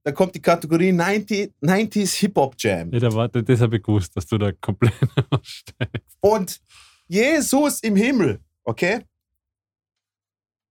[0.02, 2.92] da kommt die Kategorie 90, 90s Hip-Hop Jam.
[2.92, 4.92] Ja, da war, das habe ich gewusst, dass du da komplett
[5.30, 6.18] aussteigst.
[6.20, 6.60] Und
[7.06, 9.04] Jesus im Himmel, okay?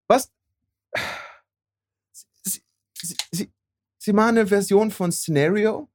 [0.07, 0.31] Was?
[2.43, 2.61] Sie,
[3.01, 3.51] sie, sie,
[3.97, 5.89] sie machen eine Version von Scenario,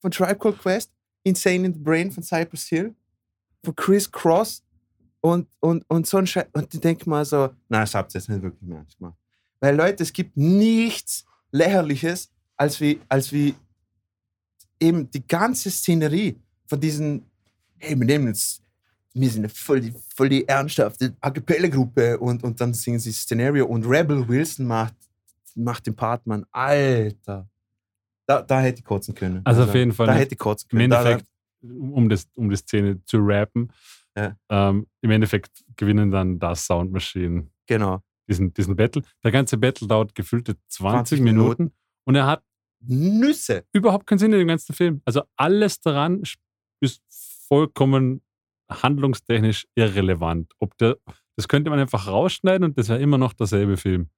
[0.00, 0.90] von Tribe Called Quest,
[1.24, 2.94] Insane in the Brain von Cypress Hill,
[3.64, 4.62] von Chris Cross
[5.20, 6.46] und, und, und so ein Scheiß.
[6.52, 9.16] Und ich denke mal so, nein, das habt ihr jetzt nicht wirklich ernst gemacht.
[9.58, 13.54] Weil Leute, es gibt nichts Lächerliches, als wie, als wie
[14.78, 16.36] eben die ganze Szenerie
[16.66, 17.24] von diesen,
[17.78, 18.62] hey, wir nehmen jetzt,
[19.14, 23.66] wir sind voll die, voll die ernsthafte A Cappella-Gruppe und, und dann singen sie Szenario
[23.66, 24.94] und Rebel Wilson macht,
[25.54, 26.44] macht den Part, Mann.
[26.50, 27.48] Alter.
[28.26, 29.40] Da, da hätte ich kotzen können.
[29.44, 30.90] Also auf jeden Fall Da hätte ich kotzen Im können.
[30.90, 31.26] Da- Endeffekt,
[31.62, 33.70] um, das, um die Szene zu rappen,
[34.16, 34.36] Ja.
[34.48, 38.02] ähm, im Endeffekt gewinnen dann das Sound Machine genau.
[38.28, 39.02] diesen, diesen Battle.
[39.22, 41.72] Der ganze Battle dauert gefühlte 20, 20 Minuten,
[42.06, 42.42] und er hat
[42.86, 43.64] Nüsse.
[43.72, 45.00] überhaupt keinen Sinn in dem ganzen Film.
[45.04, 46.22] Also alles daran
[46.80, 47.00] ist
[47.48, 48.22] vollkommen
[48.70, 50.52] handlungstechnisch irrelevant.
[50.58, 50.96] Ob der,
[51.36, 54.08] das könnte man einfach rausschneiden und das wäre immer noch derselbe Film.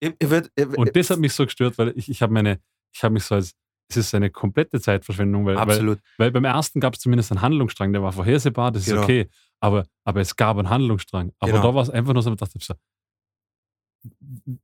[0.00, 2.60] Ich, ich würd, ich, Und das hat mich so gestört, weil ich, ich habe meine,
[2.92, 3.52] ich habe mich so als,
[3.88, 5.98] es ist eine komplette Zeitverschwendung, weil, weil, absolut.
[6.18, 9.02] weil beim ersten gab es zumindest einen Handlungsstrang, der war vorhersehbar, das ist Genau.
[9.02, 9.28] okay.
[9.60, 11.32] Aber, aber es gab einen Handlungsstrang.
[11.38, 11.62] Aber Genau.
[11.64, 12.74] da war es einfach nur so, ich dachte so,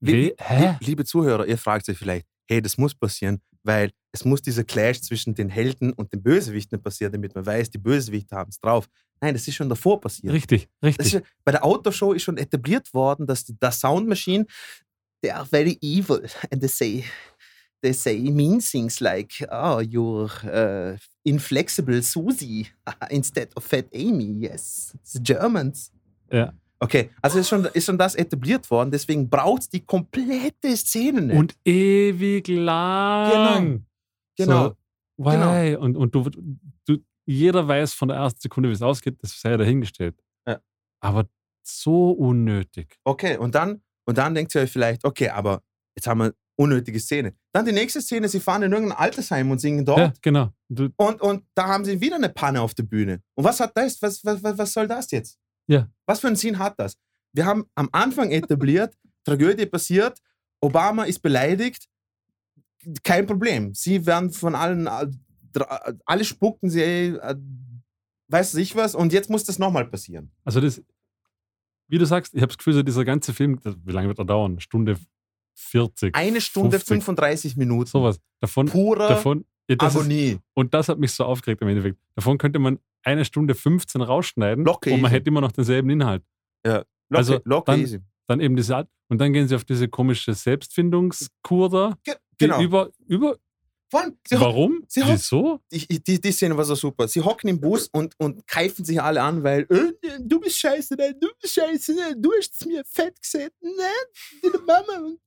[0.00, 0.76] Wie- hä?
[0.80, 5.00] Liebe Zuhörer, ihr fragt euch vielleicht, hey, das muss passieren, weil es muss dieser Clash
[5.02, 8.86] zwischen den Helden und den Bösewichten passieren, damit man weiß, die Bösewichte haben es drauf.
[9.20, 10.32] Nein, das ist schon davor passiert.
[10.32, 11.14] Richtig, richtig.
[11.14, 14.46] ist, bei der Autoshow ist schon etabliert worden, dass die, das Sound Machine,
[15.22, 17.04] they are very evil and they say,
[17.86, 22.66] they say mean things like, oh, you're uh, inflexible Susie
[23.10, 24.24] instead of fat Amy.
[24.24, 25.92] Yes, it's Germans.
[26.32, 26.52] Ja.
[26.78, 31.22] Okay, also ist schon, ist schon das etabliert worden, deswegen braucht es die komplette Szene
[31.22, 31.38] nicht.
[31.38, 33.86] Und ewig lang.
[34.36, 34.68] Genau.
[34.68, 34.76] So,
[35.16, 35.74] why?
[35.76, 36.28] Und, und du,
[36.86, 40.22] du, jeder weiß von der ersten Sekunde, wie es ausgeht, das sei ja dahingestellt.
[40.46, 40.60] Ja.
[41.00, 41.26] Aber
[41.62, 42.98] so unnötig.
[43.04, 45.62] Okay, und dann, und dann denkt ihr euch vielleicht, okay, aber
[45.96, 47.34] jetzt haben wir unnötige Szene.
[47.52, 49.98] Dann die nächste Szene, sie fahren in irgendein Altersheim und singen dort.
[49.98, 50.50] Ja, genau.
[50.68, 53.22] Du, Und, und da haben sie wieder eine Panne auf der Bühne.
[53.34, 54.00] Und was hat das?
[54.02, 55.38] Was, was, was, was soll das jetzt?
[55.66, 55.88] Ja.
[56.06, 56.96] Was für einen Sinn hat das?
[57.32, 60.18] Wir haben am Anfang etabliert, Tragödie passiert,
[60.60, 61.86] Obama ist beleidigt,
[63.02, 63.74] kein Problem.
[63.74, 64.88] Sie werden von allen,
[66.06, 67.36] alle spucken sie, äh,
[68.28, 70.30] weiß ich was, und jetzt muss das nochmal passieren.
[70.44, 70.82] also das,
[71.88, 74.24] wie du sagst, ich habe das Gefühl, so dieser ganze Film, wie lange wird er
[74.24, 74.58] dauern?
[74.60, 74.96] Stunde
[75.56, 76.14] 40.
[76.14, 77.86] Eine Stunde 50, 35 Minuten.
[77.88, 78.20] Sowas.
[78.40, 80.38] Davon, Purer davon ja, das ist, Agonie.
[80.54, 81.98] und das hat mich so aufgeregt im Endeffekt.
[82.14, 85.18] Davon könnte man eine Stunde 15 rausschneiden Locker und man easy.
[85.18, 86.22] hätte immer noch denselben Inhalt.
[86.64, 88.00] Locker, Also, locker dann- easy.
[88.28, 91.96] Dann eben diese Art, und dann gehen sie auf diese komische Selbstfindungskur da.
[92.04, 92.60] Ge genau.
[92.60, 93.36] über, über,
[93.88, 94.84] Vor allem, sie, warum?
[94.88, 95.60] sie Wieso?
[95.70, 97.06] die, die, die Szene war so super.
[97.06, 100.96] Sie hocken im Bus und, und keifen sich alle an, weil äh, du bist scheiße,
[100.98, 105.20] nein, du bist scheiße, nein, du hast es mir fett gesehen, nein, deine Mama und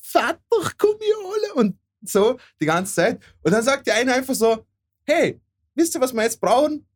[0.00, 0.38] Vater,
[0.78, 3.20] komm hier alle und so die ganze Zeit.
[3.42, 4.64] Und dann sagt der eine einfach so,
[5.04, 5.40] hey,
[5.74, 6.86] wisst ihr, was wir jetzt brauchen?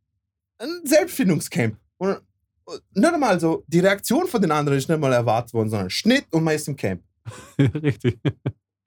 [0.58, 1.76] Ein Selbstfindungscamp.
[1.98, 2.20] Und,
[2.64, 5.90] und nicht einmal so, die Reaktion von den anderen ist nicht mal erwartet worden, sondern
[5.90, 7.02] Schnitt und man ist im Camp.
[7.58, 8.20] Richtig.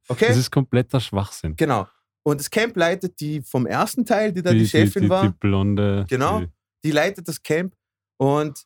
[0.07, 0.27] Okay?
[0.27, 1.55] Das ist kompletter Schwachsinn.
[1.57, 1.87] genau.
[2.23, 5.27] Und das Camp leitet die vom ersten Teil, die da die, Chefin die, war.
[5.27, 6.05] Die blonde.
[6.09, 6.39] Genau.
[6.39, 6.47] Die,
[6.85, 7.75] die leitet das Camp
[8.17, 8.65] und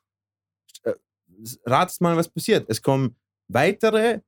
[0.84, 0.94] äh,
[1.66, 2.70] ratet mal, was passiert.
[2.70, 3.16] Es kommen
[3.48, 4.22] weitere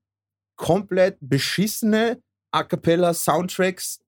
[0.55, 3.99] komplett beschissene A cappella Soundtracks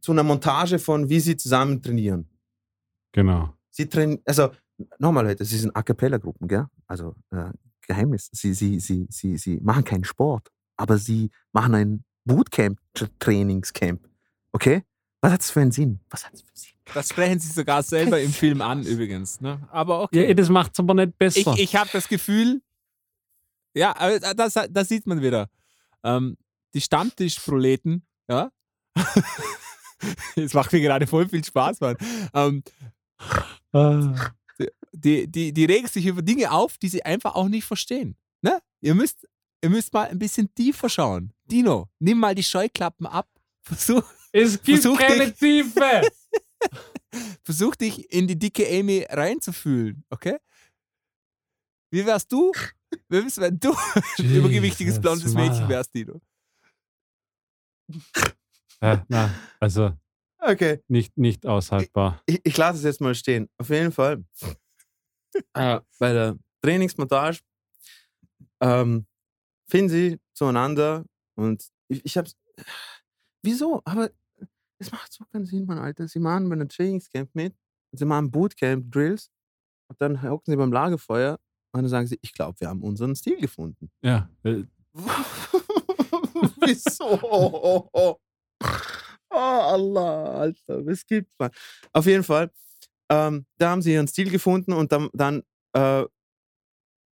[0.00, 2.28] zu einer Montage von, wie sie zusammen trainieren.
[3.12, 3.54] genau.
[3.70, 4.50] Sie trainieren, also
[4.98, 6.66] nochmal Leute, sie sind A cappella Gruppen, gell?
[6.86, 7.50] Also äh,
[7.86, 8.28] Geheimnis.
[8.32, 14.00] Sie, sie, sie, sie, sie machen keinen Sport, aber sie machen ein Bootcamp, Tra- Trainingscamp.
[14.52, 14.82] Okay?
[15.20, 16.00] Was hat es für einen Sinn?
[16.10, 16.70] Was hat es für einen Sinn?
[16.92, 19.40] Das sprechen sie sogar selber im Film an, übrigens.
[19.40, 19.66] Ne?
[19.70, 20.34] Aber Ja, okay.
[20.34, 21.54] das macht es aber nicht besser.
[21.54, 22.60] ich ich habe das Gefühl,
[23.74, 23.94] ja,
[24.34, 25.48] das, das sieht man wieder.
[26.02, 26.36] Ähm,
[26.74, 28.50] die Stammtischproleten, ja.
[30.36, 31.96] Es macht mir gerade voll viel Spaß, Mann.
[32.34, 32.62] Ähm,
[33.72, 34.30] Ah.
[34.92, 38.16] die, die, die regen sich über Dinge auf, die sie einfach auch nicht verstehen.
[38.42, 38.60] Ne?
[38.80, 39.26] Ihr, müsst,
[39.62, 41.32] ihr müsst mal ein bisschen tiefer schauen.
[41.50, 43.28] Dino, nimm mal die Scheuklappen ab.
[43.62, 44.02] Versuch,
[44.32, 46.02] es gibt Versuch keine Tiefe.
[47.42, 50.38] versuch dich in die dicke Amy reinzufühlen, okay?
[51.90, 52.52] Wie wärst du,
[53.08, 53.72] wie wärst, wenn du
[54.18, 56.20] ein übergewichtiges blondes Mädchen wärst, Dino?
[58.80, 59.30] Ja, na,
[59.60, 59.92] also
[60.46, 60.82] Okay.
[60.88, 62.22] nicht, nicht aushaltbar.
[62.26, 63.48] ich, ich lasse es jetzt mal stehen.
[63.56, 64.24] Auf jeden Fall.
[65.54, 67.40] äh, bei der Trainingsmontage
[68.60, 69.06] ähm,
[69.66, 71.04] finden sie zueinander
[71.36, 72.36] und ich, ich hab's.
[73.42, 73.82] Wieso?
[73.84, 74.10] Aber
[74.78, 76.08] es macht so keinen Sinn, mein Alter.
[76.08, 77.54] Sie machen bei einem Trainingscamp mit,
[77.92, 79.30] sie machen Bootcamp-Drills
[79.88, 81.38] und dann hocken sie beim Lagerfeuer
[81.72, 83.90] und dann sagen sie, ich glaube, wir haben unseren Stil gefunden.
[84.02, 84.64] Ja, äh,
[86.60, 87.18] Wieso?
[87.22, 88.18] Oh,
[89.30, 91.50] Allah, Alter, was gibt's, man?
[91.92, 92.50] Auf jeden Fall,
[93.10, 95.42] ähm, da haben sie ihren Stil gefunden und dann, dann
[95.72, 96.04] äh,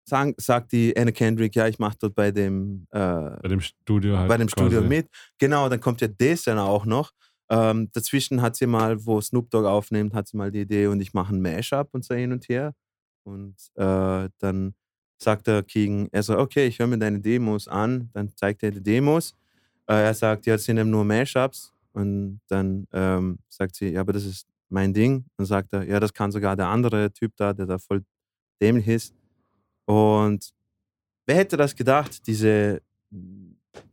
[0.05, 4.17] sagen, sagt die Anna Kendrick, ja, ich mache dort bei dem, äh, bei dem Studio
[4.17, 4.27] halt.
[4.27, 5.07] bei dem Studio mit.
[5.37, 7.11] Genau, dann kommt ja das dann auch noch.
[7.49, 11.01] Ähm, dazwischen hat sie mal, wo Snoop Dogg aufnimmt, hat sie mal die Idee und
[11.01, 12.73] ich mache ein Mashup und so hin und her.
[13.23, 14.73] Und äh, dann
[15.17, 18.09] sagt der Keegan, er so, okay, ich höre mir deine Demos an.
[18.13, 19.35] Dann zeigt er die Demos.
[19.87, 21.73] Äh, er sagt, ja, es sind eben nur Mashups.
[21.93, 25.25] Und dann ähm, sagt sie, ja, aber das ist mein Ding.
[25.37, 28.03] Und sagt er, ja, das kann sogar der andere Typ da, der da voll
[28.61, 29.13] dämlich ist.
[29.85, 30.53] Und
[31.25, 32.81] wer hätte das gedacht, diese,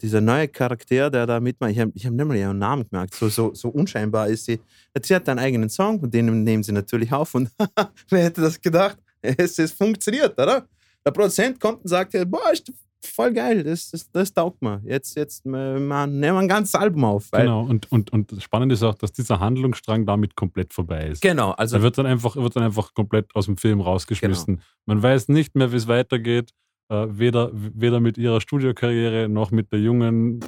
[0.00, 3.28] dieser neue Charakter, der da mitmacht, ich habe ich hab mal ihren Namen gemerkt, so,
[3.28, 4.60] so, so unscheinbar ist sie.
[5.02, 7.50] Sie hat einen eigenen Song und den nehmen sie natürlich auf und
[8.08, 8.98] wer hätte das gedacht?
[9.22, 10.66] Es, es funktioniert, oder?
[11.04, 12.72] Der Produzent kommt und sagt, boah, ist
[13.06, 14.80] voll geil, das, das, das taugt mir.
[14.84, 17.30] Jetzt, jetzt äh, man, nehmen wir ein ganzes Album auf.
[17.30, 21.22] Genau, und, und, und spannend ist auch, dass dieser Handlungsstrang damit komplett vorbei ist.
[21.22, 24.56] genau, also Er wird dann einfach, er wird dann einfach komplett aus dem Film rausgeschmissen.
[24.56, 24.66] Genau.
[24.86, 26.52] Man weiß nicht mehr, wie es weitergeht.
[26.88, 30.40] Äh, weder, weder mit ihrer Studiokarriere noch mit der Jungen.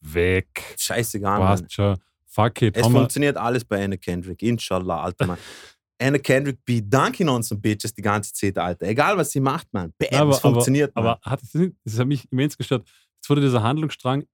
[0.00, 0.62] Weg.
[0.76, 1.38] scheißegal.
[1.38, 1.96] Passt schon.
[2.26, 2.76] Fuck it.
[2.76, 5.38] Es funktioniert alles bei Anna Kendrick, inshallah, Alter, Mann.
[6.00, 8.86] Anna Kendrick be dunking on some bitches die ganze Zeit, Alter.
[8.86, 9.92] Egal, was sie macht, man.
[9.98, 11.32] Bam, aber- es funktioniert, Aber Mann.
[11.32, 12.86] hat es nicht, das hat mich immens gestört.
[13.16, 14.24] Jetzt wurde dieser Handlungsstrang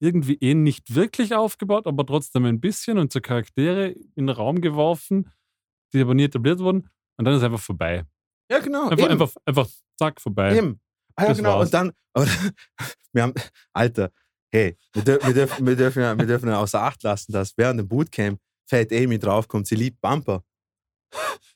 [0.00, 4.60] irgendwie eh nicht wirklich aufgebaut, aber trotzdem ein bisschen und so Charaktere in den Raum
[4.60, 5.30] geworfen,
[5.92, 6.90] die aber nie etabliert wurden.
[7.16, 8.04] Und dann ist es einfach vorbei.
[8.50, 8.88] Ja, genau.
[8.90, 10.56] Einfach, eben, einfach, einfach zack, vorbei.
[10.58, 10.80] eben.
[11.16, 11.58] Ah, ja, Das genau.
[11.58, 11.68] war's.
[11.68, 12.26] Und dann, aber,
[13.12, 13.34] wir haben,
[13.72, 14.10] Alter,
[14.52, 17.78] hey, wir, dür wir, dürfen, wir, dürfen, ja- wir dürfen außer Acht lassen, dass während
[17.80, 20.42] dem Bootcamp Fat Amy draufkommt, sie liebt Bumper.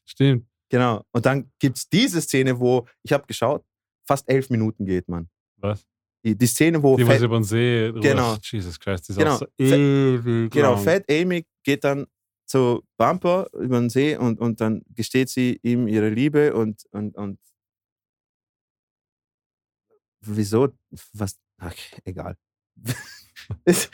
[0.04, 0.46] Stimmt.
[0.70, 1.04] Genau.
[1.12, 3.64] Und dann gibt es diese Szene, wo, ich habe geschaut,
[4.06, 5.28] fast elf Minuten geht, man.
[5.56, 5.86] Was?
[6.24, 7.92] Die, die Szene, wo Die, Fat- was über den See.
[8.00, 8.36] Genau.
[8.42, 9.34] Jesus Christ, die ist Genau.
[9.34, 10.82] auch so ewig Genau, lang.
[10.84, 12.06] Fat Amy geht dann
[12.46, 17.14] zu Bumper über den See und, und dann gesteht sie ihm ihre Liebe und, und,
[17.16, 17.38] und
[20.22, 20.68] wieso?
[21.12, 21.38] Was?
[21.58, 21.74] Ach,
[22.04, 22.36] egal.
[23.64, 23.90] es,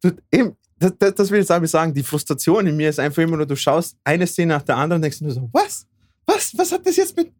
[0.00, 3.22] du, eben, das, das, das will ich damit sagen, die Frustration in mir ist einfach
[3.22, 5.86] immer nur, du schaust eine Szene nach der anderen und denkst nur so, was?
[6.26, 6.56] Was?
[6.56, 7.32] Was hat das jetzt mit.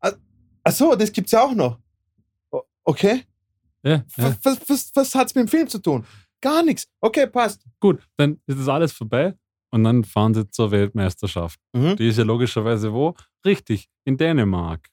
[0.00, 0.12] Ah,
[0.62, 1.78] Ach so, das gibt's ja auch noch.
[2.84, 3.22] Okay.
[3.82, 4.36] Ja, ja.
[4.42, 6.04] Was, was, was, hat's mit dem Film zu tun?
[6.40, 6.86] Gar nichts.
[7.00, 7.64] Okay, passt.
[7.80, 9.34] Gut, dann ist das alles vorbei
[9.70, 11.58] und dann fahren sie zur Weltmeisterschaft.
[11.72, 11.96] Mhm.
[11.96, 13.14] Die ist ja logischerweise wo?
[13.44, 14.88] Richtig, in Dänemark.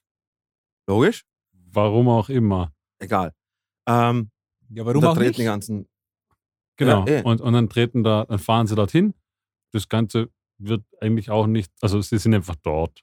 [0.86, 1.24] Logisch.
[1.52, 2.72] Warum auch immer.
[2.98, 3.32] Egal.
[3.86, 4.30] Ähm,
[4.70, 5.38] Ja, warum da auch nicht?
[5.38, 5.86] die ganzen.
[6.78, 7.04] Genau.
[7.06, 7.22] Ja, eh.
[7.22, 9.14] und, und dann treten da, dann fahren sie dorthin.
[9.72, 13.02] Das Ganze wird eigentlich auch nicht, also sie sind einfach dort.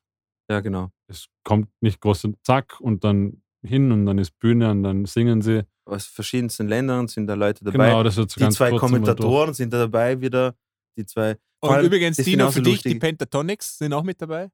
[0.50, 0.92] Ja, genau.
[1.08, 5.42] Es kommt nicht groß zack und dann hin und dann ist Bühne und dann singen
[5.42, 5.66] sie.
[5.86, 7.90] Aus verschiedensten Ländern sind da Leute dabei.
[7.90, 10.56] Genau, das wird so die ganz zwei kurz Kommentatoren sind da dabei wieder.
[10.98, 11.38] Die zwei.
[11.60, 12.96] Und allem, übrigens, das Dino, für dich, die.
[12.96, 14.50] Pentatonics sind auch mit dabei.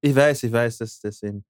[0.00, 1.44] Ich weiß, ich weiß, dass das eben.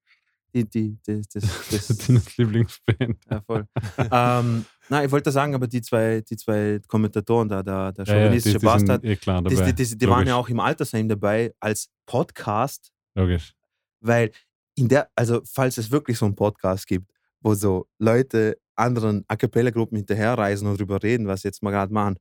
[0.55, 1.86] Die, die, das, das, durch.
[1.86, 3.19] das, Tinas Lieblingsband.
[3.31, 3.66] ja, voll.
[4.11, 8.15] ähm, nein, ich wollte sagen, aber die zwei, die zwei Kommentatoren da, der, der Ja,
[8.15, 9.73] ja, die, die chauvinistische Bastard, sind eh die, dabei.
[9.73, 13.55] die, die, die waren ja auch im Altersheim dabei als Podcast, Logisch.
[14.01, 14.31] weil
[14.74, 17.10] in der, also falls es wirklich so einen Podcast gibt,
[17.40, 21.93] wo so Leute anderen A Cappella-Gruppen hinterherreisen und drüber reden, was sie jetzt mal gerade
[21.93, 22.16] machen.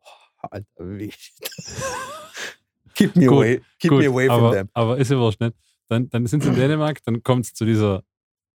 [0.00, 0.66] Boah, Alter,
[0.98, 1.12] wie.
[2.94, 4.68] keep me Gut, away, keep Gut, me away from aber, them.
[4.74, 5.54] aber ist ja wurscht, nicht?
[5.88, 8.02] Dann, dann sind sie in Dänemark, dann kommt es zu dieser,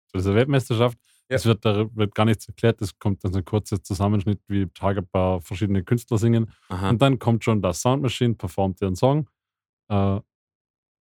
[0.08, 0.98] zu dieser Weltmeisterschaft.
[1.32, 4.66] Es wird, da wird gar nichts erklärt, es kommt dann so ein kurzer Zusammenschnitt, wie
[4.68, 6.50] Tage ein paar verschiedene Künstler singen.
[6.68, 6.90] Aha.
[6.90, 9.28] Und dann kommt schon das Sound Machine, performt ihren Song.
[9.88, 10.20] Äh,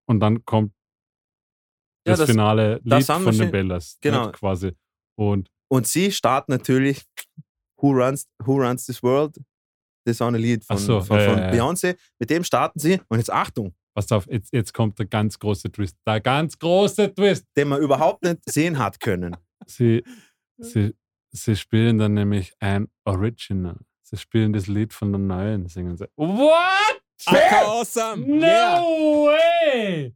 [0.07, 0.73] und dann kommt
[2.05, 3.97] Ja, das, das- finale das Lied Sound von den Bellas.
[4.01, 4.27] genau.
[4.27, 4.71] Nicht, quasi.
[5.17, 7.03] Und Und sie starten natürlich
[7.81, 9.35] Who Runs, Who Runs This World?
[10.05, 11.51] Das ist auch ein Lied von, so, von, ja, von ja.
[11.51, 11.97] Beyoncé.
[12.19, 12.99] Mit dem starten sie.
[13.09, 15.97] Und jetzt Achtung, pass auf, jetzt, jetzt kommt der ganz große Twist.
[16.07, 17.45] Der ganz große Twist.
[17.57, 19.35] den man überhaupt nicht sehen hat können.
[19.65, 20.03] Sie,
[20.57, 20.95] sie,
[21.31, 23.77] sie spielen dann nämlich ein Original.
[24.01, 26.07] Sie spielen das Lied von der neuen, singen sie.
[26.15, 27.01] What?
[27.25, 28.25] Ach, awesome!
[28.25, 28.81] No Yeah.
[29.25, 30.15] way!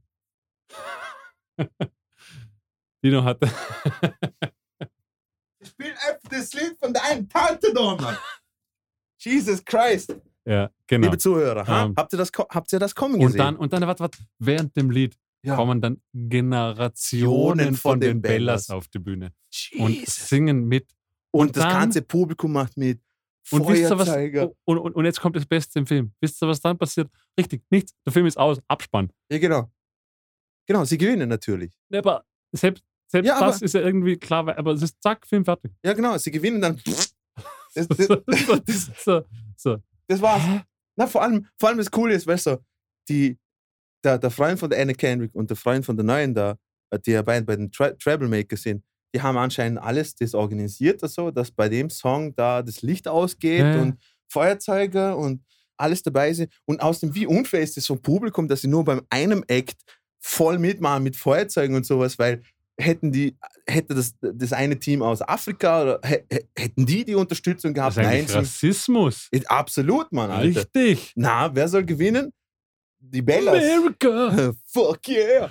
[3.03, 3.47] Dino hatte.
[5.59, 8.17] Sie spielen einfach das Lied von deinem Tante da, Mann.
[9.19, 10.15] Jesus Christ.
[10.45, 11.05] ja, genau.
[11.07, 11.85] Liebe Zuhörer, ha?
[11.85, 13.37] Ähm, habt, ihr das, habt ihr das kommen Und gesehen?
[13.37, 15.55] dann, und dann, warte, warte, während dem Lied Ja.
[15.55, 19.33] kommen dann Generationen von, den Bellas auf die Bühne
[19.77, 20.29] und Jesus.
[20.29, 20.87] singen mit.
[21.31, 23.01] Und, das dann- ganze Publikum macht mit.
[23.51, 23.77] Und was?
[23.77, 24.51] Feuerzeuger.
[24.63, 26.13] Und, und, und jetzt kommt das Beste im Film.
[26.21, 27.09] Wisst ihr, was dann passiert?
[27.37, 27.93] Richtig, nichts.
[28.05, 28.59] Der Film ist aus.
[28.69, 29.11] Abspann.
[29.29, 29.69] Ja, genau.
[30.65, 31.73] Genau, sie gewinnen natürlich.
[31.89, 35.27] Ja, Aber selbst, selbst Ja, aber- das ist ja irgendwie klar, aber es ist zack,
[35.27, 35.73] Film fertig.
[35.83, 36.79] Ja, genau, sie gewinnen dann.
[36.85, 37.13] Das,
[37.89, 39.21] das, so, das, so,
[39.57, 39.77] so.
[40.07, 40.41] das war's.
[40.95, 42.63] Na, vor allem, vor allem das Coole ist, weißt du,
[43.09, 43.37] die,
[44.03, 46.55] der, der Freund von der Anna Kendrick und der Freund von der Neuen da,
[46.89, 48.83] äh, die ja beide bei den Tra Troublemaker sind,
[49.15, 53.59] die haben anscheinend alles das organisiert, so, dass bei dem Song da das Licht ausgeht
[53.59, 53.97] Ja, und
[54.27, 55.43] Feuerzeuge und
[55.77, 56.51] alles dabei sind.
[56.65, 59.77] Und außerdem, wie unfair ist das vom Publikum, dass sie nur beim einem Act
[60.19, 62.41] voll mitmachen mit Feuerzeugen und sowas, weil
[62.79, 67.13] hätten die, hätte das, das eine Team aus Afrika oder hä- hä- hätten die die
[67.15, 67.97] Unterstützung Das gehabt?
[67.97, 69.27] ist eigentlich sie- Rassismus.
[69.29, 70.61] Ist Absolut, Mann, Alter.
[70.61, 71.11] Richtig.
[71.15, 72.31] Na, wer soll gewinnen?
[73.05, 73.55] Die Bellas.
[73.55, 74.53] America.
[74.65, 75.49] Fuck yeah.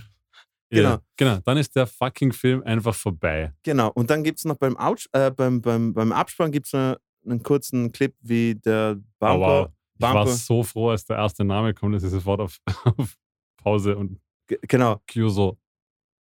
[0.70, 0.88] Genau.
[0.90, 1.38] Ja, genau.
[1.44, 3.52] Dann ist der fucking Film einfach vorbei.
[3.62, 3.90] Genau.
[3.92, 6.96] Und dann gibt es noch beim, Out, äh, beim, beim, beim Abspann gibt's noch
[7.26, 9.34] einen kurzen Clip, wie der Bumper.
[9.36, 9.68] Oh, wow.
[9.98, 12.56] Ich war so froh, als der erste Name kommt, dass ich sofort auf,
[12.96, 13.16] auf
[13.58, 14.18] Pause und
[14.48, 15.00] Ge- Genau.
[15.12, 15.58] Q so.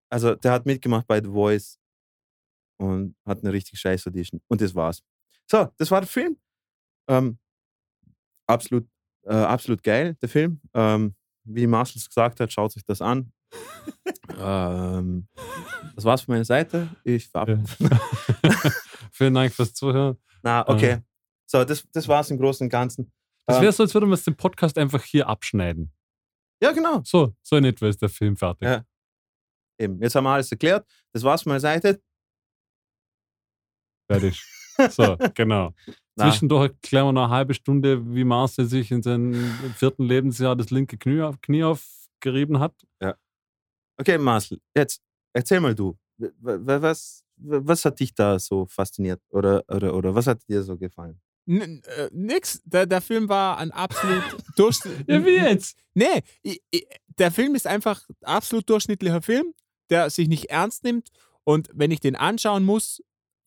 [0.09, 1.79] Also der hat mitgemacht bei The Voice
[2.77, 4.41] und hat eine richtig scheiß Audition.
[4.49, 5.01] Und das war's.
[5.49, 6.37] So, das war der Film.
[7.07, 7.39] Ähm,
[8.47, 8.85] absolut,
[9.23, 10.59] äh, absolut geil, der Film.
[10.73, 13.31] Ähm, wie Marcel gesagt hat, schaut euch das an.
[14.37, 15.27] ähm,
[15.95, 16.89] das war's von meiner Seite.
[17.03, 17.63] Ich verabschiede.
[19.11, 20.17] Vielen Dank fürs Zuhören.
[20.43, 20.99] Na, okay.
[21.45, 23.11] So, das, das war's im Großen und Ganzen.
[23.45, 25.91] Das Ähm, wäre so, als würden wir den Podcast einfach hier abschneiden.
[26.61, 27.01] Ja, genau.
[27.03, 28.67] So, so in etwa ist der Film fertig.
[28.67, 28.85] Ja.
[29.79, 30.01] Eben.
[30.01, 30.87] Jetzt haben wir alles erklärt.
[31.11, 32.01] Das war's von meiner Seite.
[34.09, 34.41] Fertig.
[34.91, 35.73] So, genau.
[36.19, 39.33] Zwischendurch klären wir noch eine halbe Stunde, wie Marcel sich in seinem
[39.75, 42.73] vierten Lebensjahr das linke Knie, auf, Knie aufgerieben hat.
[43.97, 45.01] okay, Marcel, jetzt
[45.33, 45.97] erzähl mal du.
[46.17, 49.21] Was, was hat dich da so fasziniert?
[49.29, 51.19] Oder, oder, oder was hat dir so gefallen?
[51.47, 52.61] N äh, nix.
[52.65, 54.23] Der, der Film war ein absolut
[54.55, 55.19] durchschnittlicher.
[55.19, 55.77] Ja, wie jetzt?
[55.93, 56.85] Nee, ich, ich,
[57.17, 59.53] der Film ist einfach ein absolut durchschnittlicher Film,
[59.89, 61.09] der sich nicht ernst nimmt.
[61.43, 63.01] Und wenn ich den anschauen muss,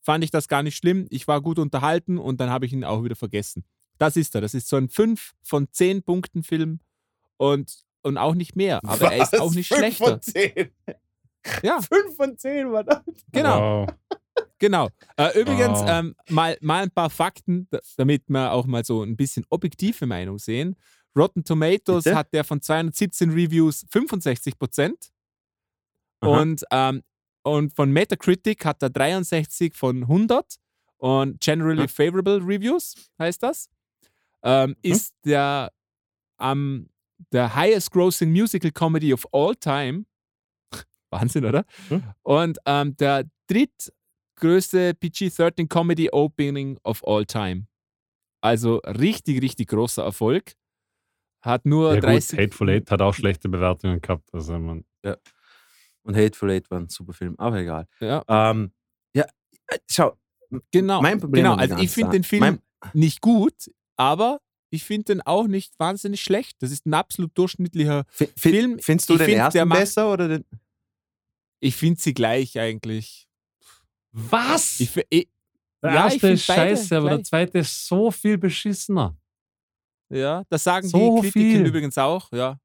[0.05, 1.07] fand ich das gar nicht schlimm.
[1.11, 3.65] Ich war gut unterhalten und dann habe ich ihn auch wieder vergessen.
[3.99, 4.41] Das ist er.
[4.41, 6.81] Das ist so ein 5 von 10 Punkten Film
[7.37, 8.81] und, und auch nicht mehr.
[8.85, 9.41] Aber er ist Was?
[9.41, 10.07] auch nicht Fünf schlechter.
[10.07, 10.71] Von zehn.
[11.63, 11.81] Ja.
[11.93, 13.25] Fünf von zehn, verdammt.
[13.33, 13.87] Genau.
[13.87, 13.95] Wow.
[14.59, 14.89] Genau.
[15.17, 15.89] Äh, übrigens, Wow.
[15.91, 20.07] ähm, mal, mal ein paar Fakten, da- damit wir auch mal so ein bisschen objektive
[20.07, 20.77] Meinung sehen.
[21.17, 22.17] Rotten Tomatoes Bitte?
[22.17, 25.11] hat der von 217 Reviews 65 Prozent.
[26.21, 27.03] Und, ähm,
[27.45, 30.57] und von Metacritic hat er 63 von 100.
[30.97, 31.89] Und Generally Hm.
[31.89, 33.69] Favorable Reviews heißt das.
[34.43, 35.71] Ähm, ist der,
[36.41, 36.89] ähm,
[37.33, 40.07] der highest grossing musical comedy of all time.
[41.11, 41.65] Wahnsinn, oder?
[41.89, 42.03] Hm.
[42.23, 47.67] Und ähm, der drittgrößte PG-13 Comedy Opening of all time.
[48.41, 50.53] Also richtig, richtig großer Erfolg.
[51.43, 52.39] Hat nur Ja, gut, 30.
[52.39, 54.33] Hateful Eight hat auch schlechte Bewertungen gehabt.
[54.33, 54.85] Also man,
[56.05, 57.87] Und Hateful Eight war ein super Film, aber egal.
[58.01, 58.73] ja, Ähm,
[59.15, 59.25] ja,
[59.69, 60.17] äh, schau,
[60.71, 61.01] genau.
[61.03, 61.57] mein Problem genau.
[61.57, 62.63] der Also ich finde den Film mein-
[62.93, 64.41] nicht gut, aber
[64.71, 66.57] ich finde den auch nicht wahnsinnig schlecht.
[66.61, 68.05] Das ist ein absolut durchschnittlicher.
[68.09, 70.45] Fi- Film, Findest du ich den find, der ersten besser oder den?
[71.61, 73.27] Ich finde sie gleich eigentlich.
[74.13, 74.81] was?
[74.81, 75.29] Ich, ich,
[75.83, 77.27] der ja, erste ist scheiße, aber der gleich.
[77.27, 79.17] zweite ist so viel beschissener.
[80.11, 82.59] Ja, das sagen So die Kritiker übrigens auch, ja.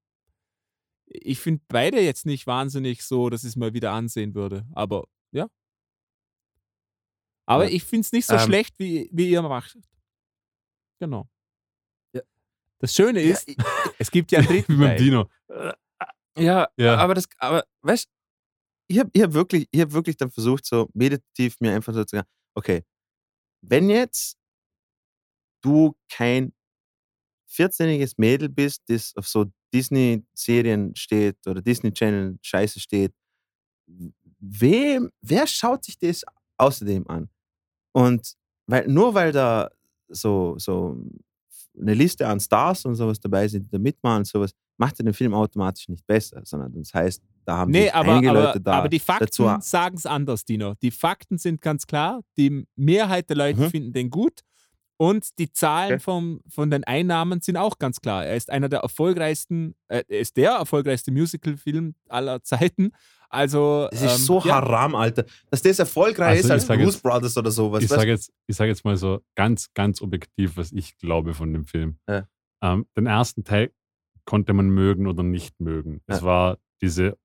[1.09, 4.65] Ich finde beide jetzt nicht wahnsinnig so, dass ich es mal wieder ansehen würde.
[4.73, 5.49] Aber ja.
[7.47, 7.71] Aber Ja.
[7.71, 8.39] ich finde es nicht so Ähm.
[8.41, 9.77] schlecht, wie, wie ihr macht.
[11.01, 11.27] Genau.
[12.13, 12.21] Ja.
[12.79, 13.47] Das Schöne Ja, ist,
[13.99, 14.97] es gibt ja einen Wie dritten beim Teil.
[14.97, 15.29] Dino.
[16.37, 16.97] Ja, Ja.
[16.97, 18.07] aber das, aber weißt
[18.89, 22.03] ich habe ich hab wirklich, ich hab wirklich dann versucht, so meditativ mir einfach so
[22.05, 22.83] zu sagen, okay,
[23.61, 24.37] wenn jetzt
[25.63, 26.53] du kein
[27.51, 33.13] 14-jähriges Mädel bist, das auf so Disney-Serien steht oder Disney-Channel Scheiße steht,
[34.39, 36.23] wem, wer schaut sich das
[36.57, 37.29] außerdem an?
[37.93, 38.33] Und
[38.67, 39.69] weil, nur weil da
[40.09, 40.97] so, so
[41.79, 45.03] eine Liste an Stars und sowas dabei sind, die da mitmachen und sowas, macht ja
[45.03, 48.61] den Film automatisch nicht besser, sondern das heißt, da haben Nee, aber, einige aber, Leute
[48.61, 50.75] da aber die Fakten sagen es anders, Dino.
[50.81, 52.21] Die Fakten sind ganz klar.
[52.37, 53.69] Die Mehrheit der Leute Mhm.
[53.69, 54.41] finden den gut.
[55.01, 55.99] Und die Zahlen Okay.
[56.01, 58.25] vom, von den Einnahmen sind auch ganz klar.
[58.25, 62.91] Er ist einer der erfolgreichsten, äh, er ist der erfolgreichste Musical-Film aller Zeiten.
[63.29, 65.23] Also, Das ist ähm, so ja, haram, Alter.
[65.51, 67.81] Dass das erfolgreich Also ist ich als sag Blues jetzt- Brothers oder sowas.
[67.83, 71.53] ich sage jetzt, ich sag jetzt mal so ganz, ganz objektiv, was ich glaube von
[71.53, 71.97] dem Film.
[72.09, 72.27] Ja.
[72.61, 73.71] Ähm, den ersten Teil
[74.25, 76.01] konnte man mögen oder nicht mögen.
[76.07, 76.25] Es Ja.
[76.25, 77.17] war diese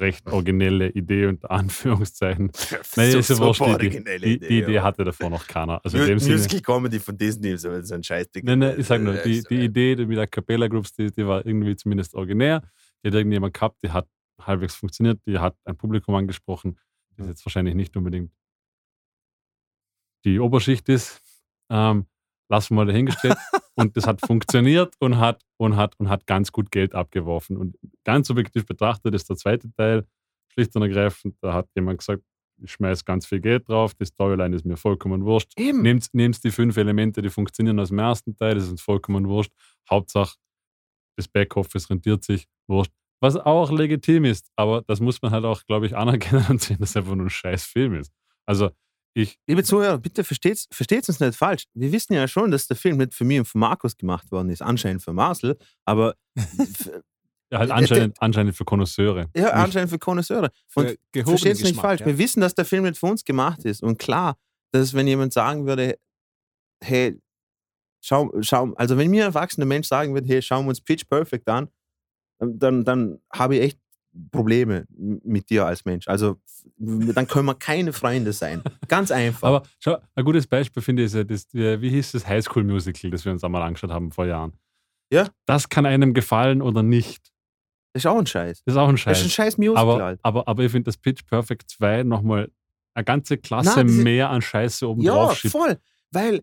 [0.00, 2.50] recht originelle Idee unter Anführungszeichen.
[2.96, 5.80] Nein, ist ja wurscht, die, die, die, Idee hatte davor noch keiner.
[5.84, 8.44] Also in dem Sinne, Musical Comedy von Disney, so so ein Scheißding.
[8.44, 11.44] nein, nein, ich sag nur, die, die Idee mit der Capella Groups, die, die war
[11.44, 12.62] irgendwie zumindest originär.
[13.02, 14.08] Die hat irgendjemand gehabt, die hat
[14.40, 16.78] halbwegs funktioniert, die hat ein Publikum angesprochen,
[17.16, 18.30] das jetzt wahrscheinlich nicht unbedingt
[20.24, 21.22] die Oberschicht ist.
[21.70, 22.06] Ähm,
[22.48, 23.36] lassen wir mal dahingestellt.
[23.74, 27.56] und das hat funktioniert und hat, und, hat, und hat ganz gut Geld abgeworfen.
[27.56, 30.06] Und ganz objektiv betrachtet ist der zweite Teil
[30.56, 32.22] schlicht und ergreifend, da hat jemand gesagt,
[32.62, 35.52] ich schmeiß ganz viel Geld drauf, die Storyline ist mir vollkommen wurscht.
[35.58, 35.82] Eben.
[35.82, 39.28] Nehmt, nehmt die fünf Elemente, die funktionieren aus dem ersten Teil, das ist uns vollkommen
[39.28, 39.52] wurscht.
[39.90, 40.36] Hauptsache,
[41.16, 42.92] das Backoffice rentiert sich, wurscht.
[43.20, 46.78] Was auch legitim ist, aber das muss man halt auch, glaube ich, anerkennen und sehen,
[46.78, 48.12] dass es einfach nur ein scheiß Film ist.
[48.46, 48.70] Also,
[49.16, 51.64] ich, Liebe Zuhörer, bitte versteht uns nicht falsch.
[51.72, 54.50] Wir wissen ja schon, dass der Film nicht für mich und für Markus gemacht worden
[54.50, 55.56] ist, anscheinend für Marcel,
[55.86, 56.14] aber
[57.50, 59.30] ja, halt Äh, anscheinend, anscheinend für Konnoisseure.
[59.34, 60.50] ja, anscheinend für Konnoisseure.
[60.74, 62.00] Und versteht es nicht falsch.
[62.00, 62.06] ja.
[62.06, 63.82] Wir wissen, dass der Film nicht für uns gemacht ist.
[63.82, 64.36] Und klar,
[64.72, 65.98] dass wenn jemand sagen würde,
[66.84, 67.18] hey,
[68.02, 71.08] schau, schau, also wenn mir ein erwachsener Mensch sagen würde, hey, schauen wir uns Pitch
[71.08, 71.68] Perfect an,
[72.38, 73.80] dann, dann habe ich echt
[74.30, 76.08] Probleme mit dir als Mensch.
[76.08, 76.36] Also
[76.78, 78.62] dann können wir keine Freunde sein.
[78.88, 79.46] Ganz einfach.
[79.48, 82.64] Aber schau, ein gutes Beispiel finde ich ist ja, das, äh, wie hieß das Highschool
[82.64, 84.52] Musical, das wir uns einmal angeschaut haben vor Jahren.
[85.12, 85.28] Ja.
[85.46, 87.32] Das kann einem gefallen oder nicht.
[87.92, 88.62] das ist auch ein Scheiß.
[88.64, 89.32] Das ist auch ein Das ist ein Scheiß.
[89.32, 90.20] scheiß Musical Aber, halt.
[90.22, 92.50] aber, aber ich finde, dass Pitch Perfect 2 nochmal
[92.94, 95.52] eine ganze Klasse Nein, mehr an Scheiße oben Ja, drauf schiebt.
[95.52, 95.78] voll.
[96.10, 96.42] Weil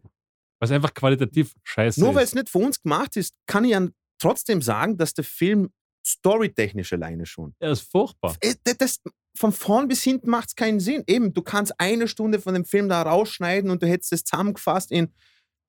[0.59, 2.29] Was einfach qualitativ scheiße nur weil ist.
[2.29, 3.85] es nicht für uns gemacht ist, kann ich ja
[4.19, 5.71] trotzdem sagen, dass der Film
[6.05, 8.35] storytechnisch alleine schon Er ist furchtbar.
[8.41, 9.01] Äh, das, das,
[9.35, 11.03] von vorn bis hinten macht es keinen Sinn.
[11.07, 14.91] Eben, du kannst eine Stunde von dem Film da rausschneiden und du hättest es zusammengefasst
[14.91, 15.11] in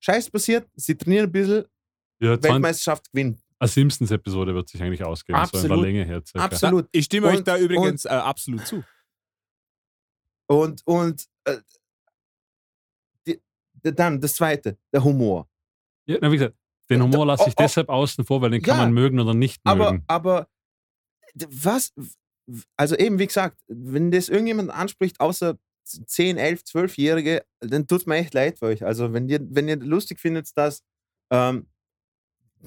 [0.01, 1.63] Scheiß passiert, sie trainieren ein bisschen,
[2.19, 3.41] Ja, 20, Weltmeisterschaft gewinnen.
[3.57, 5.83] eine Simpsons-Episode wird sich eigentlich ausgehen, so in der Absolut.
[5.83, 6.21] Länge her.
[6.23, 6.45] Circa.
[6.45, 6.89] Absolut.
[6.91, 8.83] Ich stimme euch Und- da übrigens äh, absolut zu.
[10.47, 11.57] Und, und äh,
[13.25, 13.41] die,
[13.83, 15.49] die- dann das Zweite, der Humor.
[16.05, 16.55] Ja, na, wie gesagt,
[16.89, 18.83] den Ja, Humor lasse ich deshalb außen vor, weil den kann Ja.
[18.83, 20.03] man mögen oder nicht Aber, mögen.
[20.07, 20.47] aber
[21.49, 21.93] was,
[22.77, 28.15] also eben, wie gesagt, wenn das irgendjemand anspricht, außer 10, 11, 12-Jährige, dann tut mir
[28.15, 28.83] echt leid für euch.
[28.83, 30.81] Also, wenn ihr, wenn ihr lustig findet, dass
[31.31, 31.67] ähm,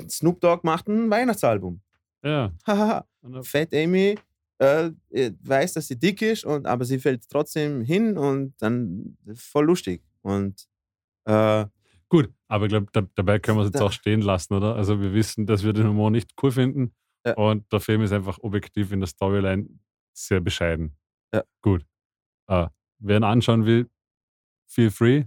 [0.09, 1.81] Snoop Dogg macht ein Weihnachtsalbum.
[2.23, 2.53] Ja.
[3.43, 4.16] Fat Amy
[4.59, 9.16] äh, äh, weiß, dass sie dick ist, und, aber sie fällt trotzdem hin und dann
[9.35, 10.03] voll lustig.
[10.23, 10.69] Und
[11.24, 11.65] äh,
[12.11, 14.75] Gut, aber ich glaube, da, dabei können wir es jetzt Da- auch stehen lassen, oder?
[14.77, 16.95] Also wir wissen, dass wir den Humor nicht cool finden
[17.27, 17.35] Ja.
[17.35, 19.69] und der Film ist einfach objektiv in der Storyline
[20.17, 20.97] sehr bescheiden.
[21.35, 21.43] Ja.
[21.63, 21.85] Gut.
[22.49, 22.69] Äh,
[22.99, 23.91] wer ihn anschauen will,
[24.71, 25.25] feel free.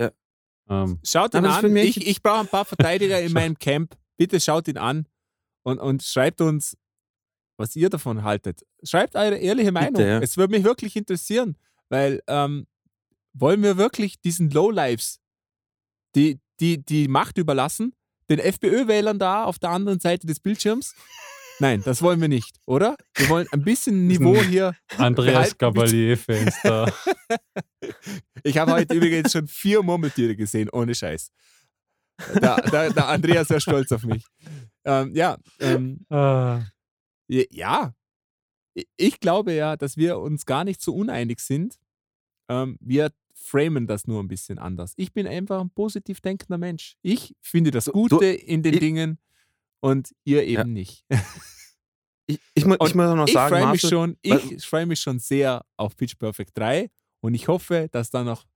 [0.00, 0.10] Ja.
[0.68, 1.72] Ähm, Schaut ihn an.
[1.72, 3.96] mich- Ich, ich brauche ein paar Verteidiger in meinem Camp.
[4.16, 5.06] Bitte schaut ihn an
[5.64, 6.76] und, und schreibt uns,
[7.56, 8.66] was ihr davon haltet.
[8.82, 10.00] Schreibt eure ehrliche Meinung.
[10.02, 10.18] ja.
[10.18, 11.56] Es würde mich wirklich interessieren,
[11.90, 12.66] weil ähm,
[13.34, 15.20] wollen wir wirklich diesen Lowlives
[16.14, 17.94] die, die, die Macht überlassen,
[18.30, 20.94] den FPÖ-Wählern da auf der anderen Seite des Bildschirms?
[21.58, 22.96] Nein, das wollen wir nicht, oder?
[23.14, 24.74] Wir wollen ein bisschen Niveau hier.
[24.96, 26.92] Andreas Gabalier-Fans da.
[28.44, 31.30] Ich habe heute übrigens schon vier Murmeltiere gesehen, ohne Scheiß.
[32.40, 34.24] Der, der, der Andreas wäre stolz auf mich.
[34.84, 36.62] Ähm, ja, ähm, Ah,
[37.28, 37.94] ja.
[38.96, 41.78] Ich glaube ja, dass wir uns gar nicht so uneinig sind.
[42.48, 43.12] Ähm, wir
[43.42, 44.92] framen das nur ein bisschen anders.
[44.96, 46.96] Ich bin einfach ein positiv denkender Mensch.
[47.02, 49.18] Ich finde das Gute du- in den ich- Dingen
[49.80, 50.64] und ihr eben Ja.
[50.64, 51.04] nicht.
[52.26, 55.00] ich, ich, mu- ich muss auch noch ich sagen, freue mich, schon, ich freue mich
[55.00, 56.90] schon sehr auf Pitch Perfect 3
[57.20, 58.46] und ich hoffe, dass da noch.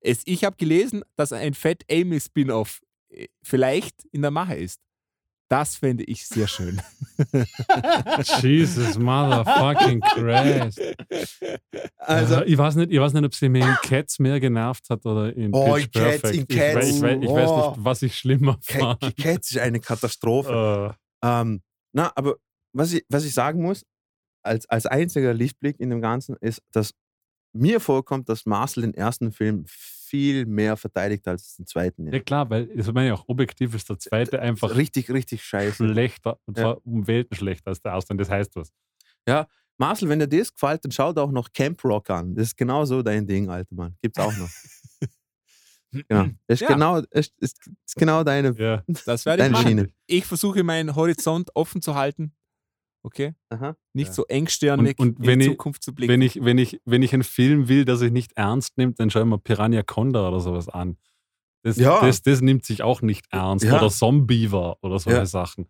[0.00, 4.80] Es, ich habe gelesen, dass ein Fat Amy Spin-off äh, vielleicht in der Mache ist.
[5.48, 6.80] Das fände ich sehr schön.
[8.40, 10.80] Jesus motherfucking Christ.
[11.98, 15.04] also, ich, weiß nicht, ich weiß nicht, ob sie mir in Cats mehr genervt hat
[15.06, 16.34] oder in Oh, Pitch Cats, Perfect.
[16.34, 16.86] in Ich, Cats.
[16.88, 17.70] ich, ich weiß Oh.
[17.70, 19.00] nicht, was ich schlimmer fand.
[19.16, 20.94] Cats ist eine Katastrophe.
[21.22, 21.62] Äh, Ähm,
[21.92, 22.36] na, aber
[22.72, 23.84] was ich, was ich sagen muss,
[24.42, 26.92] als, als einziger Lichtblick in dem Ganzen, ist, dass
[27.52, 29.64] mir vorkommt, dass Marcel den ersten Film
[30.14, 32.12] viel mehr verteidigt als den zweiten.
[32.12, 35.88] ja klar, weil das meine ich auch, objektiv ist der zweite einfach Richtig, richtig scheiße.
[35.88, 36.62] schlechter, und Ja.
[36.62, 38.12] zwar um Welten schlechter als der erste.
[38.12, 38.72] Und das heißt was.
[39.76, 42.36] Marcel, wenn dir das gefällt, dann schau dir auch noch Camp Rock an.
[42.36, 43.96] Das ist genau so dein Ding, alter Mann.
[44.00, 44.48] Gibt's auch noch.
[46.08, 46.26] genau.
[46.46, 46.68] Das ist, Ja.
[46.68, 48.84] genau, das ist, ist genau deine, Ja.
[49.04, 49.66] Das werde ich deine machen.
[49.66, 49.88] Schiene.
[50.06, 52.32] Ich versuche meinen Horizont offen zu halten.
[53.04, 53.34] Okay?
[53.50, 53.76] Aha.
[53.92, 54.12] Nicht Ja.
[54.14, 56.10] so engstirnig Und- und in wenn die ich- Zukunft zu blicken.
[56.12, 59.10] Wenn ich, wenn, ich, wenn ich einen Film will, der sich nicht ernst nimmt, dann
[59.10, 60.96] schaue ich mir Piranha Conda oder sowas an.
[61.62, 62.00] Das, Ja.
[62.00, 63.64] das, das nimmt sich auch nicht ernst.
[63.64, 63.76] Ja.
[63.78, 65.26] Oder Zombiever oder solche Ja.
[65.26, 65.68] Sachen.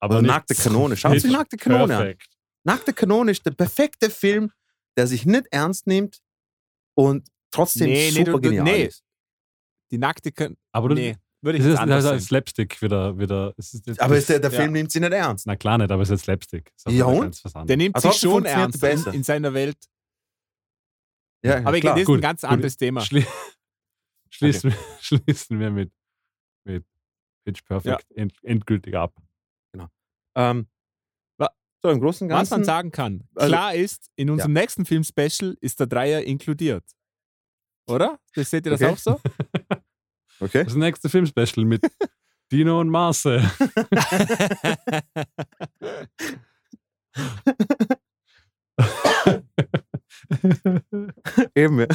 [0.00, 0.96] Aber Oder nackte Kanone.
[0.96, 1.88] Schaut sich Pitch nackte Kanone an.
[1.88, 2.28] Perfect.
[2.64, 4.50] Nackte Kanone ist der perfekte Film,
[4.96, 6.20] der sich nicht ernst nimmt
[6.94, 8.84] und trotzdem Nee, nee, super du- du- genial nee.
[8.84, 9.02] ist.
[9.90, 12.80] Die nackte Kan Aber du, Nee, würde ich es jetzt ist, anders das ist Slapstick
[12.82, 13.18] wieder.
[13.18, 14.60] wieder es ist, Aber ist der, der Ja.
[14.60, 15.46] Film nimmt sie nicht ernst.
[15.46, 16.72] na klar nicht, aber es ist Slapstick.
[16.76, 17.42] Ist Ja, und?
[17.68, 19.78] Der nimmt Also sich schon ernst er in, in seiner Welt.
[21.42, 21.94] Ja, Aber klar.
[21.94, 22.50] das ist Gut, ein ganz gut.
[22.50, 23.00] anderes Thema.
[23.00, 23.24] Schli
[24.30, 25.92] schließen, wir, schließen wir mit,
[26.64, 26.84] mit
[27.44, 29.14] Pitch Perfect end, endgültig ab.
[30.36, 30.68] Ähm,
[31.38, 31.50] Wa-
[31.82, 32.64] so, im Großen und Was man Ganzen.
[32.64, 36.84] sagen kann, Also- klar ist, in unserem nächsten Film-Special ist der Dreier inkludiert.
[37.88, 38.20] Oder?
[38.34, 38.92] Das seht ihr das Okay.
[38.92, 39.20] auch so?
[40.40, 40.64] Okay.
[40.64, 41.82] Das nächste Filmspecial mit
[42.52, 43.48] Dino und Marcel.
[51.54, 51.86] Eben.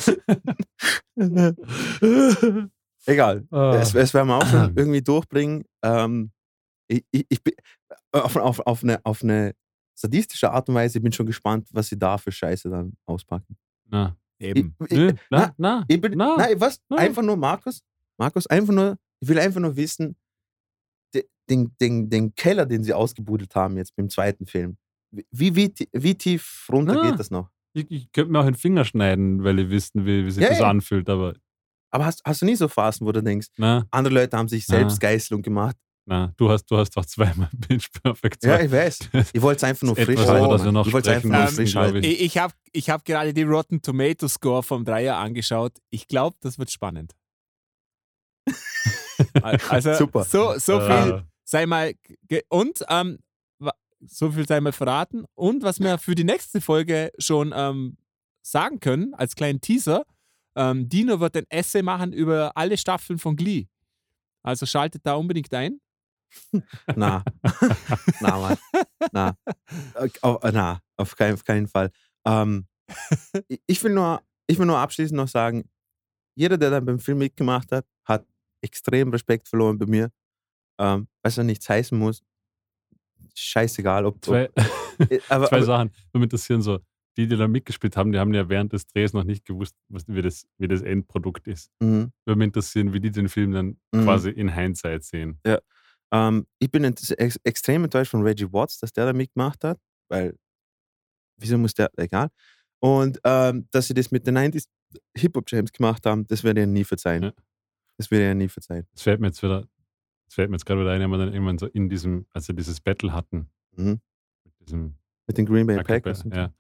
[3.06, 3.48] Egal.
[3.52, 3.76] Ah.
[3.76, 5.66] Es, es werden wir auch schon irgendwie durchbringen.
[5.84, 6.32] Ähm,
[6.88, 7.54] ich, ich, ich bin
[8.12, 9.56] auf, auf, auf, eine, auf eine
[9.96, 13.58] sadistische Art und Weise, ich bin schon gespannt, was sie da für Scheiße dann auspacken.
[13.86, 14.76] na, Eben.
[14.82, 16.36] Ich, ich, nö, na, na, na, ich bin, na.
[16.38, 16.82] nein, was?
[16.90, 16.98] na.
[16.98, 17.82] Einfach nur, Markus,
[18.18, 20.16] Markus, einfach nur, ich will einfach nur wissen,
[21.14, 24.78] de- den, den, den Keller, den sie ausgebuddelt haben jetzt beim zweiten Film,
[25.32, 27.10] wie, wie, wie tief runter Na.
[27.10, 27.50] geht das noch?
[27.74, 30.50] Ich, ich könnte mir auch den Finger schneiden, weil ich wissen will, wie sich Ja,
[30.50, 30.70] das ja.
[30.70, 31.34] anfühlt, aber
[31.92, 34.66] Aber hast, hast du nie so Phasen, wo du denkst, na, andere Leute haben sich
[34.70, 34.78] Na.
[34.78, 35.76] selbst Geißelung gemacht?
[36.08, 38.44] na, du hast, du hast doch zweimal Pitch Perfect.
[38.46, 39.10] Ja, ich weiß.
[39.34, 40.50] Ich wollte es einfach nur frisch etwas, halten.
[40.50, 41.98] das wir noch ich wollte es einfach nur frisch halten.
[41.98, 42.06] ich.
[42.06, 45.74] Ich, ich habe ich hab gerade die Rotten Tomato Score vom Dreier angeschaut.
[45.90, 47.14] Ich glaube, das wird spannend.
[49.42, 50.24] Al- Also, Super.
[50.24, 51.94] So, so viel sei mal.
[52.50, 53.20] Und ähm,
[54.02, 55.26] so viel sei mal verraten.
[55.36, 57.98] Und was wir für die nächste Folge schon ähm,
[58.42, 60.06] sagen können, als kleinen Teaser:
[60.56, 63.68] ähm, Dino wird ein Essay machen über alle Staffeln von Glee.
[64.44, 65.80] Also schaltet da unbedingt ein.
[66.96, 67.24] Na.
[68.22, 68.58] na, Mann.
[69.12, 69.38] Na.
[69.96, 71.92] Äh, Auf, äh, na, auf keinen, auf keinen Fall.
[72.26, 72.68] Ähm,
[73.68, 75.70] ich, will nur, ich will nur abschließend noch sagen,
[76.36, 78.26] jeder, der dann beim Film mitgemacht hat, hat
[78.66, 80.12] extrem Respekt verloren bei mir.
[80.80, 82.22] Ähm, was ja nichts heißen muss.
[83.34, 84.24] Scheißegal, ob.
[84.24, 85.92] zwei, ob äh, aber, zwei aber, Sachen.
[86.14, 86.80] Nur mit interessieren so,
[87.18, 90.04] die, die da mitgespielt haben, die haben ja während des Drehs noch nicht gewusst, was,
[90.08, 91.72] wie, das, wie das Endprodukt ist.
[91.80, 92.12] Mhm.
[92.26, 94.04] Würde mich interessieren, wie die den Film dann Mhm.
[94.04, 95.40] quasi in Hindsight sehen.
[96.12, 99.80] Ähm, ich bin ent ex extrem enttäuscht von Reggie Watts, dass der da mitgemacht hat,
[100.10, 100.36] weil
[101.38, 102.30] wieso muss der, egal.
[102.80, 104.68] Und ähm, dass sie das mit den 90s
[105.18, 107.24] Hip-Hop-Jams gemacht haben, das werde ich nie verzeihen.
[107.24, 107.34] Ja.
[107.98, 108.86] Das ich ihnen nie verzeihen.
[108.92, 109.62] Das fällt mir jetzt wieder,
[110.26, 112.48] das fällt mir jetzt gerade wieder ein, wenn wir dann irgendwann so in diesem, als
[112.48, 114.02] wir dieses Battle hatten, Mhm.
[114.44, 114.96] mit diesem
[115.28, 116.24] Mit den Green Bay Packers.
[116.32, 116.54] ja,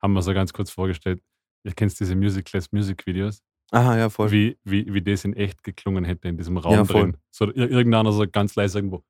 [0.00, 1.22] haben wir so ganz kurz vorgestellt,
[1.64, 4.30] ihr kennt diese Musicless Music Videos, Aha, ja, voll.
[4.32, 7.02] wie, wie, wie das in echt geklungen hätte in diesem Raum Ja, voll.
[7.12, 7.16] drin.
[7.30, 9.04] So ir- irgendeiner so ganz leise irgendwo.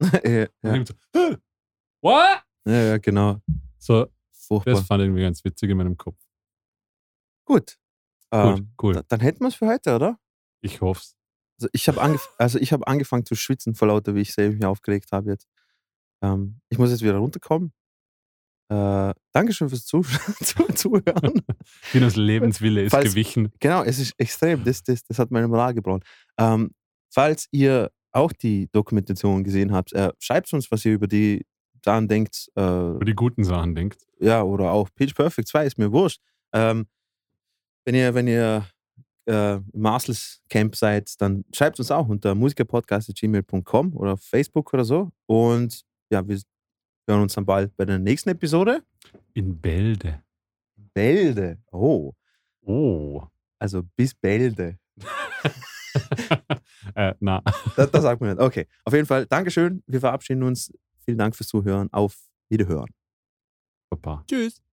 [0.24, 0.84] ja, ja.
[0.84, 1.36] so, "Hä?
[2.02, 2.42] What?
[2.66, 3.40] ja, ja, genau.
[3.78, 4.74] So, Furchtbar.
[4.74, 6.18] das fand ich irgendwie ganz witzig in meinem Kopf.
[7.44, 7.78] Gut.
[8.30, 8.94] Gut, Ähm, cool.
[8.94, 10.18] da- Dann hätten wir es für heute, oder?
[10.66, 11.14] Ich hoffe es.
[11.58, 14.54] Also ich habe angef also ich hab angefangen zu schwitzen vor lauter, wie ich selber
[14.56, 15.46] mich aufgeregt habe jetzt.
[16.22, 17.72] Ähm, ich muss jetzt wieder runterkommen.
[18.68, 20.02] Äh, Dankeschön fürs Zuh
[20.42, 21.40] zu Zuhören.
[21.94, 23.52] Dinos Lebenswille ist Falls- gewichen.
[23.60, 24.64] Genau, es ist extrem.
[24.64, 26.02] Das, das, das hat meine Moral gebrochen.
[26.38, 26.72] Ähm,
[27.12, 31.46] falls ihr auch die Dokumentation gesehen habt, äh, schreibt uns, was ihr über die
[31.84, 32.48] Sachen denkt.
[32.56, 32.60] Äh,
[32.96, 34.02] Über die guten Sachen denkt.
[34.18, 36.20] ja, oder auch Pitch Perfect 2, ist mir wurscht.
[36.52, 36.86] Ähm,
[37.84, 38.66] wenn ihr, wenn ihr
[39.26, 45.10] äh, Marcel's Camp seid, dann schreibt uns auch unter musikerpodcast.gmail.com oder auf Facebook oder so.
[45.26, 46.38] Und ja, wir
[47.08, 48.82] hören uns dann bald bei der nächsten Episode.
[49.34, 50.22] In Bälde.
[50.94, 51.58] Bälde.
[51.70, 52.12] Oh,
[52.62, 53.22] Oh.
[53.58, 54.78] also bis Bälde.
[56.94, 57.42] äh, na.
[57.76, 58.40] Das, das sagt man nicht.
[58.40, 59.82] Okay, auf jeden Fall, Dankeschön.
[59.86, 60.72] Wir verabschieden uns.
[61.04, 61.88] Vielen Dank fürs Zuhören.
[61.92, 62.16] Auf
[62.48, 62.90] Wiederhören.
[63.90, 64.24] Papa.
[64.28, 64.65] Tschüss.